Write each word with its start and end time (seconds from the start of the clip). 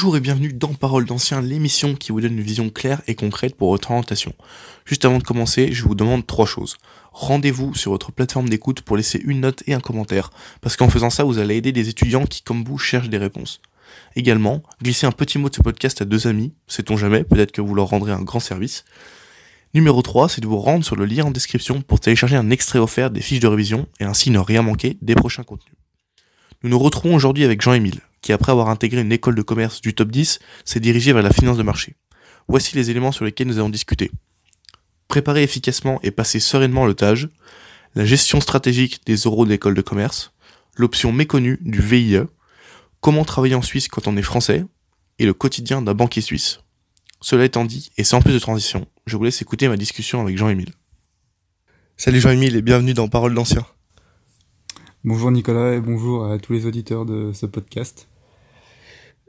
Bonjour 0.00 0.16
et 0.16 0.20
bienvenue 0.20 0.52
dans 0.52 0.74
Parole 0.74 1.06
d'Ancien, 1.06 1.40
l'émission 1.40 1.96
qui 1.96 2.12
vous 2.12 2.20
donne 2.20 2.38
une 2.38 2.44
vision 2.44 2.70
claire 2.70 3.02
et 3.08 3.16
concrète 3.16 3.56
pour 3.56 3.72
votre 3.72 3.90
orientation. 3.90 4.32
Juste 4.84 5.04
avant 5.04 5.18
de 5.18 5.24
commencer, 5.24 5.72
je 5.72 5.82
vous 5.82 5.96
demande 5.96 6.24
trois 6.24 6.46
choses. 6.46 6.76
Rendez-vous 7.10 7.74
sur 7.74 7.90
votre 7.90 8.12
plateforme 8.12 8.48
d'écoute 8.48 8.82
pour 8.82 8.96
laisser 8.96 9.20
une 9.24 9.40
note 9.40 9.64
et 9.66 9.74
un 9.74 9.80
commentaire, 9.80 10.30
parce 10.60 10.76
qu'en 10.76 10.88
faisant 10.88 11.10
ça, 11.10 11.24
vous 11.24 11.38
allez 11.38 11.56
aider 11.56 11.72
des 11.72 11.88
étudiants 11.88 12.26
qui, 12.26 12.42
comme 12.42 12.62
vous, 12.62 12.78
cherchent 12.78 13.08
des 13.08 13.18
réponses. 13.18 13.60
Également, 14.14 14.62
glissez 14.80 15.04
un 15.04 15.10
petit 15.10 15.36
mot 15.36 15.48
de 15.48 15.56
ce 15.56 15.62
podcast 15.62 16.00
à 16.00 16.04
deux 16.04 16.28
amis, 16.28 16.54
sait-on 16.68 16.96
jamais, 16.96 17.24
peut-être 17.24 17.50
que 17.50 17.60
vous 17.60 17.74
leur 17.74 17.88
rendrez 17.88 18.12
un 18.12 18.22
grand 18.22 18.38
service. 18.38 18.84
Numéro 19.74 20.00
3, 20.00 20.28
c'est 20.28 20.40
de 20.40 20.46
vous 20.46 20.60
rendre 20.60 20.84
sur 20.84 20.94
le 20.94 21.06
lien 21.06 21.24
en 21.24 21.32
description 21.32 21.80
pour 21.82 21.98
télécharger 21.98 22.36
un 22.36 22.50
extrait 22.50 22.78
offert 22.78 23.10
des 23.10 23.20
fiches 23.20 23.40
de 23.40 23.48
révision 23.48 23.88
et 23.98 24.04
ainsi 24.04 24.30
ne 24.30 24.38
rien 24.38 24.62
manquer 24.62 24.96
des 25.02 25.16
prochains 25.16 25.42
contenus. 25.42 25.74
Nous 26.62 26.70
nous 26.70 26.78
retrouvons 26.78 27.16
aujourd'hui 27.16 27.44
avec 27.44 27.62
Jean-Émile, 27.62 28.00
qui 28.20 28.32
après 28.32 28.52
avoir 28.52 28.68
intégré 28.68 29.00
une 29.00 29.12
école 29.12 29.34
de 29.34 29.42
commerce 29.42 29.80
du 29.80 29.94
top 29.94 30.10
10, 30.10 30.38
s'est 30.64 30.80
dirigé 30.80 31.12
vers 31.12 31.22
la 31.22 31.32
finance 31.32 31.56
de 31.56 31.62
marché. 31.62 31.96
Voici 32.48 32.76
les 32.76 32.90
éléments 32.90 33.12
sur 33.12 33.24
lesquels 33.24 33.46
nous 33.46 33.58
allons 33.58 33.68
discuter. 33.68 34.10
Préparer 35.06 35.42
efficacement 35.42 36.00
et 36.02 36.10
passer 36.10 36.40
sereinement 36.40 36.86
le 36.86 36.94
TAGE, 36.94 37.28
la 37.94 38.04
gestion 38.04 38.40
stratégique 38.40 39.00
des 39.06 39.16
euros 39.16 39.46
d'école 39.46 39.74
de 39.74 39.82
commerce, 39.82 40.32
l'option 40.76 41.12
méconnue 41.12 41.58
du 41.62 41.80
VIE, 41.80 42.20
comment 43.00 43.24
travailler 43.24 43.54
en 43.54 43.62
Suisse 43.62 43.88
quand 43.88 44.06
on 44.06 44.16
est 44.16 44.22
français, 44.22 44.64
et 45.18 45.26
le 45.26 45.34
quotidien 45.34 45.82
d'un 45.82 45.94
banquier 45.94 46.22
suisse. 46.22 46.60
Cela 47.20 47.44
étant 47.44 47.64
dit, 47.64 47.90
et 47.96 48.04
sans 48.04 48.20
plus 48.20 48.32
de 48.32 48.38
transition, 48.38 48.86
je 49.06 49.16
vous 49.16 49.24
laisse 49.24 49.42
écouter 49.42 49.68
ma 49.68 49.76
discussion 49.76 50.20
avec 50.20 50.38
Jean-Émile. 50.38 50.72
Salut 51.96 52.20
Jean-Émile 52.20 52.54
et 52.54 52.62
bienvenue 52.62 52.94
dans 52.94 53.08
Parole 53.08 53.34
d'Ancien. 53.34 53.66
Bonjour 55.04 55.30
Nicolas 55.30 55.74
et 55.74 55.80
bonjour 55.80 56.26
à 56.26 56.38
tous 56.38 56.52
les 56.52 56.66
auditeurs 56.66 57.04
de 57.04 57.32
ce 57.32 57.46
podcast. 57.46 58.07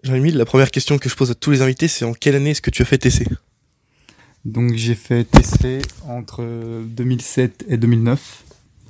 Jean-Émile, 0.04 0.38
la 0.38 0.46
première 0.46 0.72
question 0.72 0.98
que 0.98 1.10
je 1.10 1.16
pose 1.16 1.30
à 1.30 1.36
tous 1.36 1.52
les 1.52 1.62
invités, 1.62 1.90
c'est 1.90 2.06
en 2.06 2.14
quelle 2.14 2.36
année 2.36 2.52
est-ce 2.52 2.62
que 2.62 2.70
tu 2.70 2.82
as 2.82 2.86
fait 2.86 2.98
TC 2.98 3.28
Donc 4.46 4.74
j'ai 4.76 4.96
fait 4.96 5.26
TC 5.26 5.82
entre 6.08 6.44
2007 6.86 7.66
et 7.68 7.76
2009, 7.76 8.44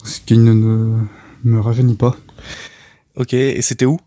ce 0.03 0.21
qui 0.21 0.37
ne 0.37 0.53
me, 0.53 0.99
me 1.43 1.59
rajeunit 1.59 1.95
pas. 1.95 2.15
Ok, 3.15 3.33
et 3.33 3.61
c'était 3.63 3.85
où? 3.85 3.99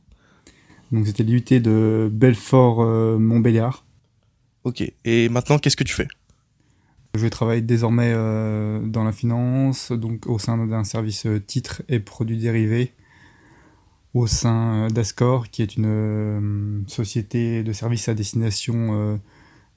Donc 0.92 1.06
c'était 1.06 1.24
l'IUT 1.24 1.60
de 1.60 2.08
Belfort-Montbéliard. 2.12 3.84
ok, 4.62 4.84
et 5.04 5.28
maintenant 5.28 5.58
qu'est-ce 5.58 5.76
que 5.76 5.84
tu 5.84 5.94
fais? 5.94 6.08
Je 7.14 7.26
travaille 7.26 7.62
désormais 7.62 8.12
euh, 8.14 8.80
dans 8.86 9.02
la 9.02 9.12
finance, 9.12 9.90
donc 9.90 10.26
au 10.28 10.38
sein 10.38 10.66
d'un 10.66 10.84
service 10.84 11.26
euh, 11.26 11.40
titres 11.40 11.82
et 11.88 11.98
produits 11.98 12.38
dérivés 12.38 12.92
au 14.14 14.26
sein 14.26 14.84
euh, 14.84 14.88
d'Ascor, 14.88 15.48
qui 15.48 15.62
est 15.62 15.76
une 15.76 15.86
euh, 15.86 16.80
société 16.86 17.62
de 17.62 17.72
services 17.72 18.08
à 18.08 18.14
destination 18.14 18.90
euh, 18.92 19.16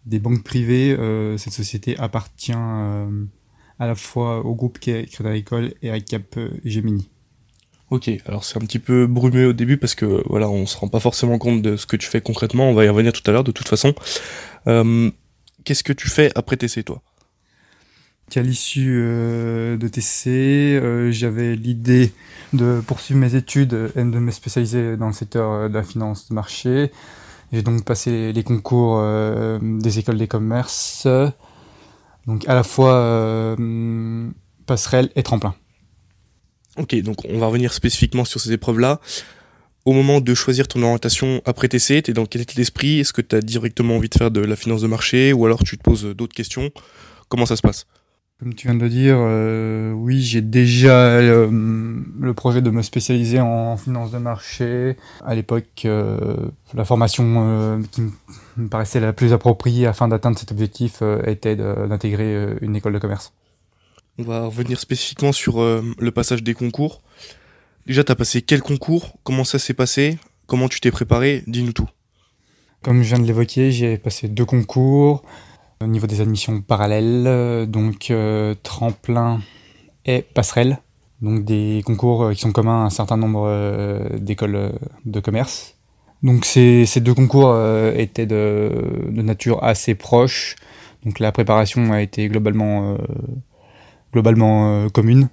des 0.06 0.20
banques 0.20 0.44
privées. 0.44 0.96
Cette 1.38 1.54
société 1.54 1.98
appartient 1.98 2.54
à 2.54 3.08
la 3.80 3.96
fois 3.96 4.46
au 4.46 4.54
groupe 4.54 4.78
Crédit 4.78 5.18
Agricole 5.20 5.74
et 5.82 5.90
à 5.90 6.00
Cap 6.00 6.38
Gemini. 6.64 7.10
Ok, 7.90 8.12
alors 8.28 8.44
c'est 8.44 8.58
un 8.58 8.66
petit 8.66 8.78
peu 8.78 9.08
brumeux 9.08 9.48
au 9.48 9.54
début 9.54 9.78
parce 9.78 9.96
que 9.96 10.24
voilà, 10.28 10.48
on 10.48 10.68
se 10.68 10.78
rend 10.78 10.90
pas 10.90 11.00
forcément 11.00 11.40
compte 11.40 11.64
de 11.64 11.76
ce 11.76 11.88
que 11.88 11.96
tu 11.96 12.08
fais 12.08 12.22
concrètement. 12.22 12.70
On 12.70 12.76
va 12.76 12.86
y 12.86 12.90
revenir 12.90 13.14
tout 13.14 13.24
à 13.26 13.32
l'heure 13.32 13.44
de 13.44 13.52
toute 13.52 13.68
façon. 13.68 13.96
Qu'est-ce 14.66 15.84
que 15.84 15.94
tu 15.94 16.08
fais 16.08 16.32
après 16.36 16.56
TC 16.56 16.84
toi? 16.84 17.02
Qu'à 18.30 18.42
l'issue 18.42 19.00
euh, 19.02 19.78
de 19.78 19.88
TC, 19.88 20.30
euh, 20.30 21.12
j'avais 21.12 21.56
l'idée 21.56 22.14
de 22.54 22.82
poursuivre 22.86 23.20
mes 23.20 23.36
études 23.36 23.92
et 23.96 24.04
de 24.04 24.20
me 24.20 24.32
spécialiser 24.32 24.98
dans 24.98 25.08
le 25.08 25.14
secteur 25.14 25.52
euh, 25.52 25.70
de 25.70 25.74
la 25.74 25.84
finance 25.84 26.30
de 26.30 26.34
marché. 26.34 26.92
J'ai 27.52 27.62
donc 27.62 27.86
passé 27.86 28.34
les 28.34 28.44
concours 28.44 29.02
des 29.62 30.00
écoles 30.00 30.18
des 30.18 30.28
commerces, 30.28 31.08
donc 32.26 32.46
à 32.50 32.56
la 32.56 32.64
fois 32.64 33.56
passerelle 34.66 35.12
et 35.16 35.22
tremplin. 35.22 35.54
Ok, 36.78 36.96
donc 37.02 37.18
on 37.30 37.38
va 37.38 37.46
revenir 37.46 37.72
spécifiquement 37.72 38.26
sur 38.26 38.42
ces 38.42 38.52
épreuves-là. 38.52 39.00
Au 39.86 39.94
moment 39.94 40.22
de 40.22 40.34
choisir 40.34 40.68
ton 40.68 40.82
orientation 40.82 41.40
après 41.46 41.70
TC, 41.70 42.02
t'es 42.02 42.14
dans 42.14 42.26
quel 42.26 42.42
état 42.42 42.56
d'esprit? 42.56 43.00
Est-ce 43.00 43.14
que 43.14 43.22
tu 43.22 43.36
as 43.36 43.42
directement 43.42 43.96
envie 43.96 44.10
de 44.10 44.16
faire 44.16 44.32
de 44.32 44.42
la 44.42 44.56
finance 44.56 44.82
de 44.82 44.88
marché? 44.88 45.32
Ou 45.32 45.46
alors 45.46 45.64
tu 45.64 45.78
te 45.78 45.84
poses 45.84 46.04
d'autres 46.04 46.36
questions? 46.36 46.72
Comment 47.30 47.46
ça 47.46 47.56
se 47.56 47.62
passe? 47.62 47.86
Comme 48.38 48.54
tu 48.54 48.68
viens 48.68 48.76
de 48.76 48.82
le 48.82 48.90
dire, 48.90 49.16
euh, 49.18 49.94
oui, 49.94 50.22
j'ai 50.22 50.42
déjà 50.42 51.06
euh, 51.06 51.50
le 52.20 52.34
projet 52.34 52.62
de 52.62 52.70
me 52.70 52.82
spécialiser 52.82 53.40
en 53.40 53.78
finance 53.78 54.12
de 54.12 54.18
marché. 54.18 54.98
À 55.24 55.36
l'époque, 55.36 55.84
euh, 55.86 56.36
la 56.74 56.84
formation 56.84 57.24
euh, 57.38 57.82
qui 57.92 58.02
me 58.58 58.68
paraissait 58.68 59.00
la 59.00 59.14
plus 59.14 59.32
appropriée 59.32 59.88
afin 59.88 60.10
d'atteindre 60.10 60.38
cet 60.38 60.52
objectif 60.52 61.02
était 61.26 61.56
d'intégrer 61.56 62.58
une 62.60 62.76
école 62.76 62.92
de 62.92 63.00
commerce. 63.00 63.32
On 64.18 64.24
va 64.24 64.46
revenir 64.48 64.82
spécifiquement 64.82 65.32
sur 65.32 65.62
le 65.62 66.12
passage 66.12 66.44
des 66.44 66.54
concours. 66.54 67.02
Déjà, 67.86 68.04
t'as 68.04 68.16
passé 68.16 68.42
quel 68.42 68.62
concours? 68.62 69.18
Comment 69.24 69.46
ça 69.46 69.60
s'est 69.60 69.74
passé? 69.74 70.18
Comment 70.46 70.68
tu 70.68 70.82
t'es 70.82 70.92
préparé? 70.92 71.44
Dis-nous 71.48 71.74
tout. 71.74 71.90
Comme 72.82 73.02
je 73.02 73.08
viens 73.08 73.20
de 73.20 73.26
l'évoquer, 73.26 73.72
j'ai 73.72 73.98
passé 73.98 74.28
deux 74.28 74.46
concours 74.46 75.24
au 75.82 75.88
niveau 75.88 76.08
des 76.08 76.22
admissions 76.22 76.62
parallèles, 76.62 77.26
euh, 77.28 77.66
donc 77.66 78.12
euh, 78.12 78.56
tremplin 78.64 79.42
et 80.06 80.22
passerelle. 80.22 80.80
Donc 81.22 81.46
des 81.46 81.82
concours 81.86 82.24
euh, 82.24 82.34
qui 82.34 82.42
sont 82.42 82.52
communs 82.52 82.84
à 82.84 82.86
un 82.86 82.90
certain 82.90 83.18
nombre 83.18 84.10
d'écoles 84.18 84.74
de 85.06 85.20
commerce. 85.20 85.76
Donc 86.24 86.46
ces, 86.46 86.86
ces 86.86 87.02
deux 87.02 87.14
concours 87.14 87.56
étaient 87.96 88.26
de, 88.26 88.72
nature 89.12 89.64
assez 89.64 89.96
proche. 89.96 90.56
Donc 91.04 91.20
la 91.20 91.32
préparation 91.32 91.92
a 91.94 92.02
été 92.02 92.28
globalement, 92.30 92.98
globalement 94.12 94.90
commune. 94.90 95.30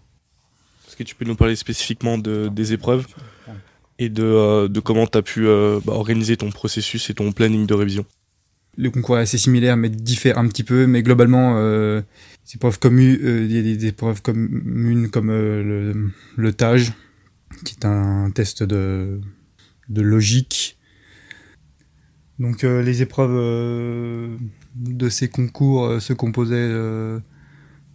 Est-ce 0.86 0.96
que 0.96 1.02
tu 1.02 1.14
peux 1.14 1.24
nous 1.24 1.36
parler 1.36 1.56
spécifiquement 1.56 2.18
de, 2.18 2.48
des 2.48 2.74
épreuves 2.74 3.06
et 3.98 4.10
de, 4.10 4.66
de 4.66 4.80
comment 4.80 5.06
tu 5.06 5.16
as 5.16 5.22
pu 5.22 5.46
bah, 5.46 5.94
organiser 5.94 6.36
ton 6.36 6.50
processus 6.50 7.08
et 7.08 7.14
ton 7.14 7.32
planning 7.32 7.64
de 7.64 7.74
révision? 7.74 8.04
Le 8.76 8.90
concours 8.90 9.18
est 9.18 9.22
assez 9.22 9.38
similaire 9.38 9.76
mais 9.76 9.90
diffère 9.90 10.38
un 10.38 10.48
petit 10.48 10.64
peu 10.64 10.86
mais 10.86 11.02
globalement 11.02 11.54
euh, 11.56 12.00
des 12.46 12.54
épreuves 12.56 12.78
communes 12.78 13.18
euh, 13.22 13.44
il 13.44 13.52
y 13.52 13.58
a 13.58 13.62
des, 13.62 13.86
épreuves 13.86 14.22
communes 14.22 15.10
comme 15.10 15.30
euh, 15.30 15.62
le, 15.62 16.10
le 16.36 16.52
TAGE 16.52 16.92
qui 17.64 17.74
est 17.74 17.84
un 17.84 18.30
test 18.30 18.62
de 18.62 19.20
de 19.88 20.02
logique. 20.02 20.78
Donc 22.38 22.64
euh, 22.64 22.82
les 22.82 23.02
épreuves 23.02 23.36
euh, 23.36 24.36
de 24.74 25.08
ces 25.08 25.28
concours 25.28 25.84
euh, 25.84 26.00
se 26.00 26.12
composaient 26.12 26.54
euh, 26.56 27.20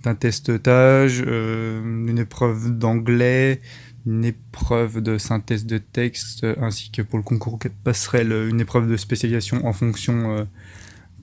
d'un 0.03 0.15
test 0.15 0.61
TAGE 0.61 1.23
euh, 1.25 1.81
une 1.83 2.19
épreuve 2.19 2.77
d'anglais 2.77 3.61
une 4.07 4.23
épreuve 4.23 5.01
de 5.01 5.17
synthèse 5.17 5.65
de 5.65 5.77
texte 5.77 6.45
euh, 6.45 6.55
ainsi 6.61 6.91
que 6.91 7.01
pour 7.01 7.19
le 7.19 7.23
concours 7.23 7.59
passerelle 7.83 8.31
une 8.49 8.61
épreuve 8.61 8.89
de 8.89 8.95
spécialisation 8.95 9.65
en 9.67 9.73
fonction 9.73 10.37
euh, 10.37 10.45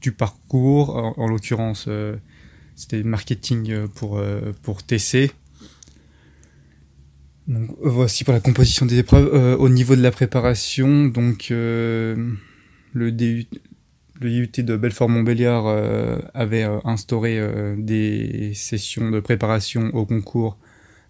du 0.02 0.12
parcours. 0.12 0.94
En, 0.94 1.14
en 1.16 1.26
l'occurrence, 1.26 1.86
euh, 1.88 2.14
c'était 2.76 3.02
marketing 3.02 3.70
euh, 3.70 3.86
pour, 3.86 4.18
euh, 4.18 4.52
pour 4.62 4.82
TC. 4.82 5.32
Donc, 7.48 7.70
euh, 7.70 7.88
voici 7.88 8.22
pour 8.22 8.34
la 8.34 8.40
composition 8.40 8.84
des 8.84 8.98
épreuves. 8.98 9.30
Euh, 9.32 9.56
au 9.56 9.70
niveau 9.70 9.96
de 9.96 10.02
la 10.02 10.10
préparation, 10.10 11.06
donc 11.06 11.48
euh, 11.50 12.34
le, 12.92 13.12
DU, 13.12 13.46
le 14.20 14.30
IUT 14.30 14.50
de 14.58 14.76
Belfort-Montbéliard 14.76 15.66
euh, 15.66 16.18
avait 16.34 16.64
euh, 16.64 16.80
instauré 16.84 17.38
euh, 17.38 17.76
des 17.78 18.52
sessions 18.54 19.10
de 19.10 19.20
préparation 19.20 19.90
au 19.94 20.04
concours 20.04 20.58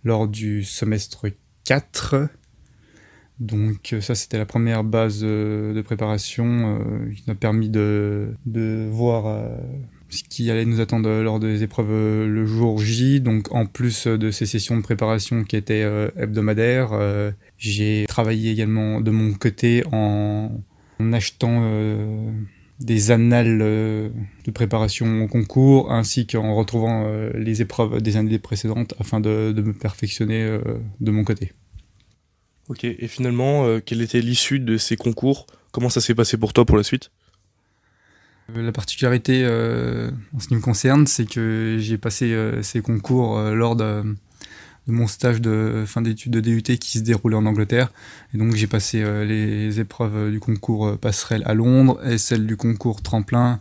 lors 0.05 0.29
du 0.29 0.63
semestre 0.63 1.27
4. 1.65 2.29
Donc 3.41 3.93
euh, 3.93 4.01
ça 4.01 4.15
c'était 4.15 4.39
la 4.39 4.47
première 4.47 4.85
base 4.85 5.21
euh, 5.25 5.75
de 5.75 5.83
préparation 5.83 6.79
euh, 6.79 7.11
qui 7.13 7.25
nous 7.27 7.33
a 7.33 7.35
permis 7.35 7.69
de, 7.69 8.35
de 8.47 8.89
voir 8.89 9.27
euh, 9.27 9.57
ce 10.09 10.23
qui 10.23 10.51
allait 10.51 10.67
nous 10.67 10.81
attendre 10.81 11.11
lors 11.21 11.41
des 11.41 11.65
épreuves 11.65 12.27
le 12.29 12.47
jour 12.47 12.79
J. 12.79 13.21
Donc 13.21 13.53
en 13.53 13.67
plus 13.67 14.07
de 14.07 14.31
ces 14.31 14.47
sessions 14.47 14.77
de 14.77 14.83
préparation 14.83 15.43
qui 15.43 15.57
étaient 15.57 15.85
hebdomadaires, 16.17 16.93
j'ai 17.59 18.05
travaillé 18.07 18.53
également 18.53 19.01
de 19.01 19.11
mon 19.11 19.33
côté 19.33 19.83
en, 19.91 20.53
en 21.01 21.13
achetant 21.13 21.69
des 22.81 23.11
annales 23.11 23.61
euh, 23.63 24.09
de 24.45 24.51
préparation 24.51 25.23
au 25.23 25.29
concours 25.29 25.93
ainsi 25.93 26.27
qu'en 26.27 26.55
retrouvant 26.55 27.05
euh, 27.07 27.31
les 27.35 27.63
épreuves 27.63 28.03
des 28.03 28.17
années 28.17 28.39
précédentes 28.39 28.95
afin 28.99 29.21
de, 29.21 29.53
de 29.53 29.63
me 29.63 29.73
perfectionner 29.73 30.43
euh, 30.43 30.61
de 31.01 31.11
mon 31.11 31.25
côté. 31.25 31.53
Ok, 32.69 32.85
et 32.85 33.09
finalement, 33.09 33.65
euh, 33.65 33.81
quelle 33.81 34.03
était 34.03 34.21
l'issue 34.21 34.59
de 34.59 34.77
ces 34.77 34.97
concours? 34.97 35.47
Comment 35.71 35.89
ça 35.89 36.01
s'est 36.01 36.15
passé 36.15 36.37
pour 36.37 36.53
toi 36.53 36.65
pour 36.65 36.77
la 36.77 36.83
suite? 36.83 37.11
La 38.55 38.73
particularité 38.73 39.43
euh, 39.45 40.11
en 40.35 40.39
ce 40.39 40.49
qui 40.49 40.55
me 40.55 40.61
concerne, 40.61 41.07
c'est 41.07 41.27
que 41.27 41.77
j'ai 41.79 41.97
passé 41.97 42.33
euh, 42.33 42.63
ces 42.63 42.83
concours 42.83 43.39
lors 43.41 43.77
de- 43.77 44.17
de 44.87 44.93
mon 44.93 45.07
stage 45.07 45.41
de 45.41 45.85
fin 45.87 46.03
d'études 46.03 46.33
de 46.33 46.41
DUT 46.41 46.63
qui 46.63 46.99
se 46.99 47.03
déroulait 47.03 47.37
en 47.37 47.47
Angleterre. 47.47 47.91
Et 48.35 48.39
donc 48.39 48.55
j'ai 48.55 48.67
passé 48.67 49.03
les 49.25 49.81
épreuves 49.81 50.31
du 50.31 50.41
concours 50.41 50.99
passerelle 50.99 51.43
à 51.47 51.55
Londres 51.55 52.01
et 52.07 52.19
celle 52.19 52.47
du 52.47 52.57
concours 52.57 53.03
tremplin 53.03 53.61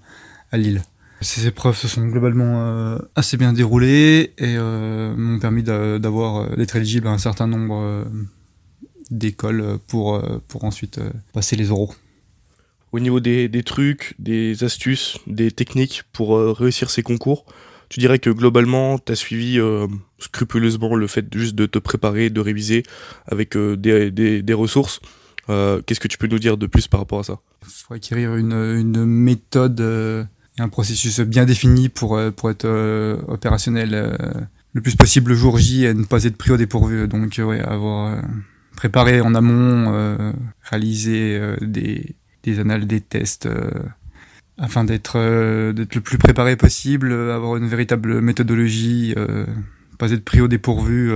à 0.51 0.57
Lille. 0.57 0.81
Ces 1.21 1.47
épreuves 1.47 1.77
se 1.77 1.87
sont 1.87 2.05
globalement 2.07 2.97
assez 3.15 3.37
bien 3.37 3.53
déroulées 3.53 4.33
et 4.37 4.57
m'ont 4.57 5.39
permis 5.39 5.63
d'avoir 5.63 6.55
d'être 6.57 6.75
éligible 6.75 7.07
à 7.07 7.11
un 7.11 7.17
certain 7.17 7.47
nombre 7.47 8.05
d'écoles 9.09 9.79
pour, 9.87 10.21
pour 10.49 10.65
ensuite 10.65 10.99
passer 11.31 11.55
les 11.55 11.71
oraux 11.71 11.93
au 12.93 12.99
niveau 12.99 13.19
des, 13.19 13.63
trucs, 13.63 14.13
des 14.19 14.63
astuces, 14.63 15.17
des 15.27 15.51
techniques 15.51 16.03
pour 16.13 16.37
euh, 16.37 16.53
réussir 16.53 16.91
ces 16.91 17.01
concours, 17.01 17.43
tu 17.93 17.99
dirais 17.99 18.17
que 18.17 18.31
globalement, 18.31 18.97
tu 18.97 19.11
as 19.11 19.15
suivi 19.15 19.59
euh, 19.59 19.85
scrupuleusement 20.17 20.95
le 20.95 21.05
fait 21.05 21.31
juste 21.31 21.53
de 21.53 21.67
te 21.67 21.77
préparer, 21.77 22.31
de 22.31 22.41
réviser 22.41 22.81
avec 23.27 23.55
euh, 23.55 23.77
des, 23.77 24.53
ressources. 24.53 24.99
Qu'est-ce 25.47 25.99
que 25.99 26.07
tu 26.07 26.17
peux 26.17 26.25
nous 26.25 26.39
dire 26.39 26.57
de 26.57 26.65
plus 26.65 26.87
par 26.87 27.01
rapport 27.01 27.19
à 27.19 27.23
ça? 27.23 27.39
Il 27.61 27.71
faut 27.71 27.93
acquérir 27.93 28.35
une, 28.35 29.05
méthode 29.05 29.79
et 29.79 30.61
un 30.61 30.69
processus 30.69 31.19
bien 31.19 31.45
défini 31.45 31.89
pour, 31.89 32.19
pour 32.35 32.49
être 32.49 32.67
opérationnel 33.27 34.17
le 34.73 34.81
plus 34.81 34.95
possible 34.95 35.29
le 35.29 35.37
jour 35.37 35.59
J 35.59 35.85
et 35.85 35.93
ne 35.93 36.03
pas 36.03 36.23
être 36.23 36.37
pris 36.37 36.49
au 36.49 36.57
dépourvu. 36.57 37.07
Donc, 37.07 37.39
ouais, 37.45 37.59
avoir 37.59 38.23
préparé 38.75 39.21
en 39.21 39.35
amont, 39.35 40.23
réalisé 40.63 41.39
des 41.61 42.15
des 42.43 42.59
annales 42.59 42.85
des 42.85 43.01
tests 43.01 43.45
euh, 43.45 43.71
afin 44.57 44.83
d'être 44.83 45.17
euh, 45.17 45.73
d'être 45.73 45.95
le 45.95 46.01
plus 46.01 46.17
préparé 46.17 46.55
possible, 46.55 47.11
avoir 47.31 47.57
une 47.57 47.67
véritable 47.67 48.21
méthodologie, 48.21 49.13
euh, 49.17 49.45
pas 49.97 50.11
être 50.11 50.23
pris 50.23 50.41
au 50.41 50.47
dépourvu. 50.47 51.11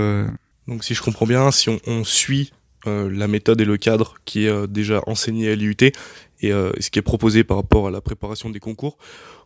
Donc 0.66 0.84
si 0.84 0.94
je 0.94 1.02
comprends 1.02 1.26
bien, 1.26 1.50
si 1.50 1.70
on, 1.86 2.04
suit 2.04 2.52
la 2.86 3.28
méthode 3.28 3.60
et 3.60 3.64
le 3.64 3.76
cadre 3.76 4.14
qui 4.24 4.46
est 4.46 4.66
déjà 4.66 5.02
enseigné 5.06 5.50
à 5.50 5.54
l'IUT 5.54 5.76
et 5.82 5.92
ce 6.50 6.90
qui 6.90 6.98
est 6.98 7.02
proposé 7.02 7.44
par 7.44 7.56
rapport 7.56 7.88
à 7.88 7.90
la 7.90 8.00
préparation 8.00 8.50
des 8.50 8.60
concours, 8.60 8.98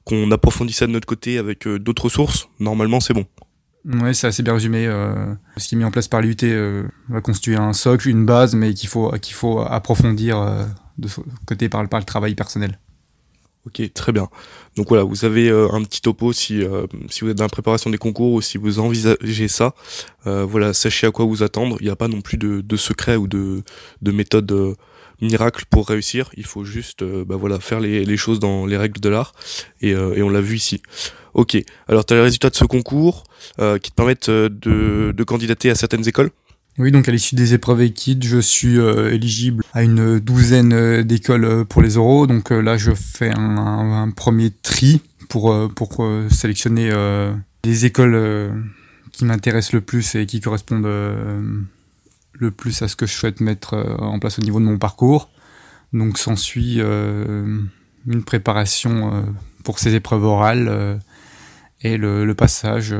qu'on 0.04 0.30
approfondit 0.30 0.72
ça 0.72 0.86
de 0.86 0.92
notre 0.92 1.06
côté 1.06 1.38
avec 1.38 1.66
d'autres 1.66 2.08
sources, 2.08 2.48
normalement 2.60 3.00
c'est 3.00 3.14
bon. 3.14 3.24
Ouais, 3.84 4.14
c'est 4.14 4.28
assez 4.28 4.42
bien 4.42 4.52
résumé. 4.54 4.84
ce 5.56 5.68
qui 5.68 5.74
est 5.76 5.78
mis 5.78 5.84
en 5.84 5.90
place 5.90 6.08
par 6.08 6.20
l'IUT 6.20 6.88
va 7.08 7.20
constituer 7.20 7.56
un 7.56 7.72
socle, 7.72 8.08
une 8.08 8.26
base, 8.26 8.54
mais 8.54 8.74
qu'il 8.74 8.88
faut 8.88 9.10
qu'il 9.20 9.34
faut 9.34 9.60
approfondir 9.60 10.66
de 10.98 11.08
côté 11.46 11.68
par, 11.68 11.88
par 11.88 12.00
le 12.00 12.04
travail 12.04 12.34
personnel. 12.34 12.78
Ok, 13.64 13.80
très 13.94 14.10
bien. 14.10 14.28
Donc 14.76 14.88
voilà, 14.88 15.04
vous 15.04 15.24
avez 15.24 15.48
euh, 15.48 15.68
un 15.72 15.84
petit 15.84 16.00
topo 16.00 16.32
si, 16.32 16.64
euh, 16.64 16.86
si 17.08 17.20
vous 17.20 17.30
êtes 17.30 17.36
dans 17.36 17.44
la 17.44 17.48
préparation 17.48 17.90
des 17.90 17.98
concours 17.98 18.32
ou 18.32 18.42
si 18.42 18.58
vous 18.58 18.80
envisagez 18.80 19.46
ça. 19.46 19.74
Euh, 20.26 20.44
voilà, 20.44 20.74
sachez 20.74 21.06
à 21.06 21.12
quoi 21.12 21.26
vous 21.26 21.44
attendre. 21.44 21.76
Il 21.80 21.84
n'y 21.84 21.90
a 21.90 21.96
pas 21.96 22.08
non 22.08 22.22
plus 22.22 22.38
de, 22.38 22.60
de 22.60 22.76
secret 22.76 23.14
ou 23.14 23.28
de, 23.28 23.62
de 24.02 24.10
méthode 24.10 24.76
miracle 25.20 25.64
pour 25.70 25.88
réussir. 25.88 26.28
Il 26.36 26.44
faut 26.44 26.64
juste 26.64 27.04
bah 27.04 27.36
voilà, 27.36 27.60
faire 27.60 27.78
les, 27.78 28.04
les, 28.04 28.16
choses 28.16 28.40
dans 28.40 28.66
les 28.66 28.76
règles 28.76 29.00
de 29.00 29.08
l'art. 29.08 29.32
Et, 29.80 29.90
et 29.90 30.22
on 30.22 30.28
l'a 30.28 30.40
vu 30.40 30.56
ici. 30.56 30.82
Ok, 31.34 31.56
alors 31.86 32.04
tu 32.04 32.14
as 32.14 32.16
les 32.16 32.22
résultats 32.22 32.50
de 32.50 32.56
ce 32.56 32.64
concours 32.64 33.22
qui 33.58 33.90
te 33.90 33.94
permettent 33.94 34.28
de, 34.28 35.12
de 35.16 35.24
candidater 35.24 35.70
à 35.70 35.76
certaines 35.76 36.06
écoles 36.08 36.30
oui, 36.78 36.90
donc 36.90 37.06
à 37.06 37.12
l'issue 37.12 37.34
des 37.34 37.52
épreuves 37.52 37.82
équites, 37.82 38.24
je 38.24 38.38
suis 38.38 38.78
euh, 38.78 39.12
éligible 39.12 39.62
à 39.74 39.82
une 39.82 40.18
douzaine 40.18 40.72
euh, 40.72 41.02
d'écoles 41.02 41.44
euh, 41.44 41.64
pour 41.64 41.82
les 41.82 41.96
euros. 41.96 42.26
Donc 42.26 42.50
là, 42.50 42.78
je 42.78 42.92
fais 42.92 43.30
un, 43.30 44.10
premier 44.10 44.50
tri 44.50 45.02
pour, 45.28 45.70
pour 45.74 46.06
sélectionner 46.30 46.90
les 47.64 47.86
écoles 47.86 48.52
qui 49.12 49.24
m'intéressent 49.24 49.72
le 49.72 49.80
plus 49.80 50.14
et 50.14 50.26
qui 50.26 50.40
correspondent 50.40 50.84
le 50.84 52.50
plus 52.50 52.82
à 52.82 52.88
ce 52.88 52.96
que 52.96 53.06
je 53.06 53.14
souhaite 53.14 53.40
mettre 53.40 53.74
en 53.98 54.18
place 54.18 54.38
au 54.38 54.42
niveau 54.42 54.60
de 54.60 54.66
mon 54.66 54.76
parcours. 54.76 55.30
Donc 55.94 56.18
s'ensuit 56.18 56.80
une 56.80 58.24
préparation 58.26 59.24
pour 59.64 59.78
ces 59.78 59.94
épreuves 59.94 60.24
orales 60.24 61.00
et 61.80 61.96
le 61.96 62.34
passage 62.34 62.94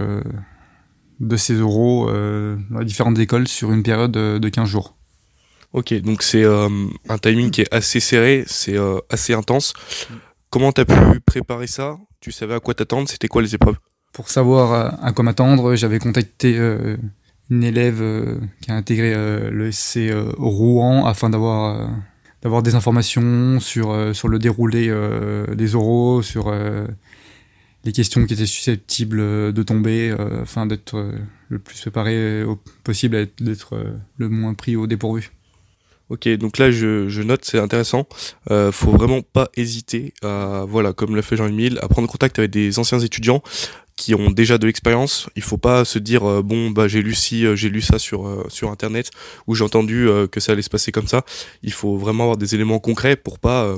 de 1.23 1.37
ces 1.37 1.55
euros 1.55 2.11
euh, 2.11 2.57
dans 2.71 2.81
les 2.81 2.85
différentes 2.85 3.19
écoles 3.19 3.49
sur 3.49 3.73
une 3.73 3.83
période 3.83 4.13
de 4.13 4.49
15 4.49 4.69
jours. 4.69 4.97
Ok, 5.73 5.95
donc 6.03 6.23
c'est 6.23 6.45
euh, 6.45 6.69
un 7.09 7.17
timing 7.17 7.51
qui 7.51 7.63
est 7.63 7.73
assez 7.73 8.01
serré, 8.01 8.45
c'est 8.47 8.77
euh, 8.77 8.99
assez 9.09 9.33
intense. 9.33 9.73
Comment 10.51 10.73
tu 10.73 10.83
as 10.83 10.85
pu 10.85 11.21
préparer 11.21 11.67
ça? 11.67 11.97
Tu 12.21 12.33
savais 12.33 12.55
à 12.55 12.61
quoi 12.61 12.75
t'attendre? 12.75 13.09
C'était 13.09 13.29
quoi 13.29 13.41
les 13.41 13.55
épreuves? 13.55 13.77
Pour 14.13 14.29
savoir 14.29 15.03
à, 15.03 15.13
quoi 15.13 15.25
m'attendre, 15.25 15.75
j'avais 15.75 15.99
contacté 15.99 16.59
une 17.49 17.65
élève 17.65 18.05
qui 18.61 18.71
a 18.71 18.75
intégré 18.75 19.15
le 19.51 19.73
SC 19.73 20.13
Rouen 20.37 21.07
afin 21.07 21.31
d'avoir 21.31 21.89
d'avoir 22.43 22.63
des 22.63 22.75
informations 22.75 23.59
sur 23.59 24.15
sur 24.15 24.29
le 24.29 24.39
déroulé 24.39 24.95
des 25.57 25.75
oraux, 25.75 26.21
sur 26.21 26.53
les 27.85 27.93
questions 27.93 28.25
qui 28.27 28.35
étaient 28.35 28.47
susceptibles 28.47 29.21
euh, 29.21 29.53
de 29.53 29.63
tomber, 29.63 30.11
euh, 30.11 30.43
afin 30.43 30.67
d'être 30.67 30.97
euh, 30.97 31.13
le 31.49 31.59
plus 31.59 31.81
préparé 31.81 32.45
possible, 32.85 33.29
d'être 33.41 33.75
le 34.17 34.29
moins 34.29 34.55
pris 34.55 34.77
au 34.77 34.87
dépourvu. 34.87 35.33
Ok, 36.09 36.29
donc 36.29 36.59
là 36.59 36.71
je, 36.71 37.23
note, 37.23 37.45
c'est 37.45 37.59
intéressant. 37.59 38.07
Euh, 38.51 38.73
faut 38.73 38.91
vraiment 38.91 39.23
pas 39.23 39.51
hésiter 39.57 40.13
à, 40.23 40.65
voilà, 40.69 40.93
comme 40.93 41.17
l'a 41.17 41.23
fait 41.23 41.37
Jean-Emile, 41.37 41.79
à 41.83 41.89
prendre 41.89 42.09
contact 42.09 42.39
avec 42.39 42.51
des 42.51 42.79
anciens 42.79 43.01
étudiants 43.01 43.43
qui 43.97 44.15
ont 44.15 44.31
déjà 44.31 44.59
de 44.59 44.67
l'expérience. 44.67 45.29
Il 45.37 45.43
faut 45.43 45.59
pas 45.59 45.85
se 45.85 45.99
dire 45.99 46.43
bon 46.43 46.71
bah 46.71 46.89
j'ai 46.89 47.03
lu 47.03 47.15
ci, 47.15 47.45
j'ai 47.57 47.69
lu 47.69 47.83
ça 47.83 47.99
sur 47.99 48.47
sur 48.51 48.71
internet 48.71 49.11
ou 49.47 49.55
j'ai 49.55 49.65
entendu 49.65 50.09
que 50.31 50.41
ça 50.41 50.53
allait 50.53 50.63
se 50.63 50.71
passer 50.71 50.93
comme 50.93 51.09
ça. 51.09 51.25
Il 51.63 51.73
faut 51.73 51.97
vraiment 51.97 52.25
avoir 52.25 52.37
des 52.39 52.55
éléments 52.55 52.79
concrets 52.79 53.17
pour 53.17 53.39
pas 53.39 53.77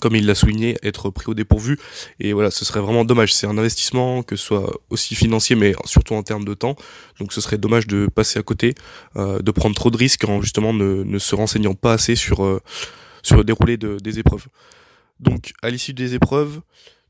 comme 0.00 0.14
il 0.14 0.26
l'a 0.26 0.34
souligné, 0.34 0.76
être 0.82 1.10
pris 1.10 1.26
au 1.28 1.34
dépourvu. 1.34 1.78
Et 2.20 2.32
voilà, 2.32 2.50
ce 2.50 2.64
serait 2.64 2.80
vraiment 2.80 3.04
dommage. 3.04 3.32
C'est 3.34 3.46
un 3.46 3.58
investissement, 3.58 4.22
que 4.22 4.36
ce 4.36 4.44
soit 4.44 4.80
aussi 4.90 5.14
financier, 5.14 5.56
mais 5.56 5.74
surtout 5.84 6.14
en 6.14 6.22
termes 6.22 6.44
de 6.44 6.54
temps. 6.54 6.76
Donc 7.18 7.32
ce 7.32 7.40
serait 7.40 7.58
dommage 7.58 7.86
de 7.86 8.06
passer 8.06 8.38
à 8.38 8.42
côté, 8.42 8.74
euh, 9.16 9.40
de 9.40 9.50
prendre 9.50 9.74
trop 9.74 9.90
de 9.90 9.96
risques 9.96 10.24
en 10.24 10.40
justement 10.42 10.72
ne, 10.72 11.18
se 11.18 11.34
renseignant 11.34 11.74
pas 11.74 11.94
assez 11.94 12.14
sur, 12.14 12.44
euh, 12.44 12.60
sur 13.22 13.36
le 13.36 13.44
déroulé 13.44 13.76
de, 13.76 13.98
des 13.98 14.18
épreuves. 14.18 14.46
Donc 15.20 15.52
à 15.62 15.70
l'issue 15.70 15.94
des 15.94 16.14
épreuves, 16.14 16.60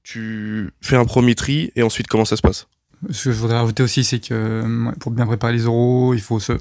tu 0.03 0.71
fais 0.81 0.97
un 0.97 1.05
premier 1.05 1.35
tri 1.35 1.73
et 1.75 1.83
ensuite 1.83 2.07
comment 2.07 2.25
ça 2.25 2.37
se 2.37 2.43
passe? 2.43 2.69
Ce 3.11 3.25
que 3.25 3.33
je 3.33 3.39
voudrais 3.39 3.59
rajouter 3.59 3.83
aussi, 3.83 4.05
c'est 4.05 4.21
que 4.21 4.65
pour 5.01 5.11
bien 5.13 5.27
préparer 5.27 5.53
les 5.53 5.67
oraux, 5.67 6.15
il 6.15 6.21
faut 6.21 6.41
se 6.41 6.53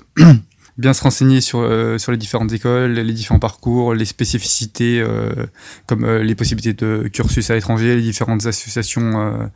bien 0.77 0.93
se 0.93 1.03
renseigner 1.03 1.41
sur, 1.41 1.59
euh, 1.59 1.97
sur 1.97 2.11
les 2.11 2.17
différentes 2.17 2.51
écoles, 2.51 2.93
les 2.93 3.13
différents 3.13 3.39
parcours, 3.39 3.93
les 3.93 4.05
spécificités, 4.05 4.99
euh, 4.99 5.45
comme 5.87 6.03
euh, 6.03 6.23
les 6.23 6.35
possibilités 6.35 6.73
de 6.73 7.07
cursus 7.07 7.49
à 7.49 7.55
l'étranger, 7.55 7.95
les 7.95 8.01
différentes 8.01 8.45
associations 8.45 9.49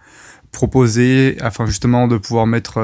proposées, 0.52 1.38
afin 1.42 1.66
justement 1.66 2.08
de 2.08 2.18
pouvoir 2.18 2.48
mettre, 2.48 2.80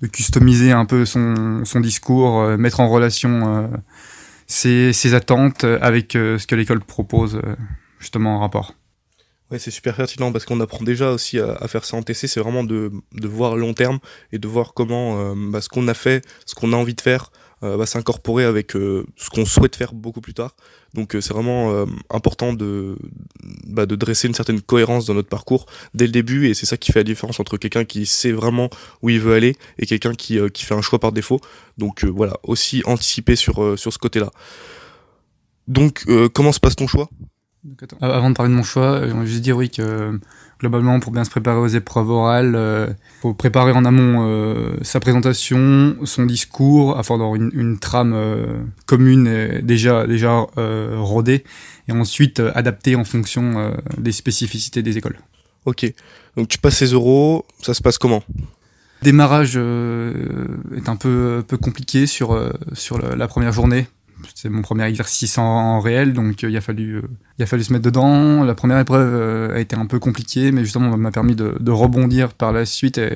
de 0.00 0.06
customiser 0.06 0.72
un 0.72 0.86
peu 0.86 1.04
son, 1.04 1.64
son 1.64 1.80
discours, 1.80 2.56
mettre 2.56 2.80
en 2.80 2.88
relation 2.88 3.70
ses, 4.46 4.92
ses, 4.92 5.12
attentes 5.12 5.64
avec 5.64 6.12
ce 6.12 6.46
que 6.46 6.54
l'école 6.54 6.80
propose 6.80 7.40
justement 7.98 8.36
en 8.36 8.38
rapport. 8.40 8.74
Ouais, 9.50 9.58
c'est 9.58 9.72
super 9.72 9.96
pertinent 9.96 10.30
parce 10.30 10.44
qu'on 10.44 10.60
apprend 10.60 10.84
déjà 10.84 11.10
aussi 11.10 11.40
à, 11.40 11.66
faire 11.66 11.84
ça 11.84 11.96
en 11.96 12.02
TC, 12.02 12.28
c'est 12.28 12.38
vraiment 12.38 12.62
de, 12.62 12.92
de 13.12 13.26
voir 13.26 13.56
long 13.56 13.74
terme 13.74 13.98
et 14.30 14.38
de 14.38 14.46
voir 14.46 14.74
comment 14.74 15.18
euh, 15.18 15.34
bah, 15.36 15.60
ce 15.60 15.68
qu'on 15.68 15.88
a 15.88 15.94
fait, 15.94 16.24
ce 16.46 16.54
qu'on 16.54 16.72
a 16.72 16.76
envie 16.76 16.94
de 16.94 17.00
faire, 17.00 17.32
euh, 17.64 17.76
va 17.76 17.84
s'incorporer 17.84 18.44
avec 18.44 18.76
euh, 18.76 19.04
ce 19.16 19.28
qu'on 19.28 19.44
souhaite 19.44 19.74
faire 19.74 19.92
beaucoup 19.92 20.20
plus 20.20 20.34
tard. 20.34 20.54
Donc 20.94 21.16
c'est 21.20 21.32
vraiment 21.32 21.84
important 22.10 22.52
de, 22.52 22.96
bah, 23.66 23.86
de 23.86 23.96
dresser 23.96 24.28
une 24.28 24.34
certaine 24.34 24.60
cohérence 24.60 25.06
dans 25.06 25.14
notre 25.14 25.28
parcours 25.28 25.66
dès 25.94 26.06
le 26.06 26.12
début 26.12 26.48
et 26.48 26.54
c'est 26.54 26.66
ça 26.66 26.76
qui 26.76 26.92
fait 26.92 27.00
la 27.00 27.04
différence 27.04 27.38
entre 27.38 27.56
quelqu'un 27.56 27.84
qui 27.84 28.06
sait 28.06 28.32
vraiment 28.32 28.70
où 29.02 29.10
il 29.10 29.20
veut 29.20 29.34
aller 29.34 29.56
et 29.78 29.86
quelqu'un 29.86 30.14
qui, 30.14 30.38
qui 30.52 30.64
fait 30.64 30.74
un 30.74 30.82
choix 30.82 30.98
par 30.98 31.12
défaut. 31.12 31.40
Donc 31.78 32.04
voilà, 32.04 32.38
aussi 32.42 32.82
anticiper 32.86 33.36
sur, 33.36 33.78
sur 33.78 33.92
ce 33.92 33.98
côté-là. 33.98 34.30
Donc 35.68 36.04
comment 36.34 36.52
se 36.52 36.60
passe 36.60 36.74
ton 36.74 36.88
choix? 36.88 37.08
Avant 38.00 38.30
de 38.30 38.34
parler 38.34 38.50
de 38.50 38.56
mon 38.56 38.62
choix, 38.62 39.06
j'aimerais 39.06 39.26
juste 39.26 39.42
dire 39.42 39.56
oui 39.56 39.70
que 39.70 40.18
globalement, 40.60 41.00
pour 41.00 41.12
bien 41.12 41.24
se 41.24 41.30
préparer 41.30 41.58
aux 41.58 41.66
épreuves 41.66 42.08
orales, 42.08 42.50
il 42.50 42.56
euh, 42.56 42.86
faut 43.20 43.34
préparer 43.34 43.72
en 43.72 43.84
amont 43.84 44.26
euh, 44.26 44.76
sa 44.82 45.00
présentation, 45.00 45.96
son 46.04 46.24
discours, 46.24 46.98
afin 46.98 47.18
d'avoir 47.18 47.34
une, 47.34 47.50
une, 47.52 47.78
trame 47.78 48.12
euh, 48.14 48.62
commune 48.86 49.60
déjà 49.62 50.06
déjà 50.06 50.46
rodée, 50.56 51.44
et 51.88 51.92
ensuite 51.92 52.40
adapter 52.54 52.96
en 52.96 53.04
fonction 53.04 53.74
des 53.98 54.12
spécificités 54.12 54.82
des 54.82 54.96
écoles. 54.96 55.18
Ok, 55.66 55.92
donc 56.36 56.48
tu 56.48 56.58
passes 56.58 56.78
ces 56.78 56.92
euros, 56.92 57.44
ça 57.60 57.74
se 57.74 57.82
passe 57.82 57.98
comment? 57.98 58.22
Démarrage 59.02 59.56
est 59.56 60.88
un 60.88 60.96
peu 60.96 61.42
peu 61.46 61.56
compliqué 61.56 62.06
sur 62.06 62.38
sur 62.74 62.98
la 62.98 63.28
première 63.28 63.52
journée 63.52 63.86
c'est 64.34 64.48
mon 64.48 64.62
premier 64.62 64.84
exercice 64.84 65.38
en, 65.38 65.80
réel, 65.80 66.12
donc 66.12 66.42
il 66.42 66.56
a 66.56 66.60
fallu 66.60 67.02
il 67.38 67.42
a 67.42 67.46
fallu 67.46 67.64
se 67.64 67.72
mettre 67.72 67.84
dedans. 67.84 68.44
La 68.44 68.54
première 68.54 68.78
épreuve 68.78 69.52
a 69.52 69.60
été 69.60 69.76
un 69.76 69.86
peu 69.86 69.98
compliquée, 69.98 70.52
mais 70.52 70.64
justement 70.64 70.96
m'a 70.96 71.10
permis 71.10 71.34
de, 71.34 71.70
rebondir 71.70 72.34
par 72.34 72.52
la 72.52 72.66
suite 72.66 72.98
et 72.98 73.10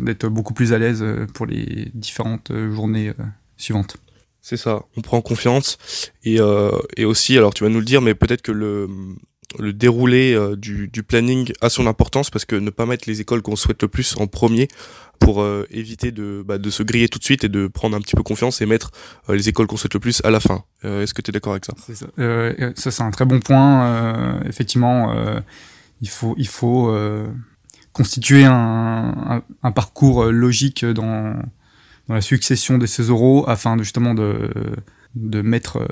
d'être 0.00 0.26
beaucoup 0.26 0.54
plus 0.54 0.72
à 0.72 0.78
l'aise 0.78 1.04
pour 1.34 1.46
les 1.46 1.90
différentes 1.94 2.52
journées 2.72 3.12
suivantes. 3.56 3.96
C'est 4.42 4.56
ça, 4.56 4.82
on 4.96 5.02
prend 5.02 5.20
confiance 5.20 5.78
et, 6.24 6.38
et 6.96 7.04
aussi, 7.04 7.36
alors 7.36 7.54
tu 7.54 7.64
vas 7.64 7.70
nous 7.70 7.78
le 7.78 7.84
dire, 7.84 8.00
mais 8.00 8.14
peut-être 8.14 8.42
que 8.42 8.52
le 8.52 9.72
déroulé 9.72 10.34
euh, 10.34 10.56
du, 10.56 11.02
planning 11.02 11.52
a 11.60 11.70
son 11.70 11.86
importance 11.86 12.30
parce 12.30 12.44
que 12.44 12.56
ne 12.56 12.70
pas 12.70 12.86
mettre 12.86 13.08
les 13.08 13.20
écoles 13.20 13.42
qu'on 13.42 13.56
souhaite 13.56 13.82
le 13.82 13.88
plus 13.88 14.16
en 14.16 14.26
premier 14.26 14.68
pour 15.20 15.42
euh, 15.42 15.66
éviter 15.70 16.10
de, 16.10 16.42
bah, 16.44 16.58
de 16.58 16.70
se 16.70 16.82
griller 16.82 17.08
tout 17.08 17.20
de 17.20 17.24
suite 17.24 17.44
et 17.44 17.48
de 17.48 17.68
prendre 17.68 17.96
un 17.96 18.00
petit 18.00 18.16
peu 18.16 18.24
confiance 18.24 18.60
et 18.60 18.66
mettre 18.66 18.90
euh, 19.28 19.36
les 19.36 19.48
écoles 19.48 19.68
qu'on 19.68 19.76
souhaite 19.76 19.94
le 19.94 20.00
plus 20.00 20.20
à 20.24 20.30
la 20.30 20.40
fin. 20.40 20.64
Est-ce 20.82 21.14
que 21.14 21.22
tu 21.22 21.30
es 21.30 21.32
d'accord 21.32 21.52
avec 21.52 21.66
ça? 21.66 21.74
Ça. 21.76 22.90
c'est 22.90 23.02
un 23.02 23.10
très 23.10 23.26
bon 23.26 23.38
point. 23.38 24.40
effectivement, 24.46 25.14
il 26.00 26.08
faut, 26.08 26.34
il 26.38 26.48
faut 26.48 26.92
constituer 27.92 28.44
un, 28.44 29.42
un, 29.62 29.72
parcours 29.72 30.24
logique 30.24 30.86
dans, 30.86 31.34
dans 32.08 32.14
la 32.14 32.22
succession 32.22 32.78
de 32.78 32.86
ces 32.86 33.02
euros 33.04 33.44
afin 33.46 33.76
justement 33.76 34.14
de 34.14 34.50
de 35.14 35.42
mettre 35.42 35.78
euh, 35.78 35.86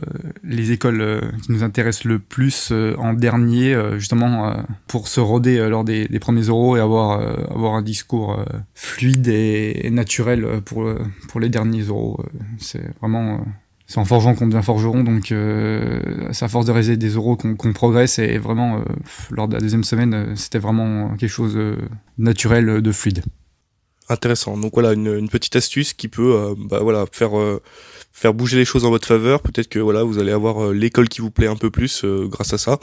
les 0.45 0.71
écoles 0.71 1.01
euh, 1.01 1.21
qui 1.43 1.51
nous 1.51 1.65
intéressent 1.65 2.05
le 2.05 2.19
plus 2.21 2.71
euh, 2.71 2.95
en 2.99 3.15
dernier, 3.15 3.77
justement 3.97 4.55
pour 4.87 5.09
se 5.09 5.21
roder 5.21 5.69
lors 5.69 5.85
des, 5.85 6.07
premiers 6.21 6.43
euros 6.43 6.77
et 6.77 6.81
avoir, 6.81 7.21
avoir 7.51 7.75
un 7.75 7.83
discours 7.83 8.45
fluide 8.75 9.29
et, 9.29 9.89
naturel 9.91 10.61
pour, 10.65 10.89
pour 11.29 11.41
les 11.41 11.49
derniers 11.49 11.83
euros. 11.83 12.21
C'est 12.59 12.83
vraiment 13.01 13.45
c'est 13.87 13.99
en 13.99 14.05
forgeant 14.05 14.35
qu'on 14.35 14.47
devient 14.47 14.63
forgeron, 14.63 15.03
donc 15.03 15.27
c'est 15.29 16.45
à 16.45 16.49
force 16.49 16.67
de 16.67 16.73
réaliser 16.73 16.97
des 16.97 17.11
euros 17.11 17.37
qu'on 17.37 17.73
progresse 17.73 18.19
et 18.19 18.39
vraiment 18.39 18.83
lors 19.31 19.49
de 19.49 19.55
la 19.55 19.61
deuxième 19.61 19.85
semaine, 19.85 20.37
c'était 20.37 20.59
vraiment 20.59 21.17
quelque 21.17 21.31
chose 21.31 21.55
de 21.55 21.77
naturel, 22.19 22.83
de 22.83 22.93
fluide. 22.93 23.23
Intéressant. 24.09 24.57
Donc 24.57 24.73
voilà 24.75 24.93
une, 24.93 25.15
une 25.15 25.29
petite 25.29 25.57
astuce 25.57 25.93
qui 25.93 26.09
peut 26.09 26.55
bah, 26.71 26.81
voilà 26.83 27.05
faire 27.11 27.33
faire 28.19 28.35
bouger 28.35 28.57
les 28.57 28.65
choses 28.65 28.85
en 28.85 28.91
votre 28.91 29.07
faveur. 29.07 29.43
Peut-être 29.43 29.69
que 29.69 29.79
voilà, 29.79 30.03
vous 30.03 30.19
allez 30.19 30.33
avoir 30.33 30.67
euh, 30.67 30.75
l'école 30.75 31.09
qui 31.09 31.21
vous 31.21 31.31
plaît 31.31 31.47
un 31.47 31.57
peu 31.57 31.71
plus 31.71 32.05
euh, 32.05 32.27
grâce 32.27 32.53
à 32.53 32.59
ça. 32.59 32.79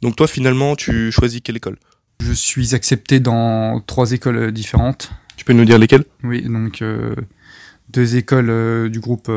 Donc 0.00 0.16
toi, 0.16 0.26
finalement, 0.26 0.76
tu 0.76 1.12
choisis 1.12 1.40
quelle 1.42 1.58
école? 1.58 1.76
Je 2.20 2.32
suis 2.32 2.74
accepté 2.74 3.20
dans 3.20 3.80
trois 3.80 4.12
écoles 4.12 4.50
différentes. 4.50 5.12
Tu 5.36 5.44
peux 5.44 5.52
nous 5.52 5.64
dire 5.64 5.78
lesquelles? 5.78 6.04
Oui, 6.24 6.42
donc 6.42 6.80
euh, 6.80 7.14
deux 7.90 8.16
écoles 8.16 8.90
du 8.90 9.00
groupe 9.00 9.30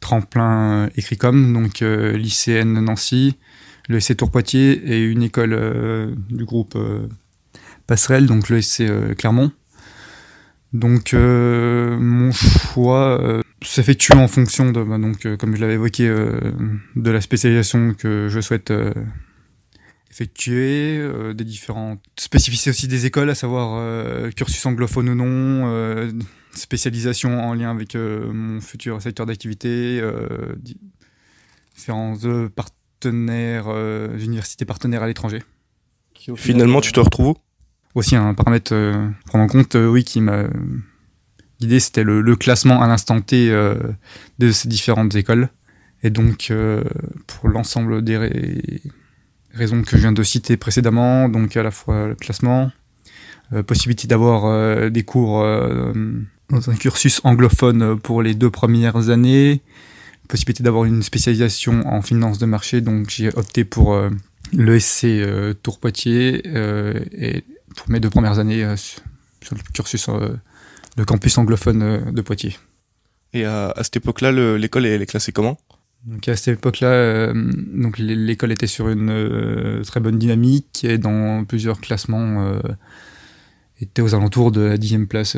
Tremplin 0.00 0.88
Écricom, 0.96 1.52
donc 1.52 1.80
lycéenne 1.80 2.80
Nancy, 2.80 3.36
le 3.88 4.00
SC 4.00 4.16
Tour 4.16 4.30
Poitiers 4.30 4.72
et 4.72 5.04
une 5.04 5.22
école 5.22 6.16
du 6.30 6.44
groupe 6.44 6.78
Passerelle, 7.86 8.26
donc 8.26 8.48
le 8.48 8.60
SC 8.62 8.84
Clermont. 9.16 9.52
Donc 10.72 11.12
mon 11.12 12.32
choix 12.32 13.42
s'effectue 13.64 14.12
en 14.12 14.28
fonction 14.28 14.70
de, 14.70 14.82
bah, 14.82 14.98
donc, 14.98 15.26
euh, 15.26 15.36
comme 15.36 15.56
je 15.56 15.60
l'avais 15.60 15.74
évoqué, 15.74 16.08
euh, 16.08 16.52
de 16.96 17.10
la 17.10 17.20
spécialisation 17.20 17.94
que 17.94 18.28
je 18.28 18.40
souhaite 18.40 18.70
euh, 18.70 18.92
effectuer, 20.10 21.00
des 21.34 21.44
différentes 21.44 22.02
spécificités 22.18 22.70
aussi 22.70 22.86
des 22.86 23.06
écoles, 23.06 23.30
à 23.30 23.34
savoir 23.34 24.30
cursus 24.34 24.66
anglophone 24.66 25.08
ou 25.08 25.14
non, 25.14 26.12
spécialisation 26.52 27.40
en 27.40 27.54
lien 27.54 27.70
avec 27.70 27.94
mon 27.94 28.60
futur 28.60 29.00
secteur 29.00 29.24
d'activité, 29.24 30.02
différents 31.74 32.14
partenaires, 32.54 33.70
universités 34.20 34.66
partenaires 34.66 35.02
à 35.02 35.06
l'étranger. 35.06 35.42
Finalement, 36.36 36.82
tu 36.82 36.92
te 36.92 37.00
retrouves 37.00 37.36
Aussi 37.94 38.14
un 38.14 38.34
paramètre 38.34 38.74
prendre 39.24 39.44
en 39.44 39.46
compte, 39.46 39.76
oui, 39.76 40.04
qui 40.04 40.20
m'a 40.20 40.44
L'idée, 41.62 41.78
c'était 41.78 42.02
le, 42.02 42.34
classement 42.34 42.82
à 42.82 42.88
l'instant 42.88 43.20
T 43.20 43.48
euh, 43.48 43.76
de 44.40 44.50
ces 44.50 44.66
différentes 44.66 45.14
écoles. 45.14 45.48
Et 46.02 46.10
donc, 46.10 46.48
euh, 46.50 46.82
pour 47.28 47.48
l'ensemble 47.48 48.02
des 48.02 48.18
raisons 49.54 49.82
que 49.82 49.90
je 49.92 49.98
viens 49.98 50.10
de 50.10 50.22
citer 50.24 50.56
précédemment, 50.56 51.28
donc 51.28 51.56
à 51.56 51.62
la 51.62 51.70
fois 51.70 52.08
le 52.08 52.14
classement, 52.16 52.72
euh, 53.52 53.62
possibilité 53.62 54.08
d'avoir 54.08 54.90
des 54.90 55.04
cours 55.04 55.40
dans 56.50 56.70
un 56.70 56.74
cursus 56.74 57.20
anglophone 57.22 58.00
pour 58.00 58.22
les 58.22 58.34
deux 58.34 58.50
premières 58.50 59.08
années, 59.08 59.62
possibilité 60.26 60.64
d'avoir 60.64 60.84
une 60.84 61.04
spécialisation 61.04 61.86
en 61.86 62.02
finance 62.02 62.38
de 62.38 62.46
marché, 62.46 62.80
donc 62.80 63.08
j'ai 63.08 63.28
opté 63.28 63.64
pour 63.64 63.96
l'ESC 64.52 65.06
Tour 65.62 65.78
Poitiers 65.78 66.42
et 66.44 67.44
pour 67.76 67.88
mes 67.88 68.00
deux 68.00 68.10
premières 68.10 68.40
années 68.40 68.66
sur 68.76 69.54
le 69.54 69.60
cursus 69.72 70.08
le 70.96 71.04
campus 71.04 71.38
anglophone 71.38 71.82
euh, 71.82 72.12
de 72.12 72.22
Poitiers. 72.22 72.56
Et 73.32 73.44
à, 73.44 73.72
cette 73.82 73.96
époque-là, 73.96 74.30
l'école 74.58 74.84
est, 74.86 75.06
classée 75.06 75.32
comment? 75.32 75.58
Donc 76.04 76.28
à 76.28 76.36
cette 76.36 76.58
époque-là, 76.58 76.88
euh, 76.88 77.32
donc 77.34 77.98
l'école 77.98 78.52
était 78.52 78.66
sur 78.66 78.88
une 78.88 79.08
euh, 79.08 79.82
très 79.84 80.00
bonne 80.00 80.18
dynamique 80.18 80.84
et 80.84 80.98
dans 80.98 81.44
plusieurs 81.44 81.80
classements 81.80 82.60
était 83.80 84.02
aux 84.02 84.14
alentours 84.14 84.52
de 84.52 84.60
la 84.60 84.76
dixième 84.76 85.06
place 85.06 85.36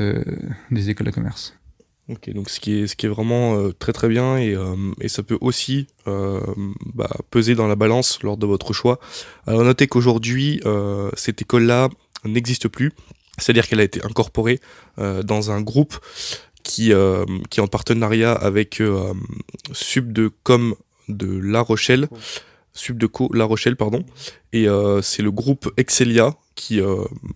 des 0.70 0.90
écoles 0.90 1.06
de 1.06 1.12
commerce. 1.12 1.54
Ok, 2.08 2.30
donc 2.32 2.50
ce 2.50 2.60
qui 2.60 2.80
est 2.80 2.86
ce 2.86 2.96
qui 2.96 3.06
est 3.06 3.08
vraiment 3.08 3.70
très 3.78 3.92
très 3.92 4.08
bien 4.08 4.38
et, 4.38 4.56
et 5.00 5.08
ça 5.08 5.22
peut 5.22 5.38
aussi 5.40 5.86
bah, 6.06 7.10
peser 7.30 7.54
dans 7.54 7.68
la 7.68 7.76
balance 7.76 8.22
lors 8.22 8.36
de 8.36 8.46
votre 8.46 8.72
choix. 8.72 8.98
Alors 9.46 9.64
notez 9.64 9.86
qu'aujourd'hui 9.86 10.60
cette 11.14 11.42
école-là 11.42 11.90
n'existe 12.24 12.68
plus. 12.68 12.92
C'est-à-dire 13.38 13.66
qu'elle 13.66 13.80
a 13.80 13.84
été 13.84 14.04
incorporée 14.04 14.60
euh, 14.98 15.22
dans 15.22 15.50
un 15.50 15.60
groupe 15.60 15.98
qui, 16.64 16.92
euh, 16.92 17.24
qui 17.50 17.60
est 17.60 17.62
en 17.62 17.68
partenariat 17.68 18.32
avec 18.32 18.80
euh, 18.80 19.14
Subdecom 19.72 20.74
de 21.08 21.38
La 21.38 21.60
Rochelle, 21.60 22.08
Subdeco 22.72 23.30
La 23.32 23.44
Rochelle, 23.44 23.76
pardon, 23.76 24.04
et 24.52 24.66
euh, 24.66 25.00
c'est 25.02 25.22
le 25.22 25.30
groupe 25.30 25.72
Excelia 25.76 26.34
qui, 26.56 26.80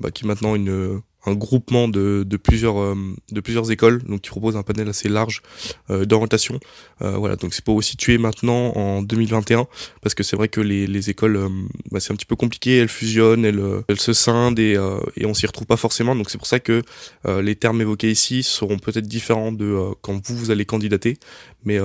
bah, 0.00 0.10
qui 0.10 0.24
est 0.24 0.26
maintenant 0.26 0.54
une, 0.56 1.02
un 1.26 1.34
groupement 1.34 1.88
de, 1.88 2.24
de 2.26 2.36
plusieurs 2.36 2.80
euh, 2.80 2.94
de 3.32 3.40
plusieurs 3.40 3.70
écoles 3.70 4.02
donc 4.04 4.20
qui 4.20 4.30
propose 4.30 4.56
un 4.56 4.62
panel 4.62 4.88
assez 4.88 5.08
large 5.08 5.42
euh, 5.90 6.04
d'orientation. 6.04 6.60
Euh, 7.02 7.16
voilà 7.16 7.36
donc 7.36 7.54
c'est 7.54 7.64
pour 7.64 7.74
vous 7.74 7.82
situer 7.82 8.18
maintenant 8.18 8.72
en 8.76 9.02
2021 9.02 9.66
parce 10.00 10.14
que 10.14 10.22
c'est 10.22 10.36
vrai 10.36 10.48
que 10.48 10.60
les, 10.60 10.86
les 10.86 11.10
écoles 11.10 11.48
bah, 11.90 12.00
c'est 12.00 12.12
un 12.12 12.16
petit 12.16 12.26
peu 12.26 12.36
compliqué. 12.36 12.78
Elles 12.78 12.88
fusionnent 12.88 13.44
elles, 13.44 13.62
elles 13.88 14.00
se 14.00 14.12
scindent 14.12 14.58
et, 14.58 14.76
et 15.16 15.26
on 15.26 15.34
s'y 15.34 15.46
retrouve 15.46 15.66
pas 15.66 15.76
forcément. 15.76 16.14
Donc 16.14 16.30
c'est 16.30 16.38
pour 16.38 16.46
ça 16.46 16.60
que 16.60 16.82
les 17.26 17.56
termes 17.56 17.80
évoqués 17.80 18.10
ici 18.10 18.42
seront 18.42 18.78
peut-être 18.78 19.06
différents 19.06 19.52
de 19.52 19.78
quand 20.02 20.26
vous 20.26 20.36
vous 20.36 20.50
allez 20.50 20.64
candidater. 20.64 21.18
Mais 21.64 21.78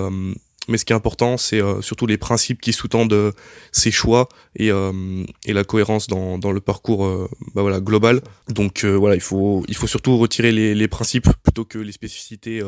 mais 0.70 0.78
ce 0.78 0.86
qui 0.86 0.94
est 0.94 0.96
important, 0.96 1.38
c'est 1.38 1.62
euh, 1.62 1.82
surtout 1.82 2.06
les 2.06 2.18
principes 2.18 2.62
qui 2.62 2.72
sous-tendent 2.72 3.12
euh, 3.14 3.32
ces 3.72 3.92
choix 3.92 4.30
et, 4.56 4.72
euh, 4.72 5.24
et 5.46 5.54
la 5.54 5.64
cohérence 5.64 6.08
dans, 6.08 6.52
le 6.52 6.62
parcours 6.62 7.30
bah 7.56 7.80
global. 7.80 8.22
Donc 8.50 8.86
voilà, 8.86 9.16
il 9.16 9.22
faut, 9.22 9.64
surtout 9.86 10.18
retirer 10.18 10.52
les, 10.52 10.88
principes 10.88 11.30
plutôt 11.42 11.66
que 11.66 11.80
les 11.80 11.92
spécificités 11.92 12.62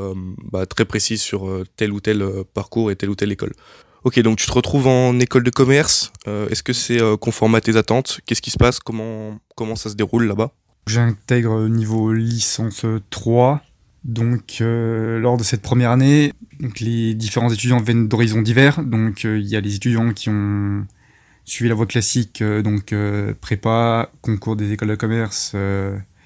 bah, 0.52 0.66
très 0.66 0.86
précises 0.86 1.22
sur 1.22 1.64
tel 1.78 1.92
ou 1.92 2.00
tel 2.00 2.26
parcours 2.54 2.92
et 2.92 2.96
telle 2.96 3.10
ou 3.10 3.16
telle 3.16 3.32
école. 3.32 3.54
Ok, 4.04 4.20
donc 4.20 4.38
tu 4.38 4.48
te 4.48 4.52
retrouves 4.52 4.88
en 4.88 5.20
école 5.20 5.44
de 5.44 5.50
commerce. 5.50 6.12
Est-ce 6.26 6.64
que 6.64 6.74
c'est 6.74 7.00
conforme 7.20 7.56
à 7.56 7.62
tes 7.62 7.76
attentes? 7.76 8.20
Qu'est-ce 8.26 8.42
qui 8.42 8.52
se 8.52 8.58
passe? 8.58 8.80
Comment 8.80 9.76
ça 9.76 9.90
se 9.90 9.96
déroule 9.96 10.26
là-bas? 10.26 10.52
J'intègre 10.88 11.68
niveau 11.68 12.12
licence 12.14 12.86
3 13.10 13.62
donc, 14.06 14.58
euh, 14.62 15.20
lors 15.20 15.36
de 15.36 15.44
cette 15.44 15.64
première 15.64 15.90
année, 15.90 16.32
donc, 16.60 16.80
les 16.80 17.16
différents 17.16 17.52
étudiants 17.52 17.80
viennent 17.80 18.08
d'horizons 18.08 18.44
divers. 18.44 18.84
Donc, 18.84 19.26
euh, 19.26 19.40
il 19.40 19.48
y 19.48 19.56
a 19.56 19.62
les 19.62 19.76
étudiants 19.76 20.14
qui 20.14 20.30
ont 20.30 20.86
suivi 21.44 21.70
la 21.70 21.76
voie 21.76 21.88
classique, 21.88 22.44
euh, 22.44 22.62
donc 22.62 22.94
prépa, 23.42 24.12
concours 24.22 24.56
des 24.56 24.72
écoles 24.72 24.90
de 24.90 24.96
commerce, 24.96 25.56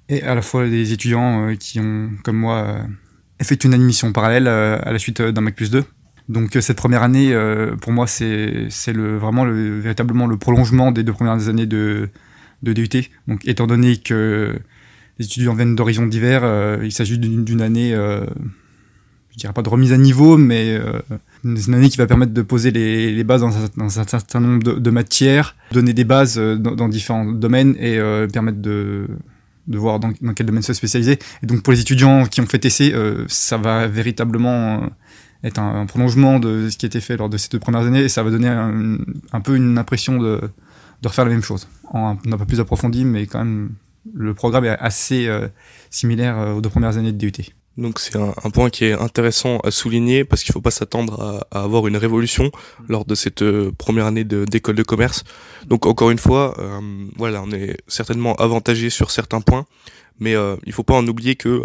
et 0.10 0.24
à 0.24 0.36
la 0.36 0.42
fois 0.42 0.68
des 0.68 0.92
étudiants 0.92 1.56
qui 1.58 1.80
ont, 1.80 2.10
comme 2.24 2.38
moi, 2.38 2.86
effectué 3.40 3.68
une 3.68 3.76
admission 3.76 4.12
parallèle 4.12 4.48
à 4.48 4.92
la 4.92 5.00
suite 5.00 5.22
d'un 5.22 5.42
Mac 5.42 5.56
plus 5.56 5.72
2. 5.72 5.86
Donc 6.28 6.58
cette 6.60 6.78
première 6.78 7.04
année, 7.04 7.34
pour 7.82 7.92
moi, 7.92 8.08
c'est 8.08 8.68
vraiment 8.92 9.46
le, 9.46 9.80
véritablement 9.80 10.28
le 10.28 10.38
prolongement 10.38 10.92
des 10.92 11.04
deux 11.04 11.14
premières 11.14 11.48
années 11.48 11.66
de, 11.66 12.10
de 12.64 12.74
DUT. 12.74 13.10
Donc 13.28 13.48
étant 13.48 13.68
donné 13.68 13.98
que 13.98 14.60
les 15.20 15.26
étudiants 15.26 15.54
viennent 15.54 15.76
d'horizons 15.76 16.08
divers. 16.08 16.42
Euh, 16.44 16.80
il 16.84 16.92
s'agit 16.92 17.20
d'une 17.20 17.62
année, 17.62 17.94
euh, 17.94 18.26
je 19.32 19.38
dirais 19.38 19.54
pas 19.54 19.62
de 19.62 19.70
remise 19.70 19.92
à 19.92 19.98
niveau, 19.98 20.38
mais 20.38 20.78
euh, 20.78 21.00
une 21.44 21.74
année 21.74 21.90
qui 21.90 21.98
va 21.98 22.08
permettre 22.08 22.34
de 22.34 22.42
poser 22.42 22.72
les, 22.72 23.24
bases 23.26 23.42
dans 23.42 23.56
un, 23.56 23.86
un, 23.86 23.90
certain 23.90 24.40
nombre 24.40 24.80
de, 24.80 24.90
matières, 24.90 25.56
donner 25.72 25.94
des 25.94 26.06
bases 26.06 26.38
dans, 26.38 26.74
dans 26.74 26.88
différents 26.88 27.26
domaines 27.26 27.76
et 27.80 28.00
permettre 28.32 28.62
de, 28.62 29.08
voir 29.68 30.00
dans, 30.00 30.14
quel 30.34 30.46
domaine 30.46 30.64
se 30.64 30.74
spécialiser. 30.74 31.20
Et 31.44 31.46
donc 31.46 31.64
pour 31.64 31.74
les 31.74 31.82
étudiants 31.82 32.26
qui 32.26 32.40
ont 32.40 32.48
fait 32.48 32.64
essai, 32.64 32.94
ça 33.28 33.58
va 33.58 33.88
véritablement 33.88 34.90
être 35.44 35.60
un, 35.60 35.86
prolongement 35.86 36.40
de 36.40 36.70
ce 36.70 36.78
qui 36.78 36.86
a 36.86 36.88
été 36.88 37.02
fait 37.02 37.18
lors 37.18 37.30
de 37.30 37.38
ces 37.38 37.50
deux 37.50 37.60
premières 37.60 37.82
années 37.82 38.02
et 38.02 38.10
ça 38.10 38.24
va 38.24 38.32
donner 38.32 38.48
un, 38.48 39.42
peu 39.42 39.56
une 39.56 39.78
impression 39.78 40.18
de, 40.18 40.40
refaire 41.04 41.26
la 41.26 41.32
même 41.32 41.44
chose. 41.44 41.68
En, 41.92 42.12
un 42.12 42.38
peu 42.38 42.46
plus 42.46 42.60
approfondi, 42.60 43.04
mais 43.04 43.26
quand 43.26 43.40
même, 43.40 43.72
le 44.14 44.34
programme 44.34 44.66
est 44.66 44.78
assez 44.80 45.28
euh, 45.28 45.48
similaire 45.90 46.38
euh, 46.38 46.54
aux 46.54 46.62
deux 46.62 46.70
premières 46.70 46.98
années 46.98 47.12
de 47.12 47.18
DUT. 47.18 47.54
Donc 47.78 48.00
c'est 48.00 48.18
un, 48.18 48.50
point 48.50 48.70
qui 48.70 48.84
est 48.86 48.94
intéressant 48.94 49.60
à 49.60 49.72
souligner 49.72 50.26
parce 50.26 50.44
qu'il 50.44 50.52
ne 50.52 50.56
faut 50.56 50.62
pas 50.62 50.72
s'attendre 50.72 51.46
à, 51.52 51.64
avoir 51.64 51.88
une 51.88 51.96
révolution 51.96 52.52
lors 52.90 53.06
de 53.06 53.16
cette 53.16 53.42
euh, 53.42 53.72
première 53.72 54.06
année 54.06 54.26
d'école 54.26 54.76
de, 54.76 54.84
commerce. 54.84 55.24
Donc 55.66 55.86
encore 55.86 56.12
une 56.12 56.18
fois, 56.18 56.58
voilà, 57.16 57.42
on 57.42 57.52
est 57.52 57.78
certainement 57.88 58.36
avantagé 58.36 58.90
sur 58.90 59.12
certains 59.12 59.40
points, 59.40 59.66
mais 60.20 60.32
il 60.34 60.68
ne 60.68 60.72
faut 60.74 60.84
pas 60.84 60.96
en 60.96 61.08
oublier 61.08 61.38
que 61.38 61.62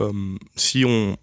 si 0.54 0.84
on, 0.84 1.16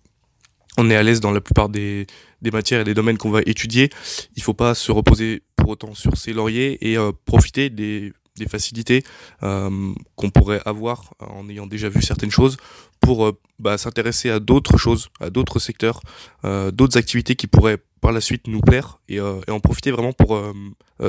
est 0.89 0.95
à 0.95 1.03
l'aise 1.03 1.21
dans 1.21 1.31
la 1.31 1.39
plupart 1.39 1.69
des, 1.69 2.05
des 2.41 2.51
matières 2.51 2.81
et 2.81 2.83
des 2.83 2.93
domaines 2.93 3.17
qu'on 3.17 3.31
va 3.31 3.39
étudier, 3.45 3.91
il 4.35 4.43
faut 4.43 4.53
pas 4.53 4.75
se 4.75 4.91
reposer 4.91 5.41
pour 5.55 5.69
autant 5.69 5.95
sur 5.95 6.17
ses 6.17 6.33
lauriers 6.33 6.91
et 6.91 6.97
profiter 7.25 7.69
des, 7.69 8.11
des 8.37 8.47
facilités 8.47 9.03
euh, 9.43 9.93
qu'on 10.15 10.29
pourrait 10.29 10.61
avoir 10.65 11.13
en 11.19 11.47
ayant 11.49 11.67
déjà 11.67 11.89
vu 11.89 12.01
certaines 12.01 12.31
choses 12.31 12.57
pour 12.99 13.25
euh, 13.25 13.37
bah, 13.59 13.77
s'intéresser 13.77 14.29
à 14.29 14.39
d'autres 14.39 14.77
choses, 14.77 15.09
à 15.19 15.29
d'autres 15.29 15.59
secteurs, 15.59 16.01
d'autres 16.43 16.97
activités 16.97 17.35
qui 17.35 17.47
pourraient 17.47 17.77
par 17.99 18.11
la 18.11 18.21
suite 18.21 18.47
nous 18.47 18.61
plaire 18.61 18.99
et, 19.09 19.19
en 19.19 19.59
profiter 19.59 19.91
vraiment 19.91 20.13
pour 20.13 20.41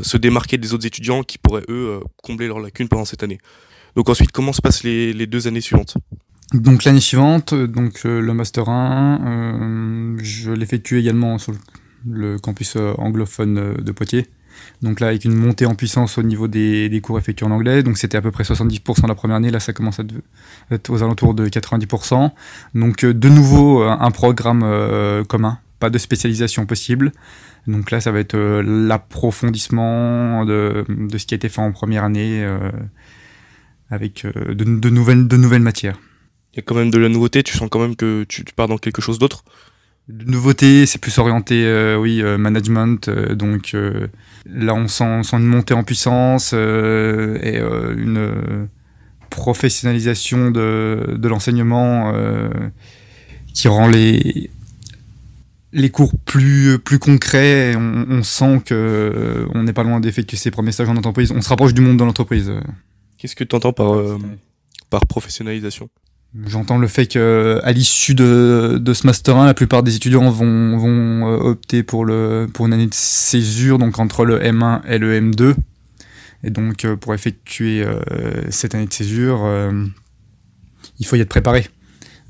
se 0.02 0.16
démarquer 0.18 0.58
des 0.58 0.74
autres 0.74 0.86
étudiants 0.86 1.22
qui 1.22 1.38
pourraient 1.38 1.64
eux 1.68 2.00
combler 2.22 2.48
leurs 2.48 2.60
lacunes 2.60 2.88
pendant 2.88 3.06
cette 3.06 3.22
année. 3.22 3.38
Donc 3.96 4.08
ensuite, 4.08 4.32
comment 4.32 4.52
se 4.52 4.62
passent 4.62 4.84
les, 4.84 5.26
deux 5.26 5.46
années 5.46 5.60
suivantes? 5.60 5.96
Donc 6.54 6.84
l'année 6.84 7.00
suivante, 7.00 7.54
donc 7.54 8.02
euh, 8.04 8.20
le 8.20 8.34
master 8.34 8.68
1, 8.68 9.20
euh, 9.24 10.18
je 10.22 10.50
l'effectue 10.50 10.98
également 10.98 11.38
sur 11.38 11.54
le 12.06 12.38
campus 12.38 12.76
euh, 12.76 12.92
anglophone 12.98 13.74
de 13.74 13.92
Poitiers. 13.92 14.26
Donc 14.82 15.00
là, 15.00 15.08
avec 15.08 15.24
une 15.24 15.34
montée 15.34 15.66
en 15.66 15.74
puissance 15.74 16.18
au 16.18 16.22
niveau 16.22 16.48
des, 16.48 16.88
des 16.88 17.00
cours 17.00 17.18
effectués 17.18 17.46
en 17.46 17.50
anglais. 17.50 17.82
Donc 17.82 17.98
c'était 17.98 18.16
à 18.16 18.22
peu 18.22 18.30
près 18.30 18.44
70% 18.44 19.06
la 19.06 19.14
première 19.14 19.36
année. 19.36 19.50
Là, 19.50 19.60
ça 19.60 19.72
commence 19.72 20.00
à 20.00 20.04
être 20.70 20.90
aux 20.90 21.02
alentours 21.02 21.34
de 21.34 21.48
90%. 21.48 22.30
Donc 22.74 23.04
de 23.04 23.28
nouveau, 23.28 23.82
un 23.82 24.10
programme 24.10 25.24
commun, 25.28 25.58
pas 25.78 25.90
de 25.90 25.98
spécialisation 25.98 26.66
possible. 26.66 27.12
Donc 27.66 27.90
là, 27.90 28.00
ça 28.00 28.10
va 28.10 28.18
être 28.18 28.36
l'approfondissement 28.36 30.44
de, 30.44 30.84
de, 30.88 31.18
ce 31.18 31.26
qui 31.26 31.34
a 31.34 31.36
été 31.36 31.48
fait 31.48 31.60
en 31.60 31.72
première 31.72 32.04
année 32.04 32.44
avec 33.90 34.26
de, 34.26 34.54
de, 34.54 34.90
nouvelles, 34.90 35.28
de 35.28 35.36
nouvelles 35.36 35.62
matières 35.62 35.98
il 36.52 36.56
y 36.56 36.60
a 36.60 36.62
quand 36.62 36.74
même 36.74 36.90
de 36.90 36.98
la 36.98 37.08
nouveauté. 37.08 37.42
Tu 37.42 37.56
sens 37.56 37.68
quand 37.70 37.80
même 37.80 37.96
que 37.96 38.24
tu, 38.24 38.44
pars 38.54 38.68
dans 38.68 38.78
quelque 38.78 39.00
chose 39.00 39.18
d'autre? 39.18 39.44
De 40.08 40.24
nouveauté, 40.24 40.84
c'est 40.86 41.00
plus 41.00 41.16
orienté, 41.18 41.64
euh, 41.64 41.96
oui, 41.96 42.22
euh, 42.22 42.36
management. 42.36 43.08
Euh, 43.08 43.34
donc 43.34 43.74
là, 44.46 44.74
on 44.74 44.88
sent, 44.88 45.22
une 45.32 45.46
montée 45.46 45.74
en 45.74 45.84
puissance 45.84 46.52
et 46.52 47.58
une 47.96 48.68
professionnalisation 49.30 50.50
de, 50.50 51.16
de 51.16 51.28
l'enseignement 51.28 52.12
qui 53.54 53.68
rend 53.68 53.88
les 53.88 54.50
les 55.74 55.88
cours 55.88 56.12
plus 56.26 56.78
plus 56.78 56.98
concrets. 56.98 57.74
On, 57.76 58.06
on 58.10 58.22
sent 58.22 58.62
que 58.66 59.46
on 59.54 59.62
n'est 59.62 59.72
pas 59.72 59.84
loin 59.84 60.00
d'effectuer 60.00 60.36
ses 60.36 60.50
premiers 60.50 60.72
stages 60.72 60.88
en 60.88 60.96
entreprise. 60.96 61.32
On 61.32 61.40
se 61.40 61.48
rapproche 61.48 61.72
du 61.72 61.80
monde 61.80 61.96
de 61.96 62.04
l'entreprise. 62.04 62.52
Qu'est-ce 63.16 63.36
que 63.36 63.44
tu 63.44 63.56
entends 63.56 63.72
par 63.72 63.96
par 64.90 65.06
professionnalisation? 65.06 65.88
J'entends 66.46 66.78
le 66.78 66.88
fait 66.88 67.06
que 67.06 67.60
à 67.62 67.72
l'issue 67.72 68.14
de, 68.14 68.78
de 68.80 68.94
ce 68.94 69.06
master 69.06 69.36
1, 69.36 69.44
la 69.44 69.52
plupart 69.52 69.82
des 69.82 69.96
étudiants 69.96 70.30
vont, 70.30 70.78
vont 70.78 71.26
euh, 71.26 71.36
opter 71.36 71.82
pour 71.82 72.06
le 72.06 72.48
pour 72.52 72.66
une 72.66 72.72
année 72.72 72.86
de 72.86 72.94
césure, 72.94 73.78
donc 73.78 73.98
entre 73.98 74.24
le 74.24 74.40
M1 74.40 74.80
et 74.88 74.96
le 74.96 75.20
M2. 75.20 75.54
Et 76.42 76.50
donc 76.50 76.86
euh, 76.86 76.96
pour 76.96 77.12
effectuer 77.12 77.84
euh, 77.84 78.00
cette 78.50 78.74
année 78.74 78.86
de 78.86 78.92
césure, 78.92 79.46
il 80.98 81.06
faut 81.06 81.16
y 81.16 81.20
être 81.20 81.28
préparé. 81.28 81.68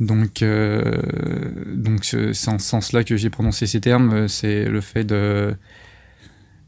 Donc 0.01 0.43
donc 0.43 2.05
c'est 2.05 2.49
en 2.49 2.59
ce 2.59 2.67
sens-là 2.67 3.05
que 3.05 3.17
j'ai 3.17 3.31
prononcé 3.31 3.69
ces 3.69 3.81
termes, 3.81 4.27
c'est 4.27 4.65
le 4.65 4.81
fait 4.81 5.05
de 5.05 5.55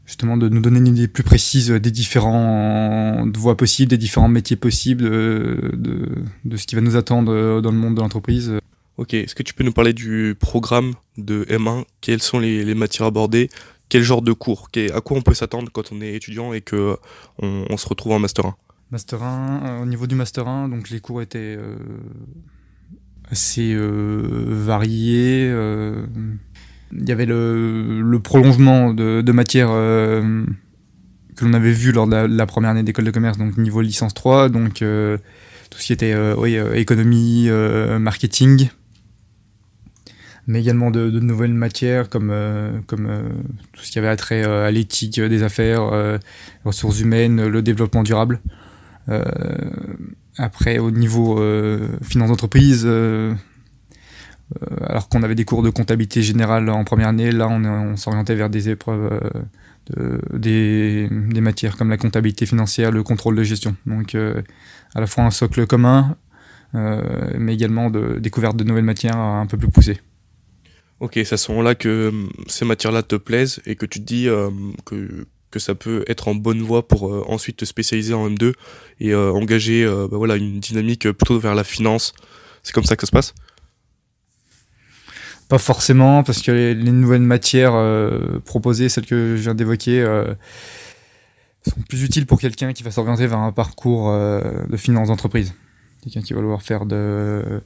justement 0.05 0.37
de 0.37 0.49
nous 0.49 0.61
donner 0.61 0.79
une 0.79 0.87
idée 0.87 1.07
plus 1.07 1.23
précise 1.23 1.69
des 1.71 1.91
différentes 1.91 3.35
voies 3.35 3.57
possibles, 3.57 3.89
des 3.89 3.97
différents 3.97 4.27
métiers 4.27 4.55
possibles, 4.55 5.03
de, 5.03 6.09
de, 6.45 6.57
ce 6.57 6.67
qui 6.67 6.75
va 6.75 6.81
nous 6.81 6.95
attendre 6.95 7.61
dans 7.61 7.71
le 7.71 7.77
monde 7.77 7.95
de 7.95 8.01
l'entreprise. 8.01 8.53
Ok, 8.97 9.13
est-ce 9.13 9.35
que 9.35 9.43
tu 9.43 9.53
peux 9.53 9.63
nous 9.63 9.73
parler 9.73 9.91
du 9.91 10.35
programme 10.39 10.93
de 11.17 11.43
M1 11.49 11.83
Quelles 11.99 12.21
sont 12.21 12.39
les, 12.39 12.63
les, 12.63 12.75
matières 12.75 13.07
abordées? 13.07 13.49
Quel 13.89 14.03
genre 14.03 14.21
de 14.21 14.31
cours? 14.31 14.69
À 14.93 15.01
quoi 15.01 15.17
on 15.17 15.21
peut 15.21 15.33
s'attendre 15.33 15.69
quand 15.71 15.91
on 15.91 15.99
est 16.01 16.13
étudiant 16.13 16.53
et 16.53 16.61
que 16.61 16.97
on, 17.39 17.65
on, 17.69 17.77
se 17.77 17.89
retrouve 17.89 18.13
en 18.13 18.19
Master 18.19 18.45
1 18.45 18.55
Master 18.91 19.21
1, 19.21 19.61
euh, 19.65 19.81
au 19.81 19.85
niveau 19.85 20.07
du 20.07 20.15
Master 20.15 20.47
1, 20.47 20.69
donc 20.69 20.89
les 20.89 21.01
cours 21.01 21.21
étaient 21.21 21.57
euh, 21.59 21.75
assez 23.29 23.73
euh, 23.73 24.45
variés 24.47 25.51
il 26.91 27.07
y 27.07 27.11
avait 27.11 27.25
le, 27.25 28.17
prolongement 28.23 28.93
de, 28.93 29.21
de 29.21 29.31
matières 29.31 29.69
euh, 29.71 30.45
que 31.35 31.45
l'on 31.45 31.53
avait 31.53 31.71
vu 31.71 31.91
lors 31.91 32.07
de 32.07 32.15
la, 32.15 32.45
première 32.45 32.71
année 32.71 32.83
d'école 32.83 33.05
de 33.05 33.11
commerce, 33.11 33.37
donc 33.37 33.57
niveau 33.57 33.81
licence 33.81 34.13
3, 34.13 34.49
donc 34.49 34.81
euh, 34.81 35.17
tout 35.69 35.79
ce 35.79 35.87
qui 35.87 35.93
était 35.93 36.13
euh, 36.13 36.73
économie, 36.73 37.49
marketing, 37.99 38.69
mais 40.47 40.61
également 40.61 40.91
de, 40.91 41.09
nouvelles 41.19 41.53
matières 41.53 42.09
comme, 42.09 42.33
comme 42.87 43.09
tout 43.73 43.83
ce 43.83 43.91
qui 43.91 43.99
avait 43.99 44.07
attrait 44.07 44.43
à 44.43 44.69
l'éthique 44.71 45.19
des 45.19 45.43
affaires, 45.43 46.19
ressources 46.63 46.99
humaines, 46.99 47.47
le 47.47 47.61
développement 47.61 48.03
durable. 48.03 48.39
après, 50.37 50.77
au 50.77 50.91
niveau 50.91 51.41
finance 52.03 52.29
d'entreprise, 52.29 52.87
alors 54.81 55.09
qu'on 55.09 55.23
avait 55.23 55.35
des 55.35 55.45
cours 55.45 55.63
de 55.63 55.69
comptabilité 55.69 56.21
générale 56.21 56.69
en 56.69 56.83
première 56.83 57.07
année, 57.07 57.31
là 57.31 57.47
on, 57.47 57.95
s'orientait 57.97 58.35
vers 58.35 58.49
des 58.49 58.69
épreuves 58.69 59.19
euh, 59.97 60.19
de, 60.31 61.09
des, 61.33 61.41
matières 61.41 61.77
comme 61.77 61.89
la 61.89 61.97
comptabilité 61.97 62.45
financière, 62.45 62.91
le 62.91 63.03
contrôle 63.03 63.35
de 63.35 63.43
gestion. 63.43 63.75
Donc 63.85 64.13
euh, 64.13 64.41
à 64.93 65.01
la 65.01 65.07
fois 65.07 65.23
un 65.23 65.31
socle 65.31 65.65
commun, 65.65 66.15
mais 66.73 67.53
également 67.53 67.89
de 67.89 68.19
découverte 68.19 68.57
de 68.57 68.65
nouvelles 68.65 68.83
matières 68.83 69.17
un 69.17 69.45
peu 69.45 69.57
plus 69.57 69.69
poussées. 69.69 70.01
Ok, 70.99 71.13
c'est 71.15 71.33
à 71.33 71.37
ce 71.37 71.51
moment-là 71.51 71.73
que 71.73 72.11
ces 72.47 72.65
matières-là 72.65 73.01
te 73.01 73.15
plaisent 73.15 73.61
et 73.65 73.75
que 73.75 73.85
tu 73.85 73.99
te 73.99 74.05
dis 74.05 74.27
que, 74.85 75.25
que 75.51 75.59
ça 75.59 75.73
peut 75.73 76.03
être 76.07 76.27
en 76.27 76.35
bonne 76.35 76.61
voie 76.61 76.87
pour 76.87 77.31
ensuite 77.31 77.57
te 77.57 77.65
spécialiser 77.65 78.13
en 78.13 78.29
M2 78.29 78.53
et 78.99 79.15
engager 79.15 79.85
bah 79.85 80.17
voilà, 80.17 80.35
une 80.35 80.59
dynamique 80.59 81.09
plutôt 81.11 81.39
vers 81.39 81.55
la 81.55 81.63
finance. 81.63 82.13
C'est 82.61 82.73
comme 82.73 82.83
ça 82.83 82.97
que 82.97 83.03
ça 83.03 83.07
se 83.07 83.11
passe? 83.11 83.33
Pas 85.47 85.57
forcément, 85.57 86.23
parce 86.23 86.41
que 86.41 86.51
les, 86.51 86.75
nouvelles 86.75 87.21
matières 87.21 87.75
euh, 87.75 88.39
proposées, 88.45 88.89
celles 88.89 89.05
que 89.05 89.35
je 89.35 89.41
viens 89.41 89.55
d'évoquer, 89.55 90.01
euh, 90.01 90.33
sont 91.67 91.81
plus 91.87 92.03
utiles 92.03 92.25
pour 92.25 92.39
quelqu'un 92.39 92.73
qui 92.73 92.83
va 92.83 92.91
s'orienter 92.91 93.27
vers 93.27 93.39
un 93.39 93.51
parcours 93.51 94.09
euh, 94.09 94.65
de 94.67 94.77
finance 94.77 95.09
d'entreprise. 95.09 95.53
Quelqu'un 96.01 96.21
qui 96.21 96.33
va 96.33 96.41
vouloir 96.41 96.61
faire 96.61 96.85
de, 96.85 97.61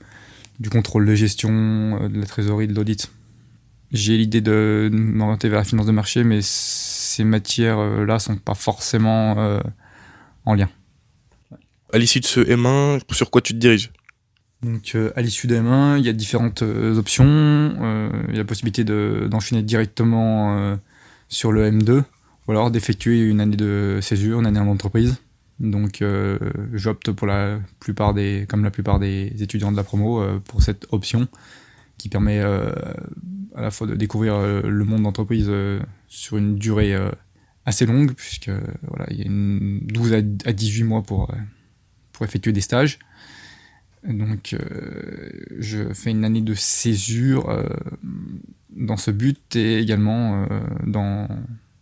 du 0.59 0.69
contrôle 0.69 1.05
de 1.05 1.15
gestion, 1.15 2.07
de 2.09 2.19
la 2.19 2.25
trésorerie, 2.25 2.67
de 2.67 2.73
l'audit. 2.73 3.11
J'ai 3.91 4.17
l'idée 4.17 4.41
de 4.41 4.89
m'orienter 4.91 5.49
vers 5.49 5.59
la 5.59 5.65
finance 5.65 5.85
de 5.85 5.91
marché, 5.91 6.23
mais 6.23 6.39
ces 6.41 7.23
matières-là 7.23 8.19
sont 8.19 8.37
pas 8.37 8.53
forcément 8.53 9.59
en 10.45 10.53
lien. 10.53 10.69
À 11.91 11.97
l'issue 11.97 12.19
de 12.19 12.25
ce 12.25 12.39
M1, 12.39 13.01
sur 13.11 13.31
quoi 13.31 13.41
tu 13.41 13.53
te 13.53 13.57
diriges? 13.57 13.91
Donc 14.61 14.91
euh, 14.95 15.11
à 15.15 15.21
l'issue 15.21 15.47
des 15.47 15.61
mains, 15.61 15.97
il 15.97 16.05
y 16.05 16.09
a 16.09 16.13
différentes 16.13 16.63
euh, 16.63 16.97
options. 16.97 17.25
Euh, 17.25 18.09
il 18.27 18.33
y 18.33 18.35
a 18.35 18.39
la 18.39 18.45
possibilité 18.45 18.83
d'enchaîner 18.83 19.63
directement 19.63 20.77
sur 21.29 21.51
le 21.51 21.69
M2 21.69 22.03
ou 22.47 22.51
alors 22.51 22.71
d'effectuer 22.71 23.21
une 23.21 23.39
année 23.41 23.55
de 23.55 23.99
césure, 24.01 24.39
une 24.39 24.47
année 24.47 24.59
en 24.59 24.67
entreprise. 24.67 25.17
Donc 25.59 26.03
j'opte 26.73 27.11
pour 27.11 27.27
la 27.27 27.59
plupart 27.79 28.13
des, 28.13 28.45
comme 28.49 28.63
la 28.63 28.71
plupart 28.71 28.99
des 28.99 29.33
étudiants 29.39 29.71
de 29.71 29.77
la 29.77 29.83
promo, 29.83 30.23
pour 30.45 30.61
cette 30.61 30.87
option 30.91 31.27
qui 31.97 32.07
permet 32.09 32.39
à 32.39 33.61
la 33.61 33.71
fois 33.71 33.87
de 33.87 33.95
découvrir 33.95 34.39
le 34.39 34.85
monde 34.85 35.03
d'entreprise 35.03 35.51
sur 36.07 36.37
une 36.37 36.55
durée 36.55 36.97
assez 37.65 37.85
longue, 37.85 38.13
puisque 38.13 38.49
voilà, 38.87 39.05
il 39.11 39.19
y 39.19 39.21
a 39.21 39.25
une 39.25 39.81
12 39.83 40.13
à 40.45 40.53
18 40.53 40.83
mois 40.83 41.03
pour, 41.03 41.31
pour 42.13 42.25
effectuer 42.25 42.53
des 42.53 42.61
stages 42.61 42.99
donc, 44.07 44.53
euh, 44.53 45.29
je 45.57 45.93
fais 45.93 46.11
une 46.11 46.23
année 46.23 46.41
de 46.41 46.53
césure 46.53 47.49
euh, 47.49 47.63
dans 48.69 48.97
ce 48.97 49.11
but 49.11 49.55
et 49.55 49.79
également 49.79 50.43
euh, 50.43 50.59
dans 50.85 51.27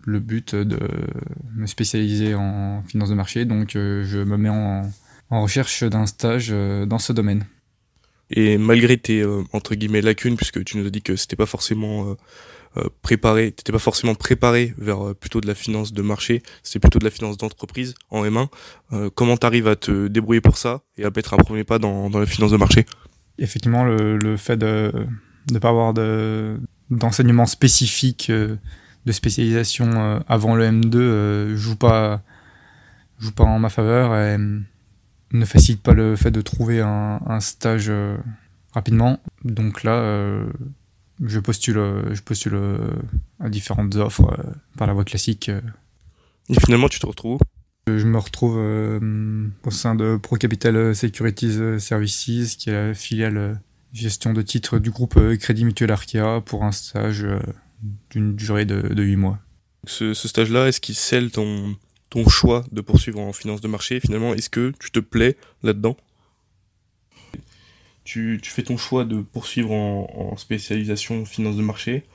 le 0.05 0.19
but 0.19 0.55
de 0.55 0.79
me 1.55 1.67
spécialiser 1.67 2.33
en 2.33 2.81
finance 2.87 3.09
de 3.09 3.15
marché. 3.15 3.45
Donc, 3.45 3.71
je 3.73 4.23
me 4.23 4.37
mets 4.37 4.49
en, 4.49 4.89
recherche 5.29 5.83
d'un 5.83 6.05
stage 6.05 6.49
dans 6.49 6.99
ce 6.99 7.11
domaine. 7.11 7.45
Et 8.29 8.57
malgré 8.57 8.97
tes 8.97 9.25
entre 9.51 9.75
guillemets 9.75 10.01
lacunes, 10.01 10.37
puisque 10.37 10.63
tu 10.63 10.77
nous 10.77 10.87
as 10.87 10.89
dit 10.89 11.01
que 11.01 11.17
c'était 11.17 11.35
pas 11.35 11.45
forcément 11.45 12.15
préparé, 13.01 13.51
t'étais 13.51 13.71
pas 13.71 13.79
forcément 13.79 14.15
préparé 14.15 14.73
vers 14.77 15.15
plutôt 15.15 15.41
de 15.41 15.47
la 15.47 15.55
finance 15.55 15.93
de 15.93 16.01
marché, 16.01 16.43
c'est 16.63 16.79
plutôt 16.79 16.99
de 16.99 17.03
la 17.03 17.11
finance 17.11 17.37
d'entreprise 17.37 17.95
en 18.09 18.23
M1. 18.23 18.49
comment 19.15 19.37
t'arrives 19.37 19.67
à 19.67 19.75
te 19.75 20.07
débrouiller 20.07 20.41
pour 20.41 20.57
ça 20.57 20.81
et 20.97 21.05
à 21.05 21.09
mettre 21.09 21.33
un 21.33 21.37
premier 21.37 21.63
pas 21.63 21.79
dans, 21.79 22.09
dans 22.09 22.19
la 22.19 22.25
finance 22.25 22.51
de 22.51 22.57
marché? 22.57 22.85
Effectivement, 23.37 23.83
le, 23.83 24.17
le 24.17 24.37
fait 24.37 24.57
de 24.57 24.91
ne 25.51 25.59
pas 25.59 25.69
avoir 25.69 25.93
de 25.93 26.59
d'enseignement 26.89 27.45
spécifique 27.45 28.31
de 28.31 29.11
spécialisation 29.11 30.21
avant 30.27 30.55
le 30.55 30.65
M2 30.65 31.55
joue 31.55 31.75
pas 31.75 32.21
joue 33.19 33.31
pas 33.31 33.43
en 33.43 33.59
ma 33.59 33.69
faveur 33.69 34.15
et 34.15 34.37
ne 34.37 35.45
facilite 35.45 35.81
pas 35.81 35.93
le 35.93 36.15
fait 36.15 36.31
de 36.31 36.41
trouver 36.41 36.81
un, 36.81 37.39
stage 37.39 37.91
rapidement. 38.73 39.19
Donc 39.43 39.83
là, 39.83 39.93
euh, 39.93 40.45
je 41.23 41.39
postule, 41.39 41.79
je 42.11 42.21
postule 42.21 42.55
euh, 42.55 42.77
à 43.39 43.49
différentes 43.49 43.95
offres 43.95 44.31
euh, 44.31 44.51
par 44.77 44.87
la 44.87 44.93
voie 44.93 45.03
classique. 45.03 45.49
Et 46.49 46.59
finalement, 46.59 46.89
tu 46.89 46.99
te 46.99 47.05
retrouves 47.05 47.39
Je 47.87 48.05
me 48.05 48.17
retrouve 48.17 48.57
au 48.57 49.71
sein 49.71 49.95
de 49.95 50.17
ProCapital 50.17 50.95
Securities 50.95 51.79
Services, 51.79 52.55
qui 52.55 52.69
est 52.69 52.73
la 52.73 52.93
filiale 52.93 53.59
gestion 53.93 54.33
de 54.33 54.41
titres 54.41 54.79
du 54.79 54.91
groupe 54.91 55.19
Crédit 55.39 55.65
Mutuel 55.65 55.91
Arkea 55.91 56.41
pour 56.45 56.63
un 56.63 56.71
stage 56.71 57.25
d'une 58.11 58.35
durée 58.35 58.65
de, 58.65 58.81
de 58.81 59.03
8 59.03 59.15
mois. 59.17 59.39
Ce, 59.85 60.13
ce 60.13 60.27
stage-là, 60.27 60.67
est-ce 60.67 60.79
qu'il 60.79 60.95
scelle 60.95 61.31
ton, 61.31 61.75
ton 62.09 62.27
choix 62.29 62.63
de 62.71 62.81
poursuivre 62.81 63.19
en 63.19 63.33
finance 63.33 63.61
de 63.61 63.67
marché? 63.67 63.99
Finalement, 63.99 64.33
est-ce 64.33 64.49
que 64.49 64.73
tu 64.79 64.91
te 64.91 64.99
plais 64.99 65.37
là-dedans? 65.63 65.97
Tu, 68.07 68.39
fais 68.43 68.63
ton 68.63 68.77
choix 68.77 69.03
de 69.03 69.19
poursuivre 69.19 69.73
en, 69.73 70.35
spécialisation 70.37 71.25
finance 71.25 71.57
de 71.57 71.61
marché. 71.61 72.05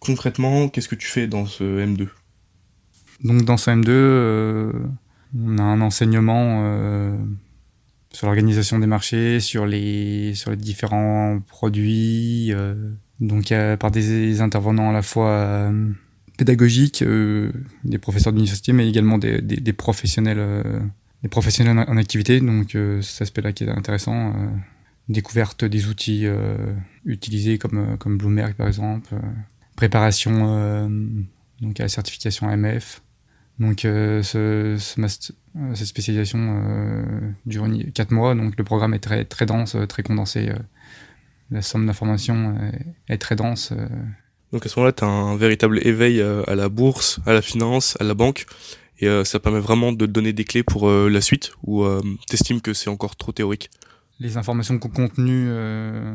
Concrètement, 0.00 0.68
qu'est-ce 0.68 0.88
que 0.88 0.96
tu 0.96 1.06
fais 1.06 1.28
dans 1.28 1.46
ce 1.46 1.64
M2 1.64 2.08
Donc 3.22 3.44
dans 3.44 3.56
ce 3.56 3.70
M2, 3.70 3.88
euh, 3.88 4.72
on 5.38 5.58
a 5.58 5.62
un 5.62 5.80
enseignement 5.80 6.62
euh, 6.64 7.16
sur 8.12 8.26
l'organisation 8.26 8.80
des 8.80 8.88
marchés, 8.88 9.38
sur 9.38 9.64
les, 9.64 10.32
différents 10.56 11.40
produits, 11.46 12.52
euh, 12.52 12.90
donc 13.20 13.54
par 13.78 13.92
des 13.92 14.40
intervenants 14.40 14.90
à 14.90 14.92
la 14.92 15.02
fois 15.02 15.70
pédagogiques, 16.36 17.04
des 17.84 17.98
professeurs 17.98 18.32
d'université, 18.32 18.72
mais 18.72 18.88
également 18.88 19.18
des, 19.18 19.40
des 19.40 19.72
professionnels, 19.72 20.64
des 21.22 21.28
professionnels 21.28 21.84
en 21.86 21.96
activité. 21.96 22.40
Donc 22.40 22.76
cet 23.02 23.22
aspect-là 23.22 23.52
qui 23.52 23.64
est 23.64 23.68
intéressant 23.68 24.34
découverte 25.10 25.64
des 25.64 25.88
outils 25.88 26.22
euh, 26.24 26.56
utilisés 27.04 27.58
comme, 27.58 27.78
euh, 27.78 27.96
comme 27.96 28.16
Bloomberg 28.16 28.54
par 28.54 28.68
exemple, 28.68 29.08
euh, 29.12 29.18
préparation 29.76 30.88
donc 31.60 31.80
à 31.80 31.84
la 31.84 31.88
certification 31.88 32.48
AMF. 32.48 33.02
Donc 33.58 33.80
ce, 33.80 34.76
cette 34.78 35.86
spécialisation 35.86 36.62
dure 37.46 37.66
4 37.94 38.10
mois, 38.10 38.34
donc 38.34 38.56
le 38.56 38.64
programme 38.64 38.94
est 38.94 39.00
très, 39.00 39.24
très 39.24 39.46
dense, 39.46 39.76
très 39.88 40.02
condensé. 40.02 40.50
la 41.50 41.62
somme 41.62 41.86
d'informations 41.86 42.56
est, 43.08 43.18
très 43.18 43.36
dense. 43.36 43.72
Donc 44.52 44.66
à 44.66 44.68
ce 44.68 44.78
moment-là, 44.78 44.92
tu 44.92 45.04
as 45.04 45.08
un 45.08 45.36
véritable 45.36 45.86
éveil 45.86 46.20
à 46.22 46.54
la 46.54 46.68
bourse, 46.68 47.20
à 47.26 47.32
la 47.32 47.42
finance, 47.42 47.96
à 48.00 48.04
la 48.04 48.14
banque, 48.14 48.44
et 48.98 49.08
ça 49.24 49.40
permet 49.40 49.60
vraiment 49.60 49.92
de 49.92 50.04
donner 50.04 50.34
des 50.34 50.44
clés 50.44 50.62
pour 50.62 50.90
la 50.90 51.20
suite, 51.22 51.52
ou 51.62 51.86
tu 52.28 52.34
estimes 52.34 52.60
que 52.60 52.74
c'est 52.74 52.90
encore 52.90 53.16
trop 53.16 53.32
théorique? 53.32 53.70
Les 54.20 54.36
informations 54.36 54.78
contenues 54.78 55.48
euh, 55.48 56.14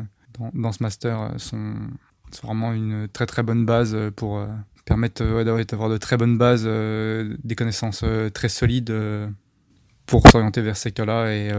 dans, 0.54 0.72
ce 0.72 0.82
master 0.82 1.20
euh, 1.20 1.38
sont, 1.38 1.74
vraiment 2.42 2.72
une 2.72 3.08
très 3.12 3.26
très 3.26 3.42
bonne 3.42 3.64
base 3.64 3.94
euh, 3.94 4.10
pour 4.10 4.38
euh, 4.38 4.46
permettre 4.84 5.22
d'avoir 5.42 5.90
de 5.90 5.96
très 5.96 6.16
bonnes 6.16 6.38
bases, 6.38 6.64
des 6.64 7.54
connaissances 7.56 8.04
très 8.32 8.48
solides 8.48 8.94
pour 10.06 10.22
s'orienter 10.28 10.62
vers 10.62 10.76
ces 10.76 10.92
cas-là 10.92 11.32
et 11.32 11.50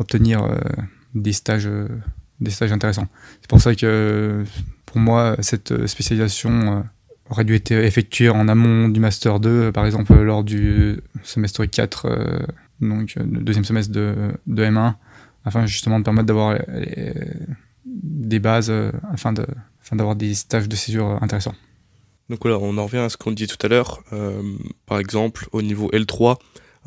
obtenir 0.00 0.42
des 1.14 1.32
stages 1.32 1.70
des 2.40 2.50
stages 2.50 2.72
intéressants. 2.72 3.06
C'est 3.40 3.48
pour 3.48 3.60
ça 3.60 3.76
que 3.76 4.42
pour 4.86 4.98
moi 4.98 5.36
cette 5.38 5.86
spécialisation 5.86 6.84
aurait 7.30 7.44
dû 7.44 7.54
être 7.54 7.70
effectuée 7.70 8.28
en 8.28 8.48
amont 8.48 8.88
du 8.88 8.98
master 8.98 9.38
2 9.38 9.70
par 9.70 9.86
exemple 9.86 10.20
lors 10.20 10.42
du 10.42 10.98
semestre 11.22 11.64
4 11.64 12.48
donc 12.80 13.14
le 13.14 13.40
deuxième 13.40 13.64
semestre 13.64 13.92
de, 13.92 14.32
de 14.48 14.64
M1 14.64 14.94
afin 15.48 15.66
justement 15.66 15.98
de 15.98 16.04
permettre 16.04 16.26
d'avoir 16.26 16.56
des 18.28 18.38
bases 18.38 18.70
euh, 18.70 18.92
afin 19.12 19.32
de 19.32 19.46
afin 19.80 19.96
d'avoir 19.96 20.16
des 20.16 20.34
stages 20.34 20.68
de 20.68 20.76
césure 20.76 21.18
intéressants. 21.22 21.54
Donc 22.28 22.40
voilà, 22.42 22.58
on 22.58 22.76
en 22.76 22.84
revient 22.84 22.98
à 22.98 23.08
ce 23.08 23.16
qu'on 23.16 23.32
dit 23.32 23.46
tout 23.46 23.56
à 23.64 23.68
l'heure. 23.68 24.02
Euh, 24.12 24.42
par 24.84 24.98
exemple, 24.98 25.48
au 25.52 25.62
niveau 25.62 25.88
L3, 25.92 26.32
euh, 26.32 26.34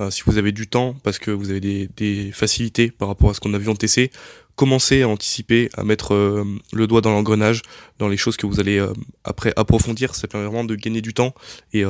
si 0.10 0.24
vous 0.26 0.38
avez 0.38 0.52
du 0.52 0.68
temps, 0.68 0.96
parce 1.04 1.20
que 1.20 1.32
vous 1.32 1.52
avez 1.52 1.60
des, 1.60 2.32
facilités 2.34 2.92
par 2.92 3.08
rapport 3.08 3.30
à 3.30 3.34
ce 3.34 3.40
qu'on 3.40 3.54
a 3.54 3.58
vu 3.58 3.70
en 3.70 3.76
TC, 3.76 4.12
commencez 4.56 5.02
à 5.02 5.08
anticiper, 5.08 5.70
à 5.76 5.84
mettre 5.84 6.44
le 6.74 6.88
doigt 6.88 7.02
dans 7.02 7.12
l'engrenage, 7.12 7.62
dans 8.00 8.08
les 8.08 8.18
choses 8.18 8.38
que 8.38 8.46
vous 8.46 8.60
allez 8.60 8.84
après 9.24 9.54
approfondir. 9.56 10.16
Ça 10.16 10.28
permet 10.28 10.48
vraiment 10.48 10.64
de 10.64 10.76
gagner 10.76 11.02
du 11.02 11.14
temps 11.14 11.34
et, 11.74 11.84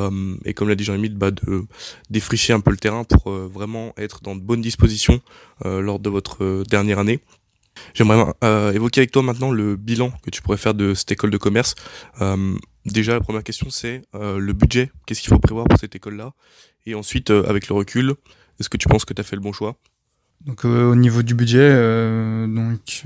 et 0.45 0.53
comme 0.53 0.69
l'a 0.69 0.75
dit 0.75 0.83
Jérémy, 0.83 1.09
bah, 1.09 1.31
de 1.31 1.65
défricher 2.09 2.53
un 2.53 2.59
peu 2.59 2.71
le 2.71 2.77
terrain 2.77 3.03
pour 3.03 3.31
vraiment 3.31 3.93
être 3.97 4.21
dans 4.21 4.35
de 4.35 4.41
bonnes 4.41 4.61
dispositions 4.61 5.21
lors 5.63 5.99
de 5.99 6.09
votre 6.09 6.63
dernière 6.69 6.99
année. 6.99 7.21
J'aimerais 7.93 8.33
euh, 8.43 8.71
évoquer 8.71 9.01
avec 9.01 9.11
toi 9.11 9.23
maintenant 9.23 9.51
le 9.51 9.75
bilan 9.75 10.11
que 10.23 10.29
tu 10.29 10.41
pourrais 10.41 10.57
faire 10.57 10.73
de 10.73 10.93
cette 10.93 11.11
école 11.11 11.29
de 11.29 11.37
commerce. 11.37 11.75
Euh, 12.21 12.55
déjà, 12.85 13.13
la 13.13 13.21
première 13.21 13.43
question, 13.43 13.67
c'est 13.69 14.03
euh, 14.15 14.39
le 14.39 14.53
budget. 14.53 14.91
Qu'est-ce 15.05 15.21
qu'il 15.21 15.29
faut 15.29 15.39
prévoir 15.39 15.65
pour 15.67 15.77
cette 15.77 15.95
école-là? 15.95 16.31
Et 16.85 16.95
ensuite, 16.95 17.29
avec 17.29 17.67
le 17.67 17.75
recul, 17.75 18.15
est-ce 18.59 18.69
que 18.69 18.77
tu 18.77 18.87
penses 18.87 19.05
que 19.05 19.13
tu 19.13 19.21
as 19.21 19.23
fait 19.23 19.35
le 19.35 19.41
bon 19.41 19.53
choix? 19.53 19.75
Donc 20.45 20.65
au 20.65 20.95
niveau 20.95 21.21
du 21.21 21.35
budget, 21.35 21.69
donc 22.47 23.03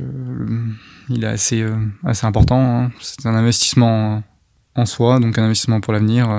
il 1.09 1.23
est 1.25 1.27
assez 1.27 1.69
assez 2.05 2.25
important. 2.25 2.85
Hein. 2.85 2.91
C'est 3.01 3.25
un 3.25 3.35
investissement 3.35 4.23
en 4.73 4.85
soi, 4.85 5.19
donc 5.19 5.38
un 5.38 5.43
investissement 5.43 5.81
pour 5.81 5.91
l'avenir. 5.91 6.29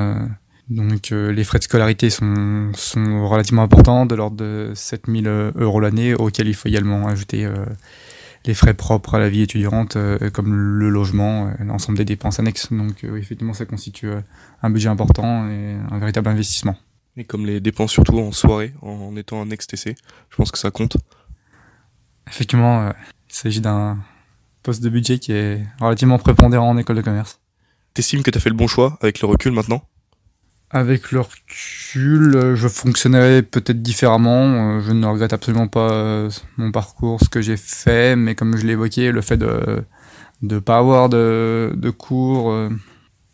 donc 0.71 1.11
les 1.11 1.45
frais 1.45 1.59
de 1.59 1.65
scolarité 1.65 2.09
sont, 2.09 2.71
sont 2.73 3.29
relativement 3.29 3.63
importants, 3.63 4.07
de 4.07 4.15
l'ordre 4.15 4.39
de 4.39 4.73
7000 4.75 5.29
euros 5.57 5.81
l'année, 5.81 6.15
auquel 6.15 6.49
il 6.49 6.55
faut 6.55 6.69
également 6.69 7.07
ajouter 7.09 7.47
les 8.47 8.55
frais 8.55 8.75
propres 8.75 9.15
à 9.15 9.19
la 9.19 9.29
vie 9.29 9.43
étudiante, 9.43 9.97
euh, 9.97 10.31
comme 10.31 10.55
le 10.55 10.89
logement, 10.89 11.49
euh, 11.49 11.65
l'ensemble 11.65 11.99
des 11.99 12.05
dépenses 12.05 12.39
annexes. 12.39 12.73
Donc 12.73 13.05
euh, 13.05 13.17
effectivement, 13.17 13.53
ça 13.53 13.67
constitue 13.67 14.09
un 14.63 14.71
budget 14.71 14.89
important 14.89 15.49
et 15.51 15.77
un 15.91 15.99
véritable 15.99 16.29
investissement. 16.29 16.77
Et 17.17 17.25
comme 17.25 17.47
les 17.47 17.61
dépenses 17.61 17.93
surtout 17.93 18.19
en 18.19 18.31
soirée, 18.33 18.73
en 18.83 19.17
étant 19.17 19.41
un 19.41 19.51
ex-TC, 19.51 19.97
je 20.31 20.37
pense 20.37 20.51
que 20.51 20.59
ça 20.59 20.71
compte. 20.71 20.97
Effectivement, 22.29 22.91
il 23.31 23.35
s'agit 23.35 23.61
d'un 23.61 23.99
poste 24.63 24.83
de 24.83 24.91
budget 24.91 25.19
qui 25.19 25.33
est 25.33 25.65
relativement 25.81 26.19
prépondérant 26.19 26.69
en 26.69 26.77
école 26.77 26.97
de 26.97 27.03
commerce. 27.03 27.41
T'estimes 27.95 28.23
que 28.23 28.31
t'as 28.31 28.41
fait 28.41 28.51
le 28.51 28.57
bon 28.57 28.67
choix 28.67 28.99
avec 29.01 29.21
le 29.23 29.29
recul 29.29 29.53
maintenant? 29.53 29.83
Avec 30.71 31.13
le 31.13 31.21
recul, 31.21 32.35
euh, 32.35 32.57
je 32.57 32.69
fonctionnerais 32.69 33.43
peut-être 33.43 33.83
différemment. 33.83 34.77
Euh, 34.77 34.81
je 34.81 34.93
ne 34.93 35.07
regrette 35.07 35.33
absolument 35.33 35.69
pas 35.69 35.93
euh, 35.93 36.31
mon 36.57 36.73
parcours, 36.73 37.21
ce 37.23 37.29
que 37.29 37.41
j'ai 37.41 37.57
fait, 37.57 38.17
mais 38.17 38.35
comme 38.35 38.57
je 38.57 38.67
l'ai 38.67 38.73
évoqué, 38.73 39.13
le 39.13 39.21
fait 39.21 39.37
de 39.37 39.85
ne 40.43 40.59
pas 40.59 40.79
avoir 40.79 41.09
de, 41.09 41.91
cours 41.97 42.55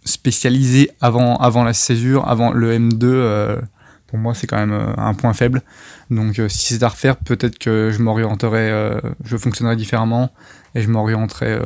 spécialisés 0.04 0.90
avant, 1.00 1.36
avant 1.36 1.64
la 1.64 1.72
césure, 1.72 2.28
avant 2.28 2.52
le 2.52 2.78
M2, 2.78 3.60
pour 4.06 4.18
moi 4.18 4.34
c'est 4.34 4.46
quand 4.46 4.58
même 4.58 4.94
un 4.96 5.14
point 5.14 5.32
faible. 5.32 5.62
Donc 6.10 6.40
si 6.48 6.74
c'est 6.74 6.82
à 6.82 6.88
refaire, 6.88 7.16
peut-être 7.16 7.58
que 7.58 7.90
je 7.92 8.00
m'orienterai, 8.00 9.00
je 9.24 9.36
fonctionnerai 9.36 9.74
différemment 9.74 10.32
et 10.76 10.82
je 10.82 10.88
m'orienterai 10.88 11.58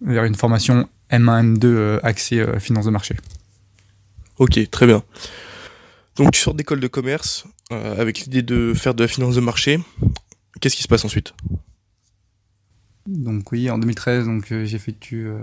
vers 0.00 0.24
une 0.24 0.34
formation 0.34 0.88
M1, 1.12 1.56
M2 1.56 2.00
axée 2.02 2.44
finance 2.58 2.86
de 2.86 2.90
marché. 2.90 3.16
Ok, 4.38 4.58
très 4.70 4.86
bien. 4.86 5.02
Donc 6.16 6.32
tu 6.32 6.40
sors 6.40 6.54
d'école 6.54 6.80
de 6.80 6.88
commerce 6.88 7.46
euh, 7.72 8.00
avec 8.00 8.20
l'idée 8.20 8.42
de 8.42 8.74
faire 8.74 8.94
de 8.94 9.02
la 9.02 9.08
finance 9.08 9.34
de 9.34 9.40
marché. 9.40 9.80
Qu'est-ce 10.60 10.76
qui 10.76 10.82
se 10.82 10.88
passe 10.88 11.04
ensuite? 11.04 11.34
Donc 13.06 13.52
oui, 13.52 13.70
en 13.70 13.78
2013, 13.78 14.26
donc 14.26 14.52
euh, 14.52 14.64
j'effectue 14.64 15.26
euh, 15.26 15.42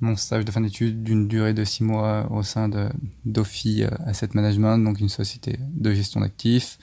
mon 0.00 0.16
stage 0.16 0.44
de 0.44 0.50
fin 0.50 0.60
d'études 0.60 1.02
d'une 1.02 1.28
durée 1.28 1.52
de 1.52 1.64
six 1.64 1.82
mois 1.84 2.26
au 2.30 2.42
sein 2.42 2.68
de 2.68 2.88
d'Ofi 3.24 3.84
Asset 4.06 4.28
Management, 4.32 4.78
donc 4.78 5.00
une 5.00 5.08
société 5.08 5.58
de 5.74 5.92
gestion 5.92 6.20
d'actifs, 6.20 6.78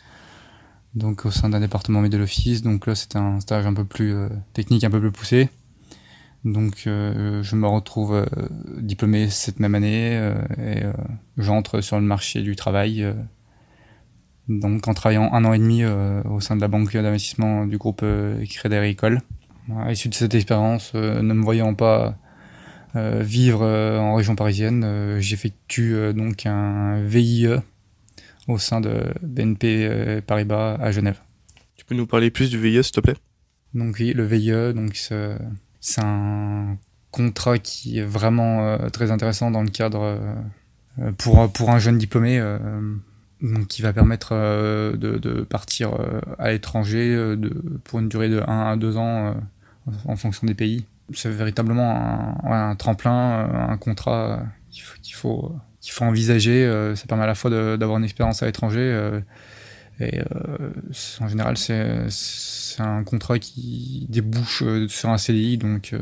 donc 0.93 1.25
au 1.25 1.31
sein 1.31 1.49
d'un 1.49 1.59
département 1.59 2.01
middle 2.01 2.21
office. 2.21 2.61
Donc 2.61 2.85
là, 2.85 2.95
c'était 2.95 3.17
un 3.17 3.39
stage 3.39 3.65
un 3.65 3.73
peu 3.73 3.85
plus 3.85 4.13
technique, 4.53 4.83
un 4.83 4.89
peu 4.91 4.99
plus 4.99 5.11
poussé. 5.11 5.49
Donc 6.45 6.83
euh, 6.87 7.41
je 7.41 7.55
me 7.55 7.67
retrouve 7.67 8.15
euh, 8.15 8.25
diplômé 8.77 9.29
cette 9.29 9.59
même 9.59 9.75
année 9.75 10.17
euh, 10.17 10.35
et 10.59 10.83
j'entre 11.37 11.81
sur 11.81 11.97
le 11.97 12.05
marché 12.05 12.41
du 12.41 12.55
travail. 12.55 13.05
donc 14.49 14.87
en 14.87 14.93
travaillant 14.93 15.31
un 15.33 15.45
an 15.45 15.53
et 15.53 15.59
demi 15.59 15.85
au 15.85 16.41
sein 16.41 16.55
de 16.55 16.61
la 16.61 16.67
banque 16.67 16.91
d'investissement 16.91 17.65
du 17.65 17.77
groupe 17.77 18.03
Crédit 18.49 18.75
Agricole. 18.75 19.21
À 19.77 19.89
l'issue 19.89 20.09
de 20.09 20.13
cette 20.13 20.35
expérience, 20.35 20.93
ne 20.93 21.21
me 21.21 21.43
voyant 21.43 21.73
pas 21.73 22.17
vivre 22.93 23.65
en 23.65 24.15
région 24.15 24.35
parisienne. 24.35 25.19
J'effectue 25.19 26.13
donc 26.13 26.45
un 26.45 27.01
VIE 27.03 27.47
au 28.49 28.57
sein 28.57 28.81
de 28.81 29.13
BNP 29.21 30.21
Paribas 30.27 30.75
à 30.75 30.91
Genève. 30.91 31.21
Tu 31.77 31.85
peux 31.85 31.95
nous 31.95 32.07
parler 32.07 32.29
plus 32.29 32.49
du 32.49 32.59
VIE, 32.59 32.83
s'il 32.83 32.91
te 32.91 32.99
plaît? 32.99 33.15
Donc 33.73 33.95
oui, 33.99 34.11
le 34.13 34.25
VIE, 34.25 34.73
donc 34.73 34.95
c'est 35.85 36.01
un 36.01 36.77
contrat 37.11 37.59
qui 37.59 37.99
est 37.99 38.05
vraiment 38.05 38.77
très 38.89 39.11
intéressant 39.11 39.51
dans 39.51 39.61
le 39.61 39.69
cadre 39.69 40.17
pour 41.17 41.51
pour 41.51 41.69
un 41.69 41.77
jeune 41.77 41.97
diplômé 41.97 42.39
donc 43.43 43.67
qui 43.67 43.81
va 43.81 43.91
permettre 43.91 44.29
euh, 44.31 44.95
de, 44.95 45.41
partir 45.41 45.93
euh, 45.93 46.21
à 46.39 46.51
l'étranger 46.51 47.13
euh, 47.13 47.35
pour 47.83 47.99
une 47.99 48.07
durée 48.07 48.29
de 48.29 48.41
1 48.47 48.71
à 48.71 48.75
2 48.77 48.97
ans 48.97 49.35
en 50.05 50.15
fonction 50.15 50.47
des 50.47 50.53
pays. 50.53 50.85
C'est 51.13 51.29
véritablement 51.29 52.39
un, 52.45 52.69
un, 52.69 52.75
tremplin, 52.75 53.69
un 53.69 53.77
contrat 53.77 54.43
qu'il 54.71 54.83
faut, 54.83 54.97
qu'il 55.01 55.13
faut, 55.13 55.55
qu'il 55.81 55.91
faut 55.91 56.05
envisager. 56.05 56.65
Ça 56.95 57.05
permet 57.05 57.25
à 57.25 57.27
la 57.27 57.35
fois 57.35 57.51
d'avoir 57.77 57.97
une 57.97 58.05
expérience 58.05 58.41
à 58.41 58.45
l'étranger 58.45 59.21
et 59.99 60.19
en 61.19 61.27
général 61.27 61.57
c'est, 61.57 62.07
un 62.79 63.03
contrat 63.03 63.37
qui 63.39 64.07
débouche 64.09 64.63
sur 64.87 65.09
un 65.09 65.17
CDI, 65.17 65.57
donc, 65.57 65.95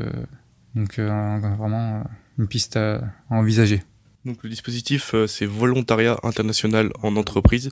donc 0.74 0.98
vraiment 0.98 2.04
une 2.38 2.48
piste 2.48 2.76
à 2.76 3.02
envisager. 3.28 3.82
Donc 4.24 4.38
le 4.44 4.50
dispositif, 4.50 5.14
euh, 5.14 5.26
c'est 5.26 5.46
volontariat 5.46 6.16
international 6.22 6.90
en 7.02 7.16
entreprise. 7.16 7.70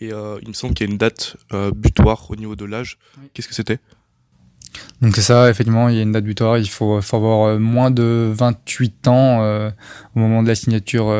Et 0.00 0.12
euh, 0.12 0.38
il 0.42 0.48
me 0.48 0.52
semble 0.52 0.74
qu'il 0.74 0.86
y 0.86 0.90
a 0.90 0.92
une 0.92 0.98
date 0.98 1.36
euh, 1.52 1.70
butoir 1.74 2.30
au 2.30 2.36
niveau 2.36 2.56
de 2.56 2.64
l'âge. 2.64 2.98
Qu'est-ce 3.32 3.48
que 3.48 3.54
c'était? 3.54 3.78
Donc 5.00 5.14
c'est 5.14 5.22
ça, 5.22 5.48
effectivement, 5.50 5.88
il 5.88 5.96
y 5.96 5.98
a 6.00 6.02
une 6.02 6.12
date 6.12 6.24
butoir. 6.24 6.58
Il 6.58 6.68
faut, 6.68 7.00
avoir 7.12 7.58
moins 7.60 7.90
de 7.90 8.32
28 8.34 9.08
ans 9.08 9.68
au 10.14 10.18
moment 10.18 10.42
de 10.42 10.48
la 10.48 10.54
signature 10.54 11.12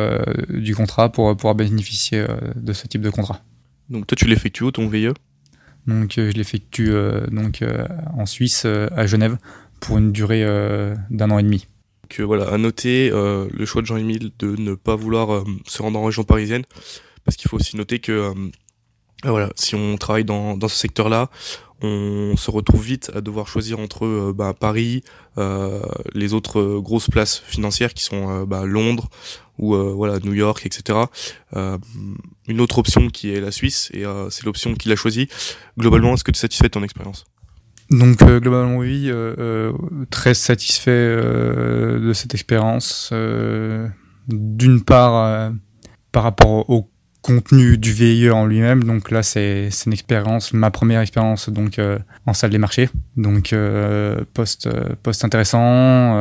du 0.48 0.74
contrat 0.74 1.12
pour 1.12 1.36
pouvoir 1.36 1.54
bénéficier 1.54 2.24
de 2.56 2.72
ce 2.72 2.86
type 2.86 3.02
de 3.02 3.10
contrat. 3.10 3.42
Donc 3.92 4.06
toi, 4.06 4.16
tu 4.16 4.26
l'effectues 4.26 4.64
où 4.64 4.72
ton 4.72 4.88
VIE 4.88 5.12
Donc 5.86 6.14
je 6.16 6.32
l'effectue 6.32 6.90
donc 7.30 7.62
en 8.16 8.26
Suisse, 8.26 8.64
à 8.64 9.06
Genève, 9.06 9.36
pour 9.80 9.98
une 9.98 10.10
durée 10.10 10.44
d'un 11.10 11.30
an 11.30 11.38
et 11.38 11.42
demi. 11.42 11.66
Voilà, 12.20 12.48
à 12.48 12.58
noter 12.58 13.10
euh, 13.10 13.48
le 13.52 13.64
choix 13.64 13.80
de 13.80 13.86
Jean-Émile 13.86 14.32
de 14.38 14.54
ne 14.56 14.74
pas 14.74 14.96
vouloir 14.96 15.32
euh, 15.32 15.44
se 15.66 15.80
rendre 15.80 15.98
en 15.98 16.04
région 16.04 16.24
parisienne, 16.24 16.64
parce 17.24 17.36
qu'il 17.36 17.48
faut 17.48 17.56
aussi 17.56 17.76
noter 17.76 18.00
que 18.00 18.12
euh, 18.12 18.34
voilà, 19.24 19.50
si 19.56 19.74
on 19.74 19.96
travaille 19.96 20.24
dans, 20.24 20.56
dans 20.56 20.68
ce 20.68 20.76
secteur-là, 20.76 21.30
on 21.80 22.36
se 22.36 22.50
retrouve 22.50 22.84
vite 22.84 23.10
à 23.14 23.20
devoir 23.20 23.48
choisir 23.48 23.80
entre 23.80 24.32
bah, 24.32 24.54
Paris, 24.58 25.02
les 26.14 26.32
autres 26.32 26.78
grosses 26.78 27.08
places 27.08 27.40
financières 27.44 27.92
qui 27.92 28.04
sont 28.04 28.44
bah, 28.44 28.64
Londres 28.64 29.08
ou 29.58 29.74
voilà 29.74 30.20
New 30.20 30.32
York, 30.32 30.64
etc. 30.64 31.00
une 31.56 32.60
autre 32.60 32.78
option 32.78 33.08
qui 33.08 33.32
est 33.32 33.40
la 33.40 33.50
Suisse 33.50 33.90
et 33.94 34.04
c'est 34.30 34.44
l'option 34.44 34.74
qu'il 34.74 34.92
a 34.92 34.96
choisie. 34.96 35.26
Globalement, 35.76 36.14
est-ce 36.14 36.22
que 36.22 36.30
tu 36.30 36.38
es 36.38 36.40
satisfait 36.40 36.68
de 36.68 36.70
ton 36.70 36.84
expérience? 36.84 37.24
Donc 37.92 38.22
euh, 38.22 38.40
globalement 38.40 38.78
oui, 38.78 39.08
euh, 39.08 39.34
euh, 39.38 39.72
très 40.10 40.34
satisfait 40.34 41.16
de 41.16 42.12
cette 42.14 42.34
expérience. 42.34 43.12
D'une 44.28 44.82
part 44.82 45.52
par 46.12 46.22
rapport 46.22 46.68
au 46.70 46.90
contenu 47.22 47.78
du 47.78 47.92
VIE 47.92 48.30
en 48.30 48.46
lui-même. 48.46 48.84
Donc 48.84 49.10
là, 49.10 49.22
c'est 49.22 49.70
une 49.86 49.92
expérience, 49.92 50.52
ma 50.52 50.70
première 50.70 51.00
expérience 51.00 51.48
donc 51.48 51.80
en 52.26 52.34
salle 52.34 52.50
des 52.50 52.58
marchés. 52.58 52.90
Donc 53.16 53.54
poste 54.34 54.68
poste 55.02 55.24
intéressant 55.24 56.18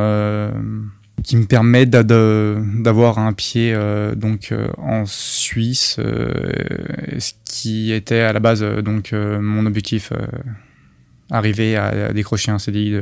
qui 1.22 1.36
me 1.36 1.44
permet 1.44 1.86
d'avoir 1.86 3.18
un 3.18 3.32
pied 3.32 3.76
donc 4.16 4.54
en 4.78 5.04
Suisse, 5.04 5.96
ce 5.98 7.32
qui 7.44 7.92
était 7.92 8.20
à 8.20 8.32
la 8.32 8.40
base 8.40 8.62
donc 8.62 9.12
mon 9.12 9.66
objectif 9.66 10.12
arriver 11.30 11.76
à, 11.76 12.12
décrocher 12.12 12.52
un 12.52 12.58
CDI 12.58 13.00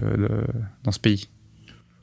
dans 0.84 0.92
ce 0.92 1.00
pays 1.00 1.28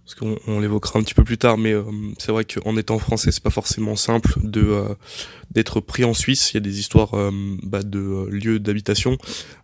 parce 0.07 0.15
qu'on 0.15 0.39
on, 0.47 0.61
l'évoquera 0.61 0.99
un 0.99 1.03
petit 1.03 1.13
peu 1.13 1.25
plus 1.25 1.37
tard, 1.37 1.57
mais 1.57 1.73
euh, 1.73 1.83
c'est 2.17 2.31
vrai 2.31 2.45
qu'en 2.45 2.77
étant 2.77 2.97
français, 2.97 3.29
c'est 3.29 3.43
pas 3.43 3.49
forcément 3.49 3.97
simple 3.97 4.35
de 4.41 4.61
euh, 4.61 4.95
d'être 5.51 5.81
pris 5.81 6.05
en 6.05 6.13
Suisse. 6.13 6.51
Il 6.51 6.53
y 6.53 6.57
a 6.57 6.61
des 6.61 6.79
histoires 6.79 7.13
euh, 7.15 7.29
bah, 7.61 7.83
de 7.83 8.25
lieux 8.31 8.57
d'habitation, 8.59 9.17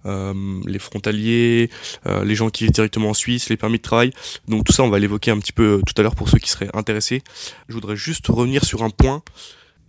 les 0.03 0.79
frontaliers, 0.79 1.69
les 2.06 2.36
gens 2.36 2.49
qui 2.49 2.65
vivent 2.65 2.73
directement 2.73 3.12
en 3.12 3.13
Suisse, 3.13 3.47
les 3.47 3.56
permis 3.56 3.77
de 3.77 3.84
travail. 3.84 4.12
Donc 4.49 4.65
tout 4.65 4.73
ça, 4.73 4.84
on 4.84 4.89
va 4.89 4.99
l'évoquer 4.99 5.32
un 5.32 5.39
petit 5.39 5.53
peu 5.53 5.82
tout 5.86 5.93
à 5.97 6.03
l'heure 6.03 6.15
pour 6.15 6.27
ceux 6.27 6.39
qui 6.39 6.49
seraient 6.49 6.69
intéressés. 6.73 7.21
Je 7.69 7.73
voudrais 7.73 7.95
juste 7.95 8.27
revenir 8.27 8.65
sur 8.65 8.84
un 8.84 8.89
point, 8.89 9.23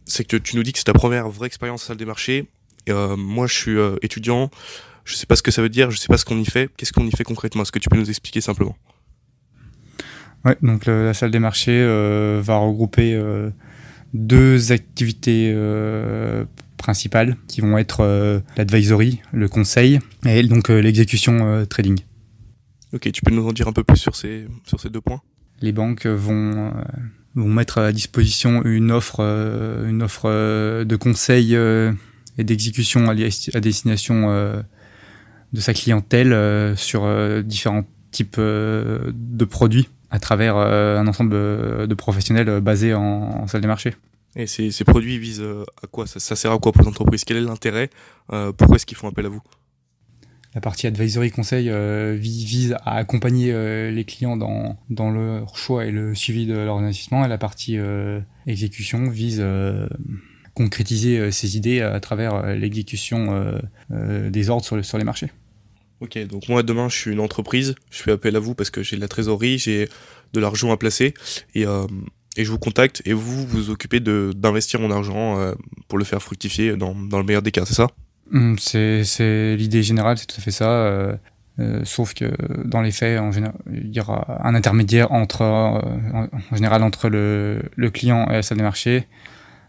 c'est 0.04 0.24
que 0.24 0.36
tu 0.36 0.54
nous 0.54 0.62
dis 0.62 0.72
que 0.72 0.78
c'est 0.78 0.84
ta 0.84 0.92
première 0.92 1.28
vraie 1.30 1.48
expérience 1.48 1.82
en 1.82 1.86
salle 1.88 1.96
des 1.96 2.04
marchés. 2.04 2.46
moi, 2.88 3.48
je 3.48 3.54
suis 3.54 3.76
étudiant. 4.02 4.52
Je 5.04 5.16
sais 5.16 5.26
pas 5.26 5.36
ce 5.36 5.42
que 5.42 5.50
ça 5.50 5.62
veut 5.62 5.68
dire, 5.68 5.90
je 5.90 5.98
sais 5.98 6.06
pas 6.06 6.16
ce 6.16 6.24
qu'on 6.24 6.38
y 6.38 6.46
fait. 6.46 6.70
Qu'est-ce 6.76 6.92
qu'on 6.92 7.06
y 7.06 7.10
fait 7.10 7.24
concrètement? 7.24 7.62
Est-ce 7.62 7.72
que 7.72 7.80
tu 7.80 7.88
peux 7.88 7.98
nous 7.98 8.08
expliquer 8.08 8.40
simplement? 8.40 8.76
Ouais, 10.44 10.56
donc 10.62 10.86
la 10.86 11.14
salle 11.14 11.30
des 11.30 11.38
marchés 11.38 11.80
euh, 11.82 12.40
va 12.42 12.56
regrouper 12.56 13.14
euh, 13.14 13.50
deux 14.12 14.72
activités 14.72 15.52
euh, 15.54 16.44
principales 16.76 17.36
qui 17.48 17.60
vont 17.60 17.78
être 17.78 18.42
l'advisory, 18.56 19.22
le 19.32 19.48
conseil, 19.48 20.00
et 20.26 20.42
donc 20.42 20.68
l'exécution 20.68 21.64
trading. 21.66 21.98
Ok, 22.92 23.10
tu 23.10 23.22
peux 23.22 23.30
nous 23.30 23.46
en 23.46 23.52
dire 23.52 23.68
un 23.68 23.72
peu 23.72 23.84
plus 23.84 23.96
sur 23.96 24.14
ces, 24.14 24.46
sur 24.66 24.78
ces 24.78 24.90
deux 24.90 25.00
points? 25.00 25.22
Les 25.62 25.72
banques 25.72 26.06
vont, 26.06 26.74
vont 27.34 27.48
mettre 27.48 27.78
à 27.78 27.92
disposition 27.92 28.62
une 28.64 28.92
offre, 28.92 29.20
une 29.20 30.02
offre 30.02 30.84
de 30.84 30.96
conseil 30.96 31.54
et 31.54 32.44
d'exécution 32.44 33.08
à, 33.08 33.14
destination 33.14 34.62
de 35.54 35.60
sa 35.60 35.72
clientèle 35.72 36.32
euh, 36.32 36.76
sur 36.76 37.04
euh, 37.04 37.42
différents 37.42 37.84
types 38.10 38.36
euh, 38.38 39.12
de 39.14 39.44
produits 39.44 39.88
à 40.10 40.18
travers 40.18 40.56
un 40.56 41.06
ensemble 41.06 41.32
de 41.32 41.94
professionnels 41.94 42.60
basés 42.60 42.94
en, 42.94 43.46
salle 43.46 43.60
des 43.60 43.66
marchés. 43.66 43.94
Et 44.36 44.46
ces, 44.46 44.70
ces 44.70 44.84
produits 44.84 45.18
visent 45.18 45.44
à 45.82 45.86
quoi 45.86 46.06
ça, 46.06 46.36
sert 46.36 46.52
à 46.52 46.58
quoi 46.58 46.72
pour 46.72 46.82
les 46.82 46.88
entreprises? 46.88 47.24
Quel 47.24 47.36
est 47.36 47.42
l'intérêt 47.42 47.90
Pourquoi 48.28 48.76
est-ce 48.76 48.86
qu'ils 48.86 48.96
font 48.96 49.08
appel 49.08 49.26
à 49.26 49.28
vous? 49.28 49.42
La 50.54 50.60
partie 50.60 50.86
advisory 50.86 51.30
conseil 51.30 51.68
vise 52.16 52.76
à 52.84 52.96
accompagner 52.96 53.52
les 53.90 54.04
clients 54.04 54.36
dans, 54.36 54.76
dans 54.88 55.10
leur 55.10 55.56
choix 55.56 55.84
et 55.84 55.90
le 55.90 56.14
suivi 56.14 56.46
de 56.46 56.54
leur 56.54 56.76
investissement 56.76 57.24
et 57.24 57.28
la 57.28 57.38
partie 57.38 57.76
exécution 58.46 59.08
vise 59.08 59.40
à 59.40 59.88
concrétiser 60.54 61.32
ces 61.32 61.56
idées 61.56 61.80
à 61.80 61.98
travers 61.98 62.54
l'exécution 62.54 63.60
des 63.90 64.50
ordres 64.50 64.64
sur, 64.64 64.84
sur 64.84 64.98
les 64.98 65.04
marchés. 65.04 65.30
Ok, 66.04 66.18
donc 66.26 66.50
moi 66.50 66.62
demain 66.62 66.90
je 66.90 66.96
suis 66.96 67.12
une 67.12 67.20
entreprise, 67.20 67.74
je 67.90 68.02
fais 68.02 68.12
appel 68.12 68.36
à 68.36 68.38
vous 68.38 68.54
parce 68.54 68.68
que 68.68 68.82
j'ai 68.82 68.96
de 68.96 69.00
la 69.00 69.08
trésorerie, 69.08 69.58
j'ai 69.58 69.88
de 70.34 70.40
l'argent 70.40 70.70
à 70.70 70.76
placer 70.76 71.14
et, 71.54 71.66
euh, 71.66 71.86
et 72.36 72.44
je 72.44 72.50
vous 72.50 72.58
contacte 72.58 73.00
et 73.06 73.14
vous 73.14 73.46
vous 73.46 73.70
occupez 73.70 74.00
d'investir 74.00 74.80
mon 74.80 74.90
argent 74.90 75.40
euh, 75.40 75.54
pour 75.88 75.98
le 75.98 76.04
faire 76.04 76.20
fructifier 76.20 76.76
dans, 76.76 76.94
dans 76.94 77.16
le 77.16 77.24
meilleur 77.24 77.40
des 77.40 77.52
cas, 77.52 77.64
c'est 77.64 77.72
ça? 77.72 77.86
Mmh, 78.32 78.56
C'est 78.58 79.56
l'idée 79.56 79.82
générale, 79.82 80.18
c'est 80.18 80.26
tout 80.26 80.36
à 80.38 80.42
fait 80.42 80.50
ça. 80.50 80.68
Euh, 80.68 81.16
sauf 81.84 82.12
que 82.12 82.30
dans 82.66 82.82
les 82.82 82.90
faits, 82.90 83.18
en 83.18 83.32
général, 83.32 83.54
il 83.72 83.94
y 83.94 84.00
aura 84.00 84.46
un 84.46 84.54
intermédiaire 84.54 85.10
entre, 85.10 85.40
en, 85.40 86.28
général 86.52 86.82
entre 86.82 87.08
le, 87.08 87.62
le, 87.76 87.90
client 87.90 88.26
et 88.28 88.34
la 88.34 88.42
salle 88.42 88.58
des 88.58 88.64
marchés. 88.64 89.06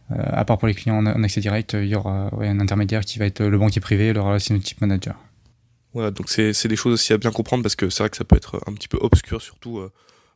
à 0.10 0.43
part 0.43 0.58
pour 0.58 0.67
les 0.67 0.74
clients 0.74 0.98
en, 0.98 1.24
accès 1.24 1.39
direct, 1.39 1.78
il 1.80 1.88
y 1.88 1.95
aura 1.95 2.30
un 2.41 2.60
intermédiaire 2.60 3.06
qui 3.06 3.19
va 3.19 3.26
être 3.26 3.41
le 3.41 3.58
banquier 3.58 3.80
privé, 3.80 4.12
le 4.12 4.19
relationship 4.19 4.82
manager. 4.82 5.15
Voilà, 5.95 6.12
donc 6.12 6.29
c'est 6.29 6.67
des 6.67 6.75
choses 6.75 6.93
aussi 6.93 7.13
à 7.13 7.17
bien 7.17 7.31
comprendre 7.31 7.63
parce 7.63 7.77
que 7.77 7.89
c'est 7.89 8.03
vrai 8.03 8.10
que 8.10 8.17
ça 8.17 8.25
peut 8.25 8.36
être 8.36 8.62
un 8.67 8.73
petit 8.73 8.89
peu 8.89 8.97
obscur, 8.99 9.41
surtout 9.41 9.79
euh, 9.79 9.89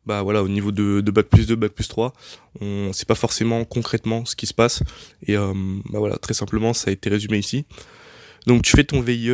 bah 0.06 0.22
voilà, 0.22 0.42
au 0.42 0.48
niveau 0.48 0.72
de, 0.72 1.02
bac 1.12 1.26
plus 1.26 1.48
2, 1.48 1.58
bac 1.58 1.74
plus 1.74 1.90
3. 1.90 2.14
On 2.62 2.94
sait 2.94 3.06
pas 3.06 3.14
forcément 3.14 3.66
concrètement 3.66 4.24
ce 4.24 4.38
qui 4.38 4.48
se 4.48 4.54
passe. 4.54 4.82
Et 5.28 5.36
euh, 5.36 5.54
bah 5.92 6.00
voilà, 6.00 6.16
très 6.16 6.34
simplement, 6.34 6.74
ça 6.74 6.90
a 6.90 6.94
été 6.94 7.10
résumé 7.10 7.38
ici. 7.38 7.66
Donc 8.48 8.62
tu 8.62 8.72
fais 8.72 8.86
ton 8.86 9.02
VIE 9.02 9.32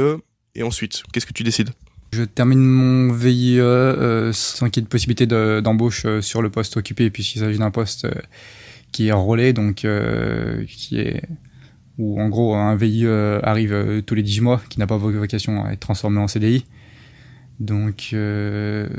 et 0.56 0.64
ensuite, 0.64 1.04
qu'est-ce 1.14 1.28
que 1.28 1.34
tu 1.34 1.44
décides? 1.44 1.70
Je 2.12 2.24
termine 2.24 2.60
mon 2.60 3.14
VIE 3.14 3.60
euh, 3.60 4.34
sans 4.34 4.72
qu'il 4.72 4.82
y 4.82 4.84
ait 4.84 4.88
de 4.88 4.90
possibilité 4.90 5.28
d'embauche 5.28 6.08
sur 6.22 6.42
le 6.42 6.50
poste 6.50 6.76
occupé, 6.76 7.12
puisqu'il 7.12 7.40
s'agit 7.42 7.60
d'un 7.60 7.72
poste 7.72 8.08
qui 8.92 9.10
est 9.10 9.12
enrôlé, 9.12 9.54
donc 9.54 9.86
qui 10.66 10.98
est 10.98 11.22
où 11.98 12.22
en 12.22 12.30
gros 12.30 12.56
un 12.56 12.76
VIE 12.76 13.06
euh, 13.06 13.40
arrive 13.44 13.74
euh, 13.74 14.02
tous 14.02 14.16
les 14.16 14.24
10 14.24 14.42
mois, 14.42 14.62
qui 14.70 14.80
n'a 14.80 14.88
pas 14.88 14.98
vocation 14.98 15.64
à 15.64 15.72
être 15.72 15.80
transformé 15.80 16.20
en 16.20 16.28
CDI. 16.28 16.66
Donc, 17.60 18.10
euh, 18.12 18.90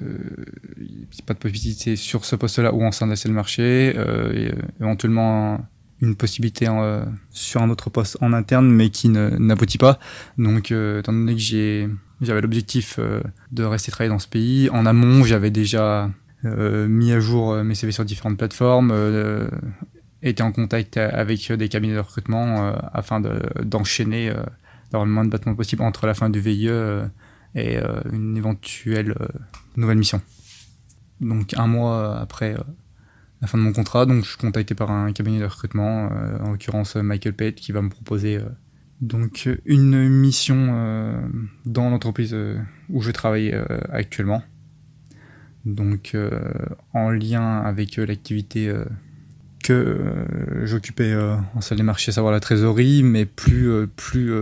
pas 1.27 1.35
de 1.35 1.39
possibilité 1.39 1.95
sur 1.95 2.25
ce 2.25 2.37
poste-là 2.37 2.73
ou 2.73 2.83
en 2.85 2.93
sein 2.93 3.07
la 3.07 3.31
marché. 3.31 3.93
Euh, 3.97 4.51
éventuellement, 4.81 5.61
une 6.01 6.17
possibilité 6.17 6.67
sur 7.31 7.63
un 7.63 7.69
autre 7.69 7.91
poste 7.91 8.17
en 8.23 8.33
interne, 8.33 8.71
mais 8.71 8.89
qui 8.89 9.11
n'aboutit 9.11 9.79
pas. 9.79 9.99
Donc, 10.39 10.71
étant 10.71 11.13
donné 11.13 11.35
que 11.35 11.91
j'avais 12.23 12.41
l'objectif 12.41 12.99
de 13.53 13.63
rester 13.63 13.91
travailler 13.91 14.11
dans 14.11 14.19
ce 14.19 14.29
pays, 14.29 14.71
en 14.71 14.87
amont, 14.87 15.25
j'avais 15.25 15.51
déjà 15.51 16.11
mis 16.45 17.13
à 17.13 17.21
jour 17.21 17.63
mes 17.63 17.75
CV 17.75 17.93
sur 17.93 18.05
différentes 18.05 18.37
plateformes, 18.39 18.91
été 20.31 20.43
en 20.43 20.53
contact 20.53 20.97
avec 20.97 21.53
des 21.53 21.69
cabinets 21.69 21.95
de 21.95 22.01
recrutement 22.01 22.73
afin 22.93 23.21
d'enchaîner, 23.63 24.33
d'avoir 24.91 25.07
le 25.07 25.13
moins 25.13 25.25
de 25.25 25.31
battements 25.31 25.55
possible 25.55 25.83
entre 25.83 26.07
la 26.07 26.15
fin 26.15 26.31
du 26.31 26.41
VIE 26.41 26.71
et 27.55 27.79
une 28.13 28.37
éventuelle 28.37 29.15
nouvelle 29.77 29.99
mission. 29.99 30.21
Donc 31.21 31.55
un 31.55 31.67
mois 31.67 32.19
après 32.19 32.57
la 33.41 33.49
fin 33.49 33.59
de 33.59 33.63
mon 33.63 33.73
contrat, 33.73 34.07
donc 34.07 34.25
je 34.25 34.31
suis 34.31 34.39
contacté 34.39 34.75
par 34.75 34.91
un 34.91 35.13
cabinet 35.13 35.41
de 35.41 35.45
recrutement, 35.45 36.11
en 36.41 36.53
l'occurrence 36.53 36.97
Michael 36.97 37.35
Pate, 37.35 37.55
qui 37.55 37.73
va 37.73 37.83
me 37.83 37.91
proposer 37.91 38.41
donc 39.01 39.49
une 39.67 40.09
mission 40.09 40.69
euh, 40.71 41.21
dans 41.67 41.91
l'entreprise 41.91 42.33
euh, 42.33 42.59
où 42.89 43.03
je 43.03 43.11
travaille 43.11 43.53
euh, 43.53 43.65
actuellement. 43.91 44.43
Donc 45.65 46.17
en 46.93 47.11
lien 47.11 47.59
avec 47.59 47.97
l'activité 47.97 48.73
que 49.67 50.65
j'occupais 50.65 51.15
en 51.55 51.61
salle 51.61 51.79
des 51.79 51.85
marchés, 51.85 52.11
à 52.11 52.13
savoir 52.13 52.33
la 52.33 52.41
trésorerie, 52.41 53.03
mais 53.03 53.27
plus, 53.27 53.87
plus 53.97 54.33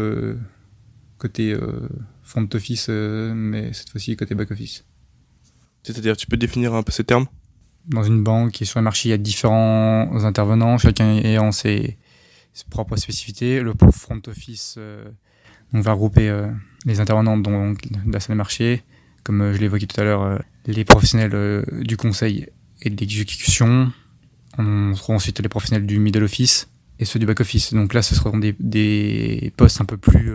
côté 1.18 1.56
front 2.22 2.48
office, 2.52 2.88
mais 2.88 3.72
cette 3.72 3.90
fois-ci 3.90 4.16
côté 4.16 4.34
back 4.34 4.50
office. 4.50 4.84
C'est-à-dire, 5.82 6.16
tu 6.16 6.26
peux 6.26 6.36
définir 6.36 6.74
un 6.74 6.82
peu 6.82 6.92
ces 6.92 7.04
termes? 7.04 7.26
Dans 7.86 8.02
une 8.02 8.24
banque 8.24 8.62
et 8.62 8.64
sur 8.64 8.80
le 8.80 8.84
marché, 8.84 9.08
il 9.08 9.10
y 9.10 9.14
a 9.14 9.18
différents 9.18 10.24
intervenants, 10.24 10.78
chacun 10.78 11.16
ayant 11.18 11.52
ses, 11.52 11.98
ses 12.54 12.64
propres 12.70 12.96
spécificités. 12.96 13.60
Le 13.60 13.74
front 13.92 14.20
office 14.26 14.76
euh, 14.78 15.04
on 15.74 15.80
va 15.80 15.92
regrouper 15.92 16.30
euh, 16.30 16.50
les 16.86 17.00
intervenants 17.00 17.36
donc, 17.36 17.82
de 17.92 18.12
la 18.12 18.20
salle 18.20 18.36
marché, 18.36 18.82
comme 19.24 19.42
euh, 19.42 19.52
je 19.52 19.58
l'évoquais 19.58 19.86
tout 19.86 20.00
à 20.00 20.04
l'heure, 20.04 20.42
les 20.66 20.84
professionnels 20.84 21.64
du 21.82 21.98
conseil 21.98 22.46
et 22.80 22.88
de 22.88 22.96
l'exécution. 22.96 23.92
On 24.58 24.92
trouve 24.94 25.16
ensuite 25.16 25.40
les 25.40 25.48
professionnels 25.48 25.86
du 25.86 25.98
middle 25.98 26.24
office 26.24 26.68
et 26.98 27.04
ceux 27.04 27.18
du 27.18 27.26
back 27.26 27.40
office. 27.40 27.74
Donc 27.74 27.94
là, 27.94 28.02
ce 28.02 28.14
seront 28.14 28.38
des, 28.38 28.54
des 28.60 29.52
postes 29.56 29.80
un 29.80 29.84
peu 29.84 29.96
plus 29.96 30.32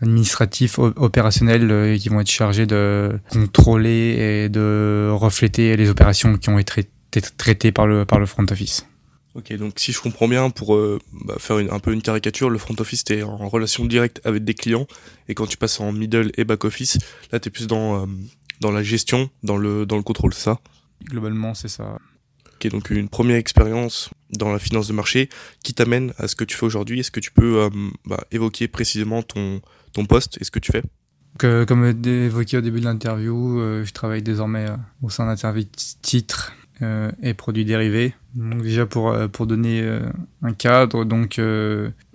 administratifs, 0.00 0.78
opérationnels, 0.78 1.98
qui 1.98 2.08
vont 2.08 2.20
être 2.20 2.30
chargés 2.30 2.66
de 2.66 3.18
contrôler 3.30 4.44
et 4.44 4.48
de 4.48 5.10
refléter 5.12 5.76
les 5.76 5.88
opérations 5.88 6.36
qui 6.36 6.48
ont 6.50 6.58
été 6.58 6.88
traitées 7.36 7.72
par 7.72 7.86
le, 7.86 8.04
par 8.04 8.18
le 8.18 8.26
front 8.26 8.46
office. 8.50 8.86
Ok, 9.34 9.52
donc 9.54 9.74
si 9.76 9.92
je 9.92 10.00
comprends 10.00 10.26
bien, 10.26 10.50
pour 10.50 10.74
euh, 10.74 10.98
bah, 11.24 11.36
faire 11.38 11.58
un 11.58 11.78
peu 11.78 11.92
une 11.92 12.02
caricature, 12.02 12.50
le 12.50 12.58
front 12.58 12.74
office, 12.78 13.04
t'es 13.04 13.22
en 13.22 13.48
relation 13.48 13.84
directe 13.84 14.20
avec 14.24 14.42
des 14.44 14.54
clients, 14.54 14.86
et 15.28 15.34
quand 15.34 15.46
tu 15.46 15.56
passes 15.56 15.78
en 15.80 15.92
middle 15.92 16.32
et 16.36 16.44
back 16.44 16.64
office, 16.64 16.98
là 17.30 17.38
t'es 17.38 17.50
plus 17.50 17.66
dans, 17.66 18.02
euh, 18.02 18.06
dans 18.60 18.72
la 18.72 18.82
gestion, 18.82 19.30
dans 19.44 19.56
le, 19.56 19.86
dans 19.86 19.96
le 19.96 20.02
contrôle, 20.02 20.34
c'est 20.34 20.44
ça? 20.44 20.58
Globalement, 21.04 21.54
c'est 21.54 21.68
ça. 21.68 21.98
Ok, 22.58 22.70
donc 22.70 22.90
une 22.90 23.08
première 23.08 23.36
expérience 23.36 24.10
dans 24.30 24.52
la 24.52 24.58
finance 24.58 24.88
de 24.88 24.92
marché 24.92 25.28
qui 25.62 25.74
t'amène 25.74 26.12
à 26.18 26.26
ce 26.26 26.34
que 26.34 26.44
tu 26.44 26.56
fais 26.56 26.66
aujourd'hui. 26.66 27.00
Est-ce 27.00 27.10
que 27.10 27.20
tu 27.20 27.30
peux 27.30 27.62
euh, 27.62 27.70
bah, 28.04 28.24
évoquer 28.32 28.66
précisément 28.66 29.22
ton, 29.22 29.60
ton 29.92 30.04
poste 30.06 30.38
et 30.40 30.44
ce 30.44 30.50
que 30.50 30.58
tu 30.58 30.72
fais? 30.72 30.82
Que, 31.38 31.64
Comme 31.64 31.84
évoqué 31.84 32.58
au 32.58 32.60
début 32.60 32.80
de 32.80 32.84
l'interview, 32.84 33.84
je 33.84 33.92
travaille 33.92 34.22
désormais 34.22 34.66
au 35.02 35.08
sein 35.08 35.26
d'un 35.26 35.36
service 35.36 35.98
titre 36.02 36.52
euh, 36.80 37.10
et 37.24 37.34
produits 37.34 37.64
dérivés. 37.64 38.14
Donc 38.36 38.62
déjà 38.62 38.86
pour 38.86 39.10
euh, 39.10 39.26
pour 39.26 39.48
donner 39.48 39.82
euh, 39.82 39.98
un 40.42 40.52
cadre, 40.52 41.04
donc 41.04 41.40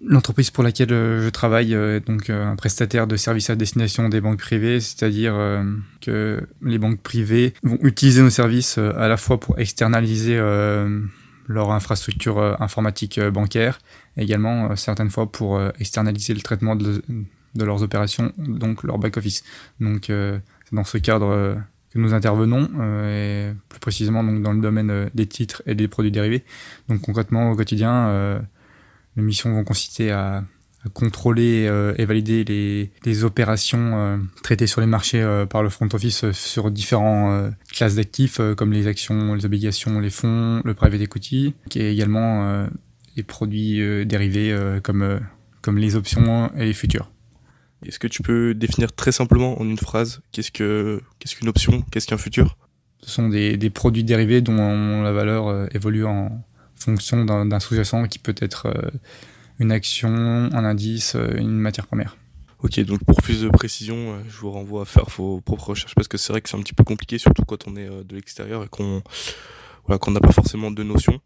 l'entreprise 0.02 0.52
pour 0.52 0.63
laquelle 0.63 0.88
je 0.89 1.30
travaille 1.30 1.73
est 1.73 2.08
donc 2.08 2.30
un 2.30 2.56
prestataire 2.56 3.06
de 3.06 3.17
services 3.17 3.49
à 3.49 3.56
destination 3.56 4.08
des 4.08 4.21
banques 4.21 4.39
privées, 4.39 4.80
c'est-à-dire 4.80 5.34
que 5.99 6.47
les 6.62 6.78
banques 6.78 7.02
privées 7.02 7.54
vont 7.63 7.78
utiliser 7.82 8.21
nos 8.21 8.30
services 8.30 8.78
à 8.78 9.10
la 9.10 9.17
fois 9.17 9.38
pour 9.38 9.60
externaliser 9.60 10.38
leur 11.47 11.71
infrastructure 11.71 12.39
informatique 12.62 13.19
bancaire, 13.19 13.80
également 14.15 14.78
certaines 14.78 15.10
fois 15.10 15.30
pour 15.30 15.62
externaliser 15.80 16.34
le 16.34 16.41
traitement 16.41 16.78
de, 16.78 17.04
de, 17.56 17.65
leurs 17.65 17.84
opérations, 17.84 18.32
donc 18.38 18.84
leur 18.84 18.97
back 18.97 19.17
office. 19.17 19.43
Donc 19.82 20.04
c'est 20.08 20.41
dans 20.71 20.86
ce 20.86 20.97
cadre 20.97 21.58
que 21.93 21.99
nous 21.99 22.13
intervenons, 22.13 22.69
euh, 22.79 23.51
et 23.51 23.56
plus 23.69 23.79
précisément 23.79 24.23
donc 24.23 24.41
dans 24.41 24.53
le 24.53 24.62
domaine 24.62 24.89
euh, 24.89 25.10
des 25.13 25.27
titres 25.27 25.62
et 25.65 25.75
des 25.75 25.88
produits 25.88 26.12
dérivés. 26.12 26.43
Donc 26.89 27.01
concrètement 27.01 27.51
au 27.51 27.56
quotidien, 27.56 28.08
euh, 28.08 28.39
les 29.15 29.23
missions 29.23 29.53
vont 29.53 29.63
consister 29.63 30.12
à, 30.12 30.43
contrôler 30.93 31.71
et 31.97 32.03
valider 32.03 32.43
les, 32.43 32.91
les 33.06 33.23
opérations 33.23 34.19
traitées 34.43 34.67
sur 34.67 34.82
les 34.82 34.88
marchés 34.88 35.25
par 35.49 35.63
le 35.63 35.69
front 35.69 35.88
office 35.93 36.29
sur 36.32 36.69
différentes 36.71 37.53
classes 37.71 37.95
d'actifs 37.95 38.41
comme 38.58 38.73
les 38.73 38.88
actions, 38.88 39.34
les 39.34 39.45
obligations, 39.45 40.01
les 40.01 40.10
fonds, 40.10 40.62
le 40.65 40.73
private 40.73 40.99
equity, 40.99 41.56
qui 41.69 41.79
est 41.79 41.93
également 41.93 42.67
les 43.15 43.23
produits 43.23 44.06
dérivés 44.06 44.53
comme, 44.84 45.21
comme 45.62 45.77
les 45.77 45.95
options 45.95 46.53
et 46.58 46.65
les 46.65 46.73
futurs. 46.73 47.12
Est-ce 47.86 48.00
que 48.00 48.08
tu 48.08 48.22
peux 48.22 48.54
définir 48.54 48.93
très 48.93 49.12
simplement 49.12 49.60
en 49.60 49.65
une 49.65 49.78
phrase 49.78 50.22
qu'est-ce 50.32 50.52
que 50.52 51.02
qu'est-ce 51.19 51.36
qu'une 51.36 51.50
option, 51.50 51.82
qu'est-ce 51.91 52.08
qu'un 52.08 52.17
futur? 52.17 52.58
Ce 53.02 53.10
sont 53.10 53.28
des, 53.28 53.58
des, 53.58 53.69
produits 53.69 54.04
dérivés 54.04 54.41
dont 54.41 55.02
la 55.02 55.12
valeur 55.12 55.48
euh, 55.48 55.67
évolue 55.74 56.06
en 56.06 56.41
fonction 56.76 57.26
d'un 57.26 57.60
sous-jacent 57.60 58.08
qui 58.08 58.17
peut 58.17 58.36
être 58.39 58.67
euh, 58.67 58.89
une 59.60 59.74
action, 59.74 60.10
un 60.10 60.63
indice, 60.63 61.15
euh, 61.15 61.36
une 61.36 61.52
matière 61.52 61.86
première. 61.86 62.15
Ok, 62.60 62.80
donc 62.82 63.04
pour 63.04 63.22
plus 63.22 63.41
de 63.41 63.50
précision, 63.50 64.15
je 64.30 64.38
vous 64.38 64.52
renvoie 64.52 64.84
à 64.84 64.86
faire 64.86 65.10
vos 65.17 65.41
propres 65.41 65.72
recherches 65.72 65.96
parce 65.96 66.08
que 66.08 66.17
c'est 66.17 66.32
vrai 66.32 66.39
que 66.39 66.48
c'est 66.48 66.56
un 66.56 66.62
petit 66.62 66.74
peu 66.74 66.86
compliqué, 66.86 67.17
surtout 67.17 67.43
quand 67.43 67.67
on 67.67 67.76
est 67.76 67.89
de 67.89 68.15
l'extérieur 68.15 68.63
et 68.63 68.69
qu'on 68.69 69.04
voilà, 69.86 70.00
qu'on 70.00 70.12
n'a 70.12 70.22
pas 70.22 70.32
forcément 70.32 70.72
de 70.72 70.82
notions. 70.82 71.19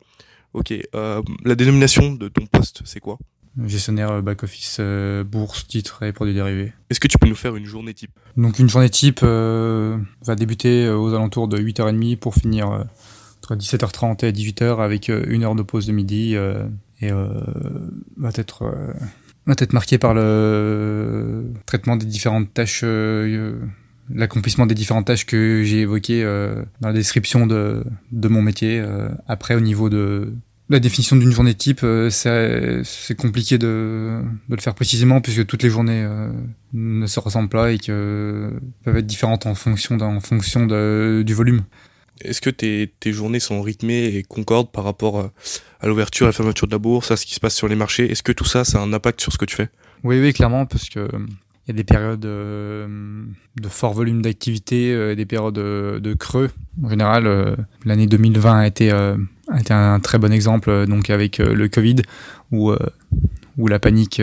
Ok, 0.54 0.74
la 0.94 1.56
dénomination 1.56 2.12
de 2.14 2.28
ton 2.28 2.48
poste, 2.48 2.82
c'est 2.86 3.00
quoi? 3.00 3.20
Gestionnaire 3.66 4.12
euh, 4.12 4.22
back-office, 4.22 4.78
euh, 4.80 5.24
bourse, 5.24 5.68
titres 5.68 6.04
et 6.04 6.12
produits 6.12 6.34
dérivés. 6.34 6.74
Est-ce 6.90 7.00
que 7.00 7.08
tu 7.08 7.18
peux 7.18 7.28
nous 7.28 7.36
faire 7.36 7.56
une 7.56 7.66
journée 7.66 7.94
type? 7.94 8.12
Donc 8.36 8.60
une 8.60 8.70
journée 8.70 8.90
type 8.90 9.22
euh, 9.24 9.98
va 10.24 10.36
débuter 10.36 10.90
aux 10.90 11.14
alentours 11.14 11.48
de 11.48 11.58
8h30 11.58 12.18
pour 12.18 12.36
finir 12.36 12.68
entre 12.68 13.56
17h30 13.56 14.26
et 14.26 14.32
18h 14.32 14.84
avec 14.84 15.10
une 15.10 15.44
heure 15.44 15.56
de 15.56 15.64
pause 15.64 15.88
de 15.88 15.92
midi 15.92 16.36
et 16.36 17.12
va 17.12 18.32
être 18.36 18.66
va 19.46 19.56
être 19.58 19.74
marqué 19.74 19.98
par 19.98 20.14
le 20.14 21.46
traitement 21.66 21.96
des 21.96 22.06
différentes 22.06 22.54
tâches 22.54 22.84
l'accomplissement 24.10 24.66
des 24.66 24.76
différentes 24.76 25.06
tâches 25.06 25.26
que 25.26 25.64
j'ai 25.64 25.82
évoquées 25.82 26.24
dans 26.82 26.90
la 26.90 26.94
description 26.94 27.48
de, 27.48 27.84
de 28.12 28.28
mon 28.28 28.42
métier. 28.42 28.84
après, 29.28 29.56
au 29.56 29.62
niveau 29.62 29.90
de, 29.90 30.34
la 30.70 30.80
définition 30.80 31.16
d'une 31.16 31.32
journée 31.32 31.54
type, 31.54 31.82
euh, 31.84 32.10
c'est 32.10 33.16
compliqué 33.16 33.58
de, 33.58 34.22
de, 34.50 34.56
le 34.56 34.62
faire 34.62 34.76
précisément 34.76 35.22
puisque 35.22 35.46
toutes 35.46 35.64
les 35.64 35.70
journées 35.70 36.04
euh, 36.04 36.30
ne 36.74 37.08
se 37.08 37.20
ressemblent 37.20 37.50
pas 37.50 37.72
et 37.72 37.78
que 37.78 38.52
peuvent 38.84 38.98
être 38.98 39.08
différentes 39.08 39.46
en 39.46 39.56
fonction, 39.56 39.98
en 40.00 40.20
fonction 40.20 40.66
de, 40.66 41.24
du 41.26 41.34
volume. 41.34 41.64
Est-ce 42.22 42.42
que 42.42 42.50
tes, 42.50 42.92
tes, 43.00 43.14
journées 43.14 43.40
sont 43.40 43.62
rythmées 43.62 44.06
et 44.06 44.24
concordent 44.24 44.72
par 44.72 44.84
rapport 44.84 45.20
euh, 45.20 45.28
à 45.80 45.88
l'ouverture 45.88 46.26
et 46.26 46.28
à 46.28 46.30
la 46.30 46.34
fermeture 46.34 46.68
de 46.68 46.74
la 46.74 46.80
bourse, 46.80 47.12
à 47.12 47.18
ce 47.18 47.26
qui 47.26 47.36
se 47.36 47.40
passe 47.40 47.56
sur 47.56 47.68
les 47.68 47.76
marchés? 47.76 48.12
Est-ce 48.12 48.24
que 48.24 48.32
tout 48.32 48.46
ça, 48.46 48.66
ça 48.66 48.80
a 48.80 48.82
un 48.82 48.92
impact 48.92 49.22
sur 49.22 49.32
ce 49.32 49.38
que 49.38 49.46
tu 49.46 49.56
fais? 49.56 49.70
Oui, 50.04 50.20
oui, 50.20 50.34
clairement, 50.34 50.66
parce 50.66 50.90
que 50.90 51.08
il 51.68 51.72
y 51.72 51.72
a 51.72 51.76
des 51.76 51.84
périodes 51.84 52.22
de 52.22 52.88
fort 53.70 53.94
volume 53.94 54.22
d'activité, 54.22 55.12
et 55.12 55.18
des 55.18 55.26
périodes 55.26 55.56
de, 55.56 56.14
creux. 56.14 56.50
En 56.82 56.90
général, 56.90 57.58
l'année 57.84 58.08
2020 58.08 58.60
a 58.60 58.68
été 58.68 58.90
a 59.50 59.60
été 59.60 59.74
un 59.74 60.00
très 60.00 60.18
bon 60.18 60.32
exemple 60.32 60.70
euh, 60.70 60.86
donc 60.86 61.10
avec 61.10 61.40
euh, 61.40 61.54
le 61.54 61.68
Covid 61.68 61.98
où 62.52 62.72
euh, 62.72 62.78
où 63.58 63.68
la 63.68 63.80
panique 63.80 64.22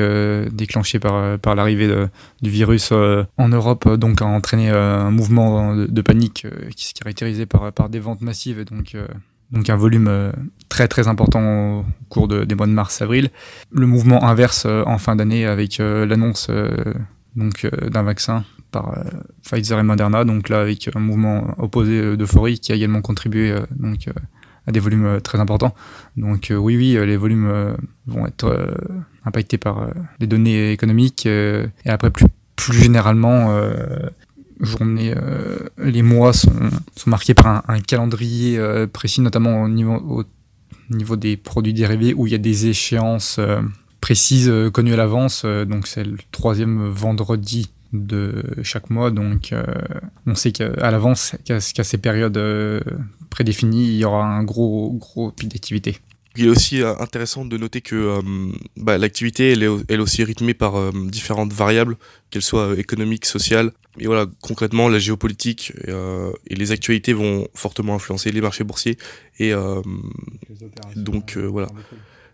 déclenchée 0.52 1.00
par, 1.00 1.40
par 1.40 1.56
l'arrivée 1.56 1.92
du 2.40 2.50
virus 2.50 2.92
en 2.92 3.48
Europe 3.48 3.92
donc 3.96 4.22
a 4.22 4.26
entraîné 4.26 4.70
un 4.70 5.10
mouvement 5.10 5.74
de, 5.74 6.02
panique 6.02 6.46
qui 6.76 6.86
se 6.86 6.94
caractérisait 6.94 7.44
par, 7.44 7.72
par 7.72 7.88
des 7.88 7.98
ventes 7.98 8.20
massives 8.20 8.60
et 8.60 8.64
donc, 8.64 8.96
donc 9.50 9.68
un 9.68 9.74
volume 9.74 10.32
très 10.68 10.86
très 10.86 11.08
important 11.08 11.80
au 11.80 11.84
cours 12.10 12.28
des 12.28 12.54
mois 12.54 12.68
de 12.68 12.72
mars-avril. 12.72 13.30
Le 13.72 13.88
mouvement 13.88 14.22
inverse 14.22 14.66
en 14.66 14.98
fin 14.98 15.16
d'année 15.16 15.46
avec 15.46 15.78
l'annonce 15.78 16.48
donc 17.34 17.68
d'un 17.90 18.04
vaccin 18.04 18.44
par 18.70 18.96
Pfizer 19.42 19.80
et 19.80 19.82
Moderna, 19.82 20.24
donc 20.24 20.48
là 20.48 20.60
avec 20.60 20.88
un 20.94 21.00
mouvement 21.00 21.56
opposé 21.58 22.16
d'euphorie 22.16 22.60
qui 22.60 22.70
a 22.70 22.76
également 22.76 23.00
contribué 23.00 23.52
donc 23.72 24.06
à 24.66 24.72
des 24.72 24.80
volumes 24.80 25.06
euh, 25.06 25.20
très 25.20 25.40
importants. 25.40 25.74
Donc 26.16 26.50
euh, 26.50 26.56
oui, 26.56 26.76
oui, 26.76 26.96
euh, 26.96 27.04
les 27.04 27.16
volumes 27.16 27.76
vont 28.06 28.26
être 28.26 28.74
impactés 29.24 29.58
par 29.58 29.88
les 30.20 30.26
données 30.26 30.72
économiques 30.72 31.26
et 31.26 31.70
après 31.86 32.10
plus 32.10 32.26
plus 32.56 32.78
généralement 32.78 33.52
journée, 34.60 35.12
les 35.78 36.02
mois 36.02 36.32
sont, 36.32 36.52
sont 36.94 37.10
marqués 37.10 37.34
par 37.34 37.64
un, 37.68 37.80
calendrier 37.80 38.60
précis, 38.92 39.20
notamment 39.22 39.64
au 39.64 39.68
niveau, 39.68 39.94
au 39.94 40.94
niveau 40.94 41.16
des 41.16 41.36
produits 41.36 41.74
dérivés 41.74 42.14
où 42.14 42.26
il 42.26 42.32
y 42.32 42.36
a 42.36 42.38
des 42.38 42.66
échéances 42.68 43.40
précises 44.00 44.52
connues 44.72 44.92
à 44.92 44.96
l'avance. 44.96 45.44
donc 45.44 45.88
c'est 45.88 46.04
le 46.04 46.16
troisième 46.30 46.88
vendredi 46.88 47.72
de 47.94 48.42
chaque 48.62 48.90
mois. 48.90 49.10
Donc, 49.10 49.52
euh, 49.52 49.64
on 50.26 50.34
sait 50.34 50.52
qu'à 50.52 50.90
l'avance, 50.90 51.36
qu'à 51.44 51.60
ces 51.60 51.98
périodes 51.98 52.36
euh, 52.36 52.80
prédéfinies, 53.30 53.86
il 53.86 53.96
y 53.96 54.04
aura 54.04 54.26
un 54.26 54.42
gros, 54.42 54.92
gros 54.92 55.30
pic 55.30 55.48
d'activité. 55.48 55.98
Il 56.36 56.46
est 56.46 56.48
aussi 56.48 56.82
euh, 56.82 56.94
intéressant 56.98 57.44
de 57.44 57.56
noter 57.56 57.80
que 57.80 58.20
bah, 58.76 58.98
l'activité, 58.98 59.52
elle 59.52 59.62
est, 59.62 59.70
elle 59.88 60.00
aussi 60.00 60.24
rythmée 60.24 60.54
par 60.54 60.92
différentes 60.92 61.52
variables, 61.52 61.96
qu'elles 62.30 62.42
soient 62.42 62.74
économiques, 62.76 63.24
sociales. 63.24 63.70
Et 64.00 64.06
voilà, 64.06 64.26
concrètement, 64.42 64.88
la 64.88 64.98
géopolitique 64.98 65.72
et, 65.86 66.54
les 66.54 66.72
actualités 66.72 67.12
vont 67.12 67.46
fortement 67.54 67.94
influencer 67.94 68.32
les 68.32 68.40
marchés 68.40 68.64
boursiers 68.64 68.98
et 69.38 69.52
donc 70.96 71.36
voilà 71.36 71.68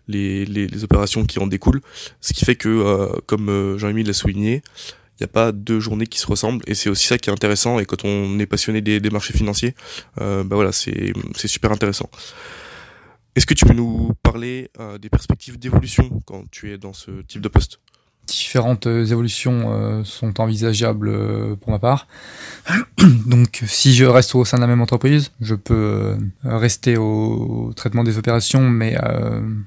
les, 0.07 0.45
les, 0.45 0.83
opérations 0.83 1.23
qui 1.23 1.37
en 1.37 1.45
découlent. 1.45 1.81
Ce 2.19 2.33
qui 2.33 2.43
fait 2.43 2.55
que, 2.55 3.21
comme 3.27 3.77
Jean-Émile 3.77 4.07
l'a 4.07 4.13
souligné, 4.13 4.63
il 5.21 5.25
n'y 5.25 5.29
a 5.29 5.33
pas 5.33 5.51
deux 5.51 5.79
journées 5.79 6.07
qui 6.07 6.17
se 6.17 6.25
ressemblent 6.25 6.63
et 6.65 6.73
c'est 6.73 6.89
aussi 6.89 7.05
ça 7.05 7.19
qui 7.19 7.29
est 7.29 7.33
intéressant 7.33 7.77
et 7.77 7.85
quand 7.85 8.05
on 8.05 8.39
est 8.39 8.47
passionné 8.47 8.81
des, 8.81 8.99
marchés 9.11 9.33
financiers, 9.33 9.75
euh, 10.19 10.43
bah 10.43 10.55
voilà, 10.55 10.71
c'est 10.71 11.13
super 11.45 11.71
intéressant. 11.71 12.09
Est-ce 13.35 13.45
que 13.45 13.53
tu 13.53 13.65
peux 13.65 13.73
nous 13.73 14.13
parler 14.23 14.71
euh, 14.79 14.97
des 14.97 15.09
perspectives 15.09 15.59
d'évolution 15.59 16.09
quand 16.25 16.49
tu 16.49 16.73
es 16.73 16.79
dans 16.79 16.93
ce 16.93 17.11
type 17.21 17.41
de 17.41 17.49
poste? 17.49 17.79
Différentes 18.31 18.87
euh, 18.87 19.05
évolutions 19.05 19.71
euh, 19.73 20.03
sont 20.03 20.39
envisageables 20.39 21.09
euh, 21.09 21.55
pour 21.55 21.71
ma 21.71 21.79
part. 21.79 22.07
Donc 23.25 23.63
si 23.65 23.93
je 23.93 24.05
reste 24.05 24.35
au 24.35 24.45
sein 24.45 24.57
de 24.57 24.61
la 24.61 24.67
même 24.67 24.81
entreprise, 24.81 25.31
je 25.41 25.55
peux 25.55 26.17
rester 26.43 26.97
au 26.97 27.71
traitement 27.75 28.03
des 28.03 28.17
opérations 28.17 28.61
mais 28.69 28.95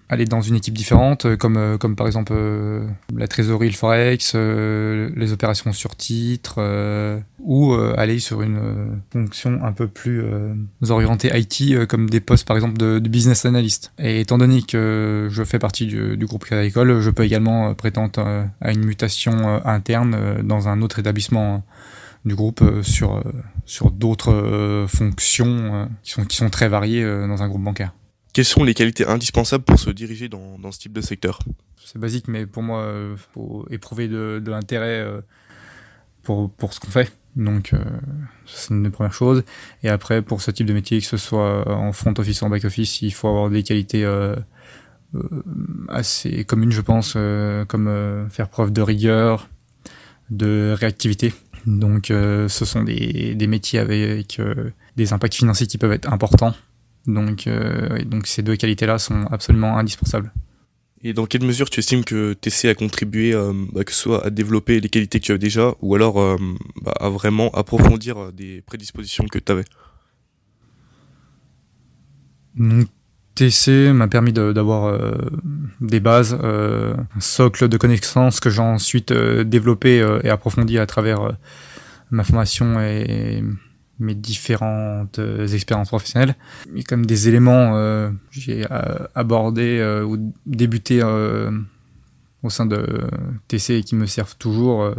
aller 0.08 0.24
dans 0.24 0.40
une 0.40 0.54
équipe 0.54 0.74
différente 0.74 1.36
comme 1.36 1.76
comme 1.78 1.96
par 1.96 2.06
exemple 2.06 2.34
la 3.14 3.26
trésorerie, 3.26 3.68
le 3.68 3.74
forex, 3.74 4.34
les 4.34 5.32
opérations 5.32 5.72
sur 5.72 5.96
titre 5.96 6.60
ou 7.40 7.74
aller 7.74 8.20
sur 8.20 8.42
une 8.42 9.02
fonction 9.12 9.60
un 9.64 9.72
peu 9.72 9.88
plus 9.88 10.22
orientée 10.88 11.30
IT 11.34 11.86
comme 11.86 12.08
des 12.08 12.20
postes 12.20 12.46
par 12.46 12.56
exemple 12.56 12.76
de, 12.76 13.00
business 13.00 13.44
analyst. 13.44 13.92
Et 13.98 14.20
étant 14.20 14.38
donné 14.38 14.62
que 14.62 15.28
je 15.30 15.42
fais 15.42 15.58
partie 15.58 15.86
du, 15.86 16.16
du 16.16 16.26
groupe 16.26 16.44
Crédit 16.44 16.60
Agricole, 16.60 17.00
je 17.00 17.10
peux 17.10 17.24
également 17.24 17.74
prétendre 17.74 18.12
à 18.61 18.72
une 18.72 18.84
mutation 18.84 19.32
euh, 19.48 19.61
interne 19.64 20.14
euh, 20.14 20.42
dans 20.42 20.68
un 20.68 20.82
autre 20.82 20.98
établissement 20.98 21.55
euh, 21.55 21.59
du 22.24 22.34
groupe 22.34 22.62
sur, 22.82 23.22
sur 23.66 23.90
d'autres 23.90 24.86
fonctions 24.88 25.90
qui, 26.02 26.11
sont, 26.12 26.24
qui 26.24 26.36
sont 26.36 26.48
très 26.48 26.70
variées 26.70 27.05
dans 27.05 27.42
un 27.42 27.48
groupe 27.48 27.62
bancaire. 27.62 27.92
Quelles 28.32 28.46
sont 28.46 28.64
les 28.64 28.72
qualités 28.72 29.07
indispensables 29.07 29.62
pour 29.62 29.78
se 29.78 29.90
diriger 29.90 30.30
dans, 30.30 30.59
dans 30.59 30.72
ce 30.72 30.78
type 30.78 30.94
de 30.94 31.02
secteur? 31.02 31.38
C'est 31.84 31.98
basique, 31.98 32.26
mais 32.26 32.46
pour 32.46 32.62
moi, 32.62 32.90
il 33.11 33.18
faut 33.34 33.66
éprouver 33.70 34.09
de, 34.09 34.40
de 34.42 34.50
l'intérêt 34.50 35.07
pour, 36.22 36.50
pour 36.50 36.72
ce 36.72 36.80
qu'on 36.80 36.90
fait. 36.90 37.12
Donc, 37.36 37.72
c'est 38.46 38.72
une 38.72 38.84
des 38.84 38.90
premières 38.90 39.12
choses. 39.12 39.44
Et 39.82 39.90
après, 39.90 40.22
pour 40.22 40.40
ce 40.40 40.50
type 40.50 40.66
de 40.66 40.72
métier, 40.72 41.00
que 41.00 41.07
ce 41.07 41.18
soit 41.18 41.68
en 41.70 41.92
front 41.92 42.14
office 42.16 42.40
ou 42.40 42.46
en 42.46 42.48
back 42.48 42.64
office, 42.64 43.02
il 43.02 43.12
faut 43.12 43.28
avoir 43.28 43.50
des 43.50 43.62
qualités 43.62 44.02
euh, 44.02 44.34
assez 45.88 46.44
commune, 46.44 46.70
je 46.70 46.80
pense, 46.80 47.14
euh, 47.16 47.64
comme 47.64 47.88
euh, 47.88 48.28
faire 48.28 48.48
preuve 48.48 48.72
de 48.72 48.82
rigueur, 48.82 49.48
de 50.30 50.74
réactivité. 50.78 51.32
Donc, 51.66 52.08
ce 52.08 52.46
sont 52.48 52.82
des, 52.82 53.34
des, 53.34 53.46
métiers 53.46 53.78
avec 53.78 54.38
des 54.96 55.12
impacts 55.14 55.34
financiers 55.34 55.66
qui 55.66 55.78
peuvent 55.78 55.92
être 55.92 56.12
importants. 56.12 56.52
Donc, 57.06 57.48
donc 58.04 58.26
ces 58.26 58.42
deux 58.42 58.54
qualités-là 58.54 58.98
sont 58.98 59.24
absolument 59.30 59.78
indispensables. 59.78 60.30
Et 61.02 61.14
dans 61.14 61.24
quelle 61.24 61.42
mesure 61.42 61.70
tu 61.70 61.80
estimes 61.80 62.04
que 62.04 62.34
TC 62.34 62.68
a 62.68 62.74
contribué, 62.74 63.32
bah, 63.72 63.82
que 63.82 63.92
ce 63.92 63.98
soit 63.98 64.26
à 64.26 64.28
développer 64.28 64.78
les 64.78 64.90
qualités 64.90 65.20
que 65.20 65.24
tu 65.24 65.32
as 65.32 65.38
déjà, 65.38 65.72
ou 65.80 65.94
alors 65.94 66.38
bah, 66.82 66.92
à 67.00 67.08
vraiment 67.08 67.50
approfondir 67.52 68.30
des 68.30 68.60
prédispositions 68.60 69.24
que 69.24 69.38
tu 69.38 69.50
avais? 69.50 69.64
TC 73.35 73.93
m'a 73.93 74.07
permis 74.09 74.32
d'avoir 74.32 74.85
euh, 74.85 75.12
des 75.80 76.01
bases, 76.01 76.39
euh, 76.43 76.95
un 77.16 77.20
socle 77.20 77.68
de 77.68 77.76
connaissances 77.76 78.39
que 78.41 78.51
j'ai 78.51 78.61
ensuite 78.61 79.11
euh, 79.11 79.45
développé 79.45 80.05
et 80.22 80.28
approfondi 80.28 80.78
à 80.78 80.87
travers 80.87 81.37
ma 82.11 82.22
formation 82.22 82.80
et 82.80 83.43
mes 83.99 84.14
différentes 84.14 85.20
expériences 85.53 85.89
professionnelles. 85.89 86.37
Comme 86.89 87.07
des 87.07 87.28
éléments 87.28 88.11
j'ai 88.30 88.66
abordé 89.14 90.03
ou 90.07 90.32
débuté 90.47 91.03
au 91.03 92.51
sein 92.51 92.66
de 92.66 92.87
TC 93.49 93.82
qui 93.82 93.97
me 93.97 94.07
servent 94.07 94.37
toujours. 94.37 94.95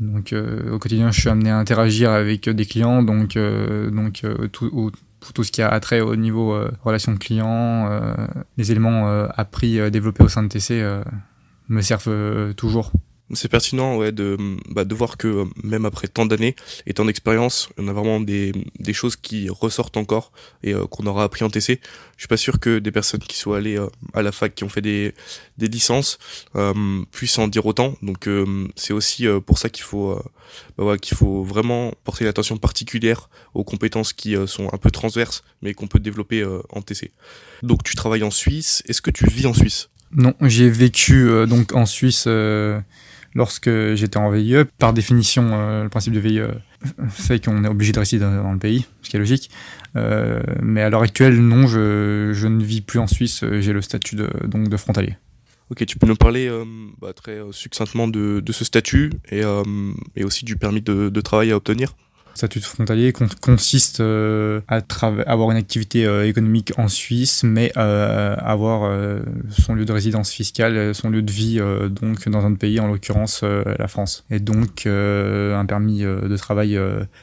donc 0.00 0.34
au 0.70 0.78
quotidien, 0.78 1.10
je 1.10 1.20
suis 1.20 1.30
amené 1.30 1.50
à 1.50 1.58
interagir 1.58 2.10
avec 2.10 2.48
des 2.48 2.66
clients, 2.66 3.02
donc 3.02 3.38
donc 3.38 4.22
tout, 4.52 4.92
tout 5.32 5.44
ce 5.44 5.52
qui 5.52 5.62
a 5.62 5.68
attrait 5.68 6.00
au 6.00 6.16
niveau 6.16 6.52
euh, 6.52 6.70
relation 6.82 7.16
client, 7.16 7.88
euh, 7.90 8.14
les 8.56 8.70
éléments 8.70 9.08
euh, 9.08 9.26
appris, 9.36 9.90
développés 9.90 10.24
au 10.24 10.28
sein 10.28 10.42
de 10.42 10.48
TC 10.48 10.82
me 11.68 11.80
servent 11.80 12.54
toujours. 12.54 12.92
C'est 13.32 13.48
pertinent 13.48 13.96
ouais, 13.96 14.12
de, 14.12 14.36
bah, 14.68 14.84
de 14.84 14.94
voir 14.94 15.16
que 15.16 15.44
même 15.62 15.86
après 15.86 16.08
tant 16.08 16.26
d'années 16.26 16.54
et 16.86 16.92
tant 16.92 17.06
d'expérience, 17.06 17.70
on 17.78 17.88
a 17.88 17.92
vraiment 17.92 18.20
des, 18.20 18.52
des 18.78 18.92
choses 18.92 19.16
qui 19.16 19.48
ressortent 19.48 19.96
encore 19.96 20.30
et 20.62 20.74
qu'on 20.90 21.06
aura 21.06 21.24
appris 21.24 21.42
en 21.44 21.50
TC. 21.50 21.80
Je 22.16 22.20
suis 22.20 22.28
pas 22.28 22.36
sûr 22.36 22.60
que 22.60 22.78
des 22.78 22.92
personnes 22.92 23.20
qui 23.20 23.36
soient 23.36 23.56
allées 23.56 23.78
à 24.12 24.22
la 24.22 24.30
fac, 24.30 24.54
qui 24.54 24.62
ont 24.64 24.68
fait 24.68 24.82
des, 24.82 25.14
des 25.56 25.68
licences, 25.68 26.18
puissent 27.12 27.38
en 27.38 27.48
dire 27.48 27.64
autant. 27.64 27.96
Donc 28.02 28.28
c'est 28.76 28.92
aussi 28.92 29.26
pour 29.46 29.58
ça 29.58 29.70
qu'il 29.70 29.84
faut 29.84 30.20
bah 30.76 30.96
qu'il 30.98 31.16
faut 31.16 31.42
vraiment 31.42 31.92
porter 32.04 32.24
une 32.24 32.30
attention 32.30 32.56
particulière 32.56 33.28
aux 33.54 33.64
compétences 33.64 34.12
qui 34.12 34.36
euh, 34.36 34.46
sont 34.46 34.68
un 34.72 34.78
peu 34.78 34.90
transverses, 34.90 35.44
mais 35.62 35.74
qu'on 35.74 35.86
peut 35.86 35.98
développer 35.98 36.40
euh, 36.40 36.60
en 36.70 36.82
TC. 36.82 37.12
Donc 37.62 37.82
tu 37.84 37.94
travailles 37.94 38.22
en 38.22 38.30
Suisse. 38.30 38.82
Est-ce 38.86 39.02
que 39.02 39.10
tu 39.10 39.26
vis 39.26 39.46
en 39.46 39.54
Suisse? 39.54 39.88
Non, 40.12 40.34
j'ai 40.42 40.68
vécu 40.68 41.28
euh, 41.28 41.46
donc 41.46 41.72
en 41.74 41.86
Suisse 41.86 42.28
lorsque 43.34 43.70
j'étais 43.94 44.16
en 44.16 44.30
VIE. 44.30 44.64
Par 44.78 44.92
définition, 44.92 45.82
le 45.82 45.88
principe 45.88 46.12
de 46.12 46.20
VIE 46.20 46.40
fait 47.08 47.44
qu'on 47.44 47.64
est 47.64 47.68
obligé 47.68 47.92
de 47.92 47.98
rester 47.98 48.18
dans, 48.18 48.52
le 48.52 48.58
pays, 48.58 48.86
ce 49.02 49.10
qui 49.10 49.16
est 49.16 49.18
logique. 49.18 49.50
mais 49.94 50.82
à 50.82 50.90
l'heure 50.90 51.02
actuelle, 51.02 51.40
non, 51.40 51.66
je, 51.66 52.46
ne 52.46 52.64
vis 52.64 52.80
plus 52.80 52.98
en 52.98 53.06
Suisse. 53.06 53.44
J'ai 53.60 53.72
le 53.72 53.82
statut 53.82 54.16
de, 54.16 54.30
donc 54.46 54.68
de 54.68 54.76
frontalier. 54.76 55.16
Ok, 55.70 55.86
tu 55.86 55.98
peux 55.98 56.06
nous 56.06 56.16
parler 56.16 56.46
euh, 56.46 56.64
bah, 57.00 57.14
très 57.14 57.38
euh, 57.38 57.50
succinctement 57.50 58.06
de, 58.06 58.42
ce 58.52 58.64
statut 58.64 59.10
et, 59.30 59.42
euh, 59.42 59.62
aussi 60.22 60.44
du 60.44 60.56
permis 60.56 60.82
de, 60.82 61.20
travail 61.20 61.52
à 61.52 61.56
obtenir? 61.56 61.96
Statut 62.34 62.60
frontalier 62.60 63.12
consiste 63.12 64.00
à 64.00 64.82
avoir 65.26 65.50
une 65.50 65.56
activité 65.56 66.04
économique 66.26 66.72
en 66.76 66.88
Suisse, 66.88 67.42
mais 67.44 67.72
avoir 67.76 68.90
son 69.50 69.74
lieu 69.74 69.84
de 69.84 69.92
résidence 69.92 70.30
fiscale, 70.30 70.94
son 70.94 71.10
lieu 71.10 71.22
de 71.22 71.30
vie 71.30 71.60
donc 71.90 72.28
dans 72.28 72.44
un 72.44 72.54
pays, 72.54 72.80
en 72.80 72.88
l'occurrence 72.88 73.42
la 73.42 73.88
France. 73.88 74.24
Et 74.30 74.40
donc 74.40 74.86
un 74.86 75.66
permis 75.66 76.00
de 76.00 76.36
travail 76.36 76.78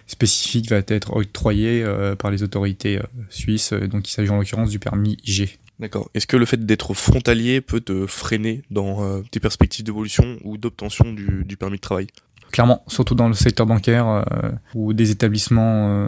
spécifique 0.08 0.70
va 0.70 0.82
être 0.88 1.16
octroyé 1.16 1.86
par 2.18 2.32
les 2.32 2.44
autorités 2.44 3.00
suisses. 3.30 3.74
Donc 3.74 4.10
il 4.10 4.12
s'agit 4.12 4.30
en 4.30 4.38
l'occurrence 4.38 4.70
du 4.70 4.80
permis 4.80 5.18
G. 5.24 5.58
D'accord. 5.82 6.12
Est-ce 6.14 6.28
que 6.28 6.38
le 6.38 6.46
fait 6.46 6.64
d'être 6.64 6.94
frontalier 6.94 7.60
peut 7.60 7.82
te 7.82 8.06
freiner 8.06 8.62
dans 8.70 9.04
euh, 9.04 9.24
tes 9.32 9.40
perspectives 9.40 9.84
d'évolution 9.84 10.38
ou 10.44 10.58
d'obtention 10.58 11.12
du, 11.12 11.58
permis 11.58 11.78
de 11.78 11.82
travail? 11.82 12.06
Clairement, 12.52 12.84
surtout 12.88 13.16
dans 13.16 13.28
le 13.28 13.34
secteur 13.34 13.66
bancaire 13.66 14.08
euh, 14.08 14.52
ou 14.76 14.94
des 14.94 15.12
établissements, 15.12 15.90
euh, 15.90 16.08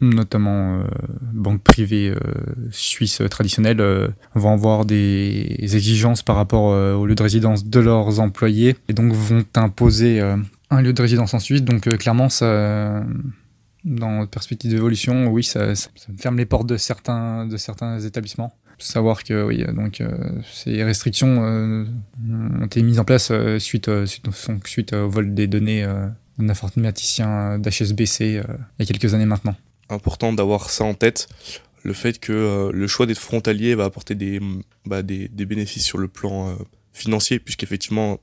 notamment 0.00 0.82
banques 1.32 1.62
privées 1.62 2.14
suisses 2.70 3.22
traditionnelles, 3.30 3.82
vont 4.34 4.52
avoir 4.52 4.84
des 4.84 5.56
exigences 5.60 6.22
par 6.22 6.36
rapport 6.36 6.64
au 6.98 7.06
lieu 7.06 7.14
de 7.14 7.22
résidence 7.22 7.64
de 7.66 7.80
leurs 7.80 8.20
employés 8.20 8.76
et 8.88 8.94
donc 8.94 9.12
vont 9.12 9.44
imposer 9.54 10.20
un 10.70 10.82
lieu 10.82 10.92
de 10.92 11.02
résidence 11.02 11.34
en 11.34 11.38
Suisse. 11.38 11.62
Donc 11.62 11.82
clairement, 11.98 12.28
ça, 12.28 13.04
dans 13.84 14.26
perspective 14.26 14.70
d'évolution, 14.70 15.28
oui, 15.28 15.44
ça, 15.44 15.72
ferme 16.18 16.36
les 16.36 16.46
portes 16.46 16.66
de 16.66 16.76
certains, 16.76 17.46
de 17.46 17.56
certains 17.56 18.00
établissements 18.00 18.52
savoir 18.82 19.24
que 19.24 19.44
oui, 19.44 19.64
donc 19.74 20.00
euh, 20.00 20.10
ces 20.52 20.82
restrictions 20.84 21.44
euh, 21.44 21.84
ont 22.60 22.66
été 22.66 22.82
mises 22.82 22.98
en 22.98 23.04
place 23.04 23.30
euh, 23.30 23.58
suite, 23.58 23.88
au 23.88 25.08
vol 25.08 25.34
des 25.34 25.46
données 25.46 25.86
d'un 26.38 26.48
informaticien 26.48 27.58
d'HSBC 27.58 28.24
il 28.24 28.34
y 28.78 28.82
a 28.82 28.86
quelques 28.86 29.14
années 29.14 29.26
maintenant. 29.26 29.54
Important 29.88 30.32
d'avoir 30.32 30.70
ça 30.70 30.84
en 30.84 30.94
tête, 30.94 31.28
le 31.82 31.92
fait 31.92 32.18
que 32.18 32.70
le 32.72 32.86
choix 32.86 33.06
d'être 33.06 33.18
frontalier 33.18 33.74
va 33.74 33.84
apporter 33.84 34.14
des, 34.14 34.40
bah, 34.86 35.02
bénéfices 35.02 35.84
sur 35.84 35.98
le 35.98 36.08
plan 36.08 36.56
financier, 36.92 37.38
puisqu'effectivement 37.38 38.18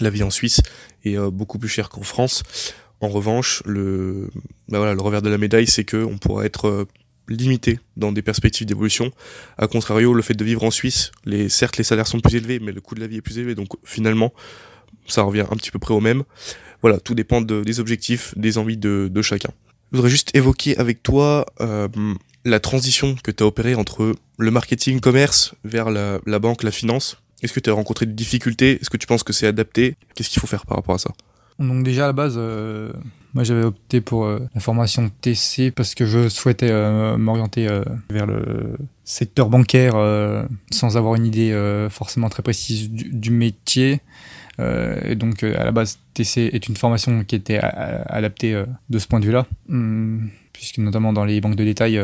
la 0.00 0.10
vie 0.10 0.22
en 0.22 0.30
Suisse 0.30 0.60
est 1.04 1.16
beaucoup 1.30 1.58
plus 1.58 1.68
chère 1.68 1.88
qu'en 1.88 2.02
France. 2.02 2.42
En 3.00 3.08
revanche, 3.08 3.62
le, 3.66 4.30
bah 4.68 4.94
le 4.94 5.00
revers 5.00 5.22
de 5.22 5.28
la 5.28 5.38
médaille, 5.38 5.66
c'est 5.66 5.84
que 5.84 5.98
on 5.98 6.18
pourra 6.18 6.46
être 6.46 6.86
limité 7.28 7.80
dans 7.96 8.12
des 8.12 8.22
perspectives 8.22 8.66
d'évolution. 8.66 9.10
A 9.58 9.66
contrario, 9.66 10.14
le 10.14 10.22
fait 10.22 10.34
de 10.34 10.44
vivre 10.44 10.64
en 10.64 10.70
Suisse, 10.70 11.12
certes 11.48 11.76
les 11.76 11.84
salaires 11.84 12.06
sont 12.06 12.20
plus 12.20 12.36
élevés, 12.36 12.58
mais 12.60 12.72
le 12.72 12.80
coût 12.80 12.94
de 12.94 13.00
la 13.00 13.06
vie 13.06 13.16
est 13.16 13.22
plus 13.22 13.38
élevé, 13.38 13.54
donc 13.54 13.68
finalement, 13.84 14.32
ça 15.06 15.22
revient 15.22 15.44
un 15.50 15.56
petit 15.56 15.70
peu 15.70 15.78
près 15.78 15.94
au 15.94 16.00
même. 16.00 16.22
voilà, 16.82 16.98
tout 17.00 17.14
dépend 17.14 17.40
des 17.40 17.80
objectifs, 17.80 18.36
des 18.36 18.58
envies 18.58 18.76
de, 18.76 19.22
chacun. 19.22 19.50
Je 19.92 19.98
voudrais 19.98 20.10
juste 20.10 20.34
évoquer 20.34 20.76
avec 20.78 21.02
toi 21.02 21.46
euh, 21.60 21.88
la 22.44 22.60
transition 22.60 23.16
que 23.22 23.30
tu 23.30 23.42
as 23.42 23.46
opérée 23.46 23.74
entre 23.74 24.14
le 24.38 24.50
marketing 24.50 25.00
commerce 25.00 25.54
vers 25.64 25.90
la 25.90 26.38
banque, 26.38 26.62
la 26.62 26.70
finance. 26.70 27.18
Est-ce 27.42 27.52
que 27.52 27.60
tu 27.60 27.70
as 27.70 27.72
rencontré 27.72 28.06
des 28.06 28.14
difficultés? 28.14 28.78
Est-ce 28.80 28.90
que 28.90 28.96
tu 28.96 29.06
penses 29.06 29.22
que 29.22 29.32
c'est 29.32 29.46
adapté? 29.46 29.96
Qu'est-ce 30.14 30.30
qu'il 30.30 30.40
faut 30.40 30.46
faire 30.46 30.66
par 30.66 30.76
rapport 30.78 30.94
à 30.94 30.98
ça? 30.98 31.10
Donc 31.58 31.84
déjà 31.84 32.04
à 32.04 32.06
la 32.08 32.12
base, 32.12 32.34
euh, 32.36 32.92
moi 33.32 33.42
j'avais 33.42 33.64
opté 33.64 34.00
pour 34.00 34.24
euh, 34.24 34.40
la 34.54 34.60
formation 34.60 35.10
TC 35.20 35.70
parce 35.74 35.94
que 35.94 36.04
je 36.04 36.28
souhaitais 36.28 36.70
euh, 36.70 37.16
m'orienter 37.16 37.66
vers 38.10 38.26
le 38.26 38.76
secteur 39.04 39.48
bancaire 39.48 39.94
sans 40.70 40.96
avoir 40.96 41.14
une 41.14 41.26
idée 41.26 41.86
forcément 41.90 42.28
très 42.28 42.42
précise 42.42 42.90
du, 42.90 43.30
métier. 43.30 44.00
et 44.58 45.14
donc 45.14 45.42
à 45.42 45.64
la 45.64 45.72
base 45.72 45.98
TC 46.14 46.50
est 46.52 46.68
une 46.68 46.76
formation 46.76 47.24
qui 47.24 47.36
était 47.36 47.58
adaptée 47.58 48.62
de 48.90 48.98
ce 48.98 49.06
point 49.06 49.20
de 49.20 49.26
vue-là, 49.26 49.46
hum, 49.70 50.28
puisque 50.52 50.78
notamment 50.78 51.12
dans 51.12 51.24
les 51.24 51.40
banques 51.40 51.56
de 51.56 51.64
détail, 51.64 52.00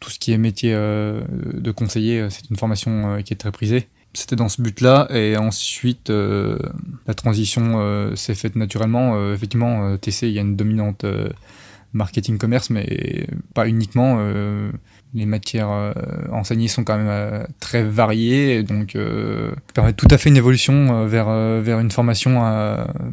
tout 0.00 0.10
ce 0.10 0.18
qui 0.18 0.32
est 0.32 0.38
métier 0.38 0.72
de 0.72 1.70
conseiller, 1.72 2.28
c'est 2.30 2.48
une 2.48 2.56
formation 2.56 3.20
qui 3.24 3.34
est 3.34 3.36
très 3.36 3.52
prisée 3.52 3.88
c'était 4.16 4.36
dans 4.36 4.48
ce 4.48 4.62
but-là. 4.62 5.08
Et 5.10 5.36
ensuite, 5.36 6.10
euh, 6.10 6.58
la 7.06 7.14
transition 7.14 7.74
euh, 7.76 8.16
s'est 8.16 8.34
faite 8.34 8.56
naturellement. 8.56 9.14
Euh, 9.16 9.34
effectivement, 9.34 9.96
TC, 9.98 10.28
il 10.28 10.32
y 10.32 10.38
a 10.38 10.42
une 10.42 10.56
dominante 10.56 11.04
marketing 11.92 12.38
commerce, 12.38 12.70
mais 12.70 13.26
pas 13.54 13.68
uniquement. 13.68 14.18
les 15.14 15.24
matières 15.24 15.94
enseignées 16.30 16.68
sont 16.68 16.84
quand 16.84 16.98
même 16.98 17.46
très 17.58 17.82
variées, 17.84 18.62
donc 18.62 18.92
ça 18.94 19.72
permet 19.72 19.92
tout 19.94 20.08
à 20.10 20.18
fait 20.18 20.28
une 20.28 20.36
évolution 20.36 21.06
vers, 21.06 21.30
vers 21.62 21.80
une 21.80 21.90
formation 21.90 22.34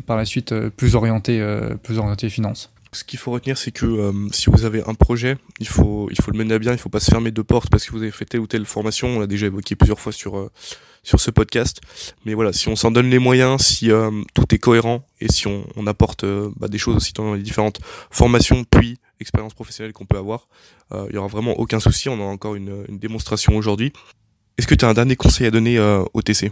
par 0.06 0.18
la 0.18 0.26
suite 0.26 0.54
plus 0.70 0.96
orientée, 0.96 1.42
plus 1.84 1.98
orientée 1.98 2.30
finance 2.30 2.72
ce 2.92 3.04
qu'il 3.04 3.18
faut 3.18 3.32
retenir, 3.32 3.58
c'est 3.58 3.72
que 3.72 4.14
si 4.32 4.52
vous 4.52 4.66
avez 4.66 4.84
un 4.88 4.94
projet, 4.94 5.38
il 5.60 5.68
faut, 5.68 6.10
il 6.12 6.22
faut 6.22 6.30
le 6.30 6.38
mener 6.38 6.54
à 6.54 6.60
bien, 6.60 6.74
il 6.74 6.76
ne 6.76 6.80
faut 6.80 6.90
pas 6.90 7.00
se 7.00 7.10
fermer 7.10 7.32
de 7.32 7.42
porte 7.42 7.72
parce 7.72 7.88
que 7.88 7.92
vous 7.92 8.04
avez 8.04 8.12
fait 8.12 8.26
telle 8.26 8.42
ou 8.42 8.46
telle 8.46 8.66
formation. 8.66 9.08
On 9.08 9.20
l'a 9.20 9.26
déjà 9.26 9.48
évoqué 9.48 9.76
plusieurs 9.76 10.00
fois 10.00 10.12
sur, 10.12 10.52
sur 11.04 11.20
ce 11.20 11.30
podcast. 11.30 11.82
Mais 12.26 12.34
voilà, 12.34 12.54
si 12.54 12.70
on 12.70 12.76
s'en 12.76 12.90
donne 12.90 13.10
les 13.10 13.20
moyens, 13.20 13.62
si 13.62 13.92
euh, 13.92 14.10
tout 14.34 14.54
est 14.56 14.58
cohérent 14.58 15.06
et 15.20 15.32
si 15.32 15.48
on, 15.48 15.66
on 15.76 15.86
apporte 15.86 16.24
euh, 16.24 16.50
bah, 16.56 16.70
des 16.70 16.78
choses 16.78 16.96
aussi 16.96 17.14
dans 17.14 17.34
les 17.34 17.44
différentes 17.44 17.80
formations 18.10 18.64
puis 18.64 19.00
expériences 19.20 19.54
professionnelles 19.54 19.94
qu'on 19.94 20.06
peut 20.06 20.18
avoir, 20.18 20.48
euh, 20.94 21.06
il 21.10 21.16
y 21.16 21.18
aura 21.18 21.28
vraiment 21.28 21.54
aucun 21.60 21.80
souci. 21.80 22.10
On 22.10 22.20
a 22.20 22.24
encore 22.24 22.56
une, 22.56 22.86
une 22.88 23.00
démonstration 23.00 23.56
aujourd'hui. 23.56 23.94
Est-ce 24.58 24.68
que 24.68 24.76
tu 24.76 24.86
as 24.86 24.90
un 24.90 24.94
dernier 24.94 25.16
conseil 25.16 25.48
à 25.48 25.52
donner 25.52 25.80
au 26.14 26.22
TC 26.22 26.50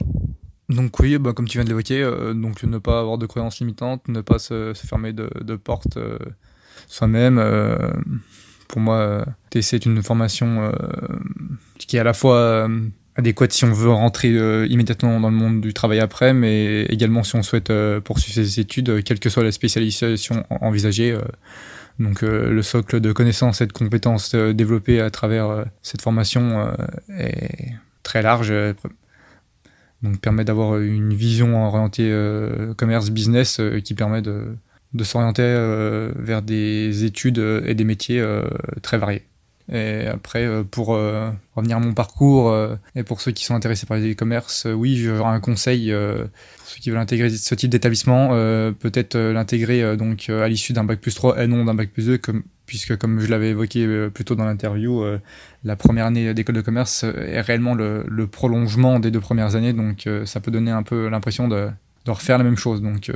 donc 0.70 0.97
oui, 0.99 1.18
bah, 1.18 1.34
comme 1.34 1.49
tu 1.49 1.58
viens 1.58 1.66
de 1.66 1.70
l'évoquer, 1.70 2.02
donc 2.34 2.64
ne 2.64 2.78
pas 2.78 3.02
avoir 3.02 3.18
de 3.18 3.26
croyances 3.26 3.60
limitantes, 3.60 4.08
ne 4.08 4.22
pas 4.22 4.39
se, 4.39 4.74
se 4.74 4.88
fermer 4.88 5.12
de, 5.12 5.30
de 5.41 5.58
portes 5.58 5.97
soi-même. 6.88 7.43
pour 8.70 8.80
moi, 8.80 9.26
TC 9.49 9.74
est 9.74 9.86
une 9.86 10.02
formation 10.02 10.72
qui 11.78 11.97
est 11.97 11.99
à 11.99 12.06
la 12.06 12.14
fois 12.14 12.70
adéquate 13.22 13.53
si 13.53 13.65
on 13.65 13.72
veut 13.72 13.91
rentrer 13.91 14.30
euh, 14.30 14.67
immédiatement 14.67 15.19
dans 15.19 15.30
le 15.30 15.36
monde 15.36 15.61
du 15.61 15.74
travail 15.74 15.99
après, 15.99 16.34
mais 16.34 16.84
également 16.86 17.24
si 17.24 17.36
on 17.36 17.43
souhaite 17.43 17.69
euh, 17.69 18.01
poursuivre 18.01 18.34
ses 18.36 18.59
études, 18.59 18.89
euh, 18.89 19.01
quelle 19.03 19.19
que 19.19 19.30
soit 19.30 19.43
la 19.43 19.51
spécialisation 19.51 20.43
envisagée. 20.49 21.15
donc 21.99 22.22
le 22.24 22.61
socle 22.63 22.99
de 22.99 23.11
connaissances 23.11 23.61
et 23.61 23.67
de 23.67 23.74
compétences 23.74 24.34
développées 24.34 25.01
à 25.01 25.09
travers 25.11 25.65
cette 25.84 26.01
formation 26.01 26.74
est 27.09 27.74
très 28.01 28.22
large. 28.24 28.51
donc 30.01 30.19
permet 30.19 30.43
d'avoir 30.43 30.80
une 30.80 31.13
vision 31.13 31.63
orientée 31.67 32.11
commerce 32.78 33.11
business 33.11 33.61
qui 33.84 33.93
permet 33.93 34.22
de, 34.22 34.55
de 34.93 35.03
s'orienter 35.03 35.49
vers 36.15 36.41
des 36.41 37.03
études 37.03 37.39
et 37.65 37.76
des 37.76 37.84
métiers 37.84 38.24
très 38.82 38.97
variés. 38.97 39.24
Et 39.72 40.07
après, 40.07 40.45
euh, 40.45 40.64
pour 40.64 40.93
euh, 40.93 41.32
revenir 41.55 41.78
à 41.78 41.80
mon 41.80 41.93
parcours, 41.93 42.49
euh, 42.49 42.76
et 42.95 43.03
pour 43.03 43.22
ceux 43.22 43.32
qui 43.32 43.45
sont 43.45 43.55
intéressés 43.55 43.86
par 43.86 43.97
les 43.97 44.14
e-commerce, 44.14 44.68
oui, 44.74 44.97
j'aurais 44.97 45.34
un 45.34 45.39
conseil, 45.39 45.91
pour 45.91 46.68
ceux 46.68 46.80
qui 46.80 46.89
veulent 46.89 46.99
intégrer 46.99 47.30
ce 47.30 47.55
type 47.55 47.70
d'établissement, 47.70 48.30
peut-être 48.80 49.18
l'intégrer 49.18 49.95
donc 49.97 50.30
à 50.30 50.47
l'issue 50.47 50.74
d'un 50.74 50.84
bac 50.84 50.99
plus 50.99 51.14
3 51.14 51.43
et 51.43 51.47
non 51.47 51.66
d'un 51.66 51.74
bac 51.74 51.89
plus 51.91 52.07
2, 52.07 52.18
comme, 52.18 52.43
puisque 52.66 52.97
comme 52.97 53.20
je 53.20 53.28
l'avais 53.28 53.49
évoqué 53.49 54.09
plus 54.14 54.26
tôt 54.26 54.36
dans 54.36 54.45
l'interview, 54.45 55.03
la 55.64 55.76
première 55.76 56.05
année 56.05 56.34
d'école 56.34 56.55
de 56.55 56.62
commerce 56.62 57.03
est 57.03 57.41
réellement 57.41 57.76
le, 57.76 58.28
prolongement 58.28 58.99
des 58.99 59.12
deux 59.12 59.20
premières 59.20 59.55
années, 59.55 59.74
donc 59.74 60.07
ça 60.26 60.39
peut 60.39 60.51
donner 60.51 60.72
un 60.72 60.84
peu 60.84 61.09
l'impression 61.09 61.47
de, 61.47 61.70
refaire 62.07 62.38
la 62.38 62.43
même 62.43 62.57
chose. 62.57 62.82
Donc 62.82 63.12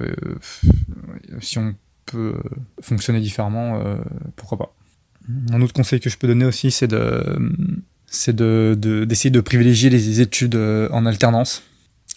si 1.41 1.57
on 1.57 1.75
peut 2.05 2.35
fonctionner 2.81 3.19
différemment, 3.19 3.81
pourquoi 4.35 4.57
pas. 4.57 4.75
Un 5.51 5.61
autre 5.61 5.73
conseil 5.73 5.99
que 5.99 6.09
je 6.09 6.17
peux 6.17 6.27
donner 6.27 6.45
aussi, 6.45 6.71
c'est 6.71 6.87
de 6.87 7.39
c'est 8.07 8.35
de, 8.35 9.05
d'essayer 9.07 9.29
de, 9.29 9.41
privilégier 9.41 9.89
les 9.89 10.21
études 10.21 10.55
euh, 10.55 10.87
en 10.91 11.05
alternance. 11.05 11.63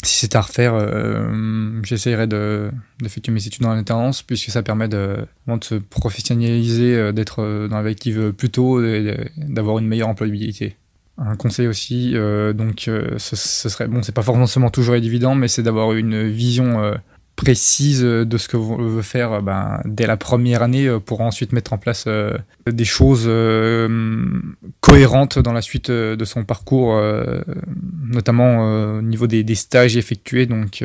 Si 0.04 0.20
c'est 0.20 0.36
à 0.36 0.42
refaire, 0.42 0.74
euh, 0.74 1.80
j'essaierai 1.82 2.28
de, 2.28 2.70
d'effectuer 3.00 3.32
mes 3.32 3.44
études 3.44 3.66
en 3.66 3.72
alternance, 3.72 4.22
puisque 4.22 4.50
ça 4.50 4.62
permet 4.62 4.86
de, 4.86 5.26
de 5.46 5.64
se 5.64 5.74
professionnaliser, 5.74 6.94
euh, 6.94 7.12
d'être 7.12 7.66
dans 7.68 7.80
la 7.80 7.82
vie 7.82 8.32
plus 8.32 8.50
tôt 8.50 8.84
et 8.84 9.30
d'avoir 9.36 9.78
une 9.78 9.88
meilleure 9.88 10.09
employabilité. 10.09 10.76
Un 11.16 11.34
conseil 11.34 11.66
aussi, 11.66 12.14
donc 12.54 12.82
ce, 12.86 13.16
ce, 13.18 13.68
serait, 13.68 13.88
bon, 13.88 14.04
c'est 14.04 14.14
pas 14.14 14.22
forcément 14.22 14.70
toujours 14.70 14.94
évident, 14.94 15.34
mais 15.34 15.48
c'est 15.48 15.64
d'avoir 15.64 15.94
une 15.94 16.28
vision 16.28 16.94
précise 17.39 18.03
de 18.03 18.36
ce 18.36 18.49
que 18.49 18.57
vous 18.57 18.76
veut 18.76 19.03
faire 19.03 19.41
ben, 19.43 19.80
dès 19.84 20.09
la 20.09 20.16
première 20.16 20.61
année 20.64 20.89
euh, 20.89 20.99
pour 20.99 21.20
ensuite 21.20 21.53
mettre 21.53 21.72
en 21.72 21.78
place 21.78 22.05
euh, 22.09 22.36
des 22.66 22.84
choses 22.84 23.26
euh, 23.28 24.41
cohérentes 24.80 25.39
dans 25.39 25.53
la 25.53 25.62
suite 25.62 25.89
de 25.89 26.24
son 26.24 26.45
parcours, 26.45 27.01
notamment 28.03 28.99
au 28.99 29.03
niveau 29.03 29.26
des, 29.26 29.55
stages 29.55 29.97
effectués. 29.97 30.47
Donc, 30.47 30.84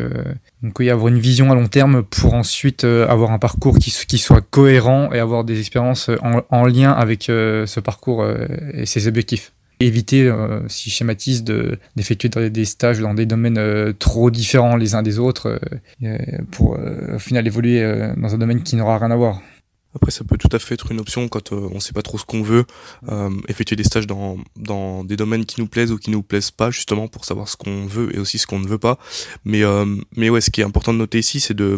donc 0.61 0.79
oui, 0.79 0.89
avoir 0.89 1.07
une 1.07 1.19
vision 1.19 1.51
à 1.51 1.55
long 1.55 1.67
terme 1.67 2.03
pour 2.03 2.33
ensuite 2.35 2.83
avoir 2.83 3.31
un 3.31 3.39
parcours 3.39 3.77
qui, 3.79 4.17
soit 4.17 4.41
cohérent 4.41 5.11
et 5.11 5.19
avoir 5.19 5.43
des 5.43 5.59
expériences 5.59 6.09
en, 6.21 6.41
en 6.49 6.65
lien 6.65 6.91
avec 6.91 7.23
ce 7.23 7.79
parcours 7.79 8.25
et 8.73 8.85
ses 8.85 9.07
objectifs 9.07 9.53
éviter, 9.85 10.27
euh, 10.27 10.67
si 10.67 10.89
je 10.89 10.95
schématise, 10.95 11.43
d'effectuer 11.43 12.29
des 12.49 12.65
stages 12.65 12.99
dans 12.99 13.13
des 13.13 13.25
domaines 13.25 13.57
euh, 13.57 13.93
trop 13.93 14.31
différents 14.31 14.75
les 14.75 14.95
uns 14.95 15.03
des 15.03 15.19
autres 15.19 15.59
euh, 16.03 16.17
pour 16.51 16.77
au 17.13 17.19
final 17.19 17.45
évoluer 17.47 17.81
dans 18.17 18.33
un 18.33 18.37
domaine 18.37 18.63
qui 18.63 18.75
n'aura 18.75 18.97
rien 18.97 19.11
à 19.11 19.15
voir. 19.15 19.41
Après, 19.95 20.09
ça 20.09 20.23
peut 20.23 20.37
tout 20.37 20.49
à 20.51 20.57
fait 20.57 20.73
être 20.73 20.91
une 20.91 20.99
option 20.99 21.27
quand 21.27 21.51
on 21.51 21.79
sait 21.79 21.93
pas 21.93 22.01
trop 22.01 22.17
ce 22.17 22.25
qu'on 22.25 22.41
veut, 22.41 22.65
effectuer 23.47 23.75
des 23.75 23.83
stages 23.83 24.07
dans, 24.07 24.37
dans 24.55 25.03
des 25.03 25.15
domaines 25.15 25.45
qui 25.45 25.61
nous 25.61 25.67
plaisent 25.67 25.91
ou 25.91 25.99
qui 25.99 26.09
nous 26.09 26.23
plaisent 26.23 26.49
pas, 26.49 26.71
justement 26.71 27.07
pour 27.07 27.25
savoir 27.25 27.47
ce 27.47 27.55
qu'on 27.55 27.85
veut 27.85 28.15
et 28.15 28.17
aussi 28.17 28.39
ce 28.39 28.47
qu'on 28.47 28.57
ne 28.57 28.67
veut 28.67 28.79
pas. 28.79 28.97
Mais, 29.45 29.61
mais 30.17 30.31
ouais, 30.31 30.41
ce 30.41 30.49
qui 30.49 30.61
est 30.61 30.63
important 30.63 30.93
de 30.93 30.97
noter 30.97 31.19
ici, 31.19 31.39
c'est 31.39 31.53
de 31.53 31.77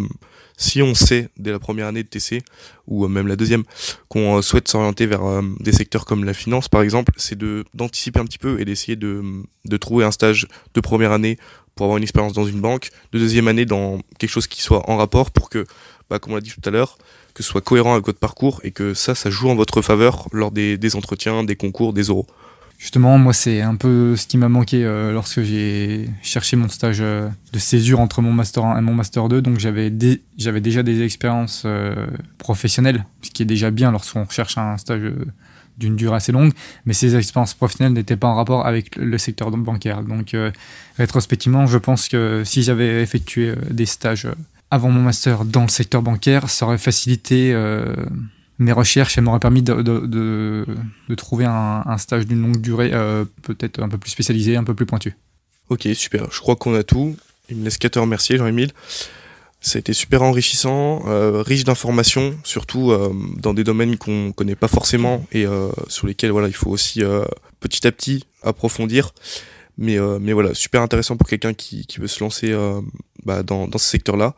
si 0.57 0.81
on 0.81 0.93
sait 0.95 1.29
dès 1.37 1.51
la 1.51 1.59
première 1.59 1.87
année 1.87 2.03
de 2.03 2.07
TC 2.07 2.43
ou 2.87 3.05
euh, 3.05 3.07
même 3.07 3.27
la 3.27 3.35
deuxième 3.35 3.63
qu'on 4.07 4.37
euh, 4.37 4.41
souhaite 4.41 4.67
s'orienter 4.67 5.05
vers 5.05 5.23
euh, 5.23 5.41
des 5.59 5.71
secteurs 5.71 6.05
comme 6.05 6.23
la 6.23 6.33
finance 6.33 6.69
par 6.69 6.81
exemple, 6.81 7.11
c'est 7.17 7.37
de 7.37 7.65
d'anticiper 7.73 8.19
un 8.19 8.25
petit 8.25 8.37
peu 8.37 8.59
et 8.59 8.65
d'essayer 8.65 8.95
de, 8.95 9.23
de 9.65 9.77
trouver 9.77 10.05
un 10.05 10.11
stage 10.11 10.47
de 10.73 10.81
première 10.81 11.11
année 11.11 11.37
pour 11.75 11.85
avoir 11.85 11.97
une 11.97 12.03
expérience 12.03 12.33
dans 12.33 12.45
une 12.45 12.61
banque, 12.61 12.89
de 13.11 13.19
deuxième 13.19 13.47
année 13.47 13.65
dans 13.65 13.99
quelque 14.17 14.29
chose 14.29 14.47
qui 14.47 14.61
soit 14.61 14.89
en 14.89 14.95
rapport 14.95 15.31
pour 15.31 15.49
que, 15.49 15.65
bah, 16.09 16.19
comme 16.19 16.31
on 16.31 16.35
l'a 16.35 16.41
dit 16.41 16.51
tout 16.51 16.67
à 16.67 16.71
l'heure, 16.71 16.97
que 17.33 17.43
ce 17.43 17.49
soit 17.49 17.59
cohérent 17.61 17.93
avec 17.93 18.05
votre 18.05 18.19
parcours 18.19 18.61
et 18.63 18.71
que 18.71 18.93
ça, 18.93 19.13
ça 19.13 19.29
joue 19.29 19.49
en 19.49 19.55
votre 19.55 19.81
faveur 19.81 20.29
lors 20.31 20.51
des, 20.51 20.77
des 20.77 20.95
entretiens, 20.95 21.43
des 21.43 21.57
concours, 21.57 21.91
des 21.91 22.09
oraux. 22.09 22.27
Justement, 22.77 23.17
moi, 23.17 23.33
c'est 23.33 23.61
un 23.61 23.75
peu 23.75 24.15
ce 24.15 24.27
qui 24.27 24.37
m'a 24.37 24.49
manqué 24.49 24.83
euh, 24.83 25.13
lorsque 25.13 25.41
j'ai 25.41 26.09
cherché 26.21 26.57
mon 26.57 26.67
stage 26.67 26.97
euh, 26.99 27.29
de 27.53 27.59
césure 27.59 27.99
entre 27.99 28.21
mon 28.21 28.33
master 28.33 28.65
1 28.65 28.79
et 28.79 28.81
mon 28.81 28.93
master 28.93 29.29
2. 29.29 29.41
Donc, 29.41 29.59
j'avais 29.59 29.89
déjà 29.89 30.83
des 30.83 31.01
expériences 31.01 31.63
euh, 31.65 32.07
professionnelles, 32.37 33.05
ce 33.21 33.31
qui 33.31 33.43
est 33.43 33.45
déjà 33.45 33.71
bien 33.71 33.91
lorsqu'on 33.91 34.27
cherche 34.29 34.57
un 34.57 34.77
stage 34.77 35.01
d'une 35.77 35.95
durée 35.95 36.17
assez 36.17 36.33
longue. 36.33 36.51
Mais 36.85 36.93
ces 36.93 37.15
expériences 37.15 37.53
professionnelles 37.53 37.93
n'étaient 37.93 38.17
pas 38.17 38.27
en 38.27 38.35
rapport 38.35 38.67
avec 38.67 38.97
le 38.97 39.17
secteur 39.17 39.51
bancaire. 39.51 40.03
Donc, 40.03 40.35
rétrospectivement, 40.97 41.67
je 41.67 41.77
pense 41.77 42.07
que 42.07 42.43
si 42.45 42.61
j'avais 42.61 43.01
effectué 43.01 43.53
des 43.71 43.85
stages 43.85 44.27
avant 44.69 44.89
mon 44.89 45.01
master 45.01 45.45
dans 45.45 45.63
le 45.63 45.69
secteur 45.69 46.01
bancaire, 46.01 46.49
ça 46.49 46.65
aurait 46.65 46.77
facilité 46.77 47.53
mes 48.59 48.71
recherches, 48.71 49.17
elles 49.17 49.23
m'auraient 49.23 49.39
permis 49.39 49.61
de, 49.61 49.81
de, 49.81 51.15
trouver 51.15 51.45
un, 51.45 51.83
un 51.85 51.97
stage 51.97 52.25
d'une 52.25 52.41
longue 52.41 52.61
durée, 52.61 52.91
euh, 52.93 53.25
peut-être 53.41 53.81
un 53.81 53.89
peu 53.89 53.97
plus 53.97 54.11
spécialisé, 54.11 54.55
un 54.55 54.63
peu 54.63 54.73
plus 54.73 54.85
pointu. 54.85 55.17
Ok, 55.69 55.87
super. 55.93 56.31
Je 56.31 56.39
crois 56.39 56.55
qu'on 56.55 56.73
a 56.75 56.83
tout. 56.83 57.15
Il 57.49 57.57
me 57.57 57.65
laisse 57.65 57.77
qu'à 57.77 57.89
te 57.89 57.99
remercier, 57.99 58.37
Jean-Émile. 58.37 58.71
Ça 59.61 59.77
a 59.77 59.79
été 59.79 59.93
super 59.93 60.21
enrichissant, 60.21 61.03
euh, 61.07 61.41
riche 61.41 61.63
d'informations, 61.63 62.37
surtout 62.43 62.91
euh, 62.91 63.11
dans 63.37 63.53
des 63.53 63.63
domaines 63.63 63.97
qu'on 63.97 64.31
connaît 64.31 64.55
pas 64.55 64.67
forcément 64.67 65.25
et 65.31 65.45
sur 65.87 66.05
lesquels 66.05 66.31
voilà 66.31 66.47
il 66.47 66.53
faut 66.53 66.69
aussi 66.69 67.01
petit 67.59 67.87
à 67.87 67.91
petit 67.91 68.25
approfondir. 68.43 69.13
Mais, 69.77 69.97
mais 70.21 70.33
voilà, 70.33 70.53
super 70.53 70.81
intéressant 70.81 71.17
pour 71.17 71.27
quelqu'un 71.27 71.53
qui, 71.53 71.85
qui 71.87 71.99
veut 71.99 72.07
se 72.07 72.23
lancer 72.23 72.55
bah, 73.25 73.43
dans, 73.43 73.67
dans 73.67 73.79
ce 73.79 73.89
secteur-là. 73.89 74.35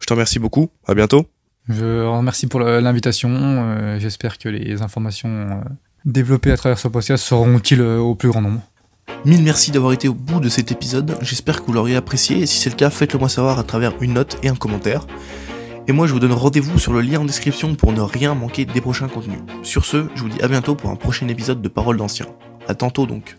Je 0.00 0.06
te 0.06 0.12
remercie 0.12 0.38
beaucoup. 0.38 0.70
À 0.86 0.94
bientôt. 0.94 1.26
Je 1.68 2.04
remercie 2.04 2.46
pour 2.46 2.60
l'invitation. 2.60 3.98
J'espère 3.98 4.38
que 4.38 4.48
les 4.48 4.82
informations 4.82 5.62
développées 6.04 6.52
à 6.52 6.56
travers 6.56 6.78
ce 6.78 6.88
podcast 6.88 7.24
seront 7.24 7.56
utiles 7.58 7.82
au 7.82 8.14
plus 8.14 8.30
grand 8.30 8.40
nombre. 8.40 8.60
Mille 9.24 9.42
merci 9.42 9.70
d'avoir 9.70 9.92
été 9.92 10.08
au 10.08 10.14
bout 10.14 10.38
de 10.38 10.48
cet 10.48 10.70
épisode, 10.70 11.18
j'espère 11.22 11.60
que 11.60 11.66
vous 11.66 11.72
l'aurez 11.72 11.96
apprécié 11.96 12.38
et 12.38 12.46
si 12.46 12.58
c'est 12.58 12.70
le 12.70 12.76
cas, 12.76 12.88
faites-le 12.88 13.18
moi 13.18 13.28
savoir 13.28 13.58
à 13.58 13.64
travers 13.64 13.92
une 14.00 14.12
note 14.14 14.38
et 14.44 14.48
un 14.48 14.54
commentaire. 14.54 15.06
Et 15.88 15.92
moi 15.92 16.06
je 16.06 16.12
vous 16.12 16.20
donne 16.20 16.32
rendez-vous 16.32 16.78
sur 16.78 16.92
le 16.92 17.00
lien 17.00 17.18
en 17.18 17.24
description 17.24 17.74
pour 17.74 17.92
ne 17.92 18.00
rien 18.00 18.34
manquer 18.34 18.64
des 18.64 18.80
prochains 18.80 19.08
contenus. 19.08 19.40
Sur 19.62 19.84
ce, 19.84 20.06
je 20.14 20.22
vous 20.22 20.28
dis 20.28 20.40
à 20.40 20.46
bientôt 20.46 20.76
pour 20.76 20.90
un 20.90 20.96
prochain 20.96 21.26
épisode 21.28 21.60
de 21.60 21.68
Paroles 21.68 21.96
d'Anciens. 21.96 22.26
A 22.68 22.74
tantôt 22.74 23.06
donc. 23.06 23.36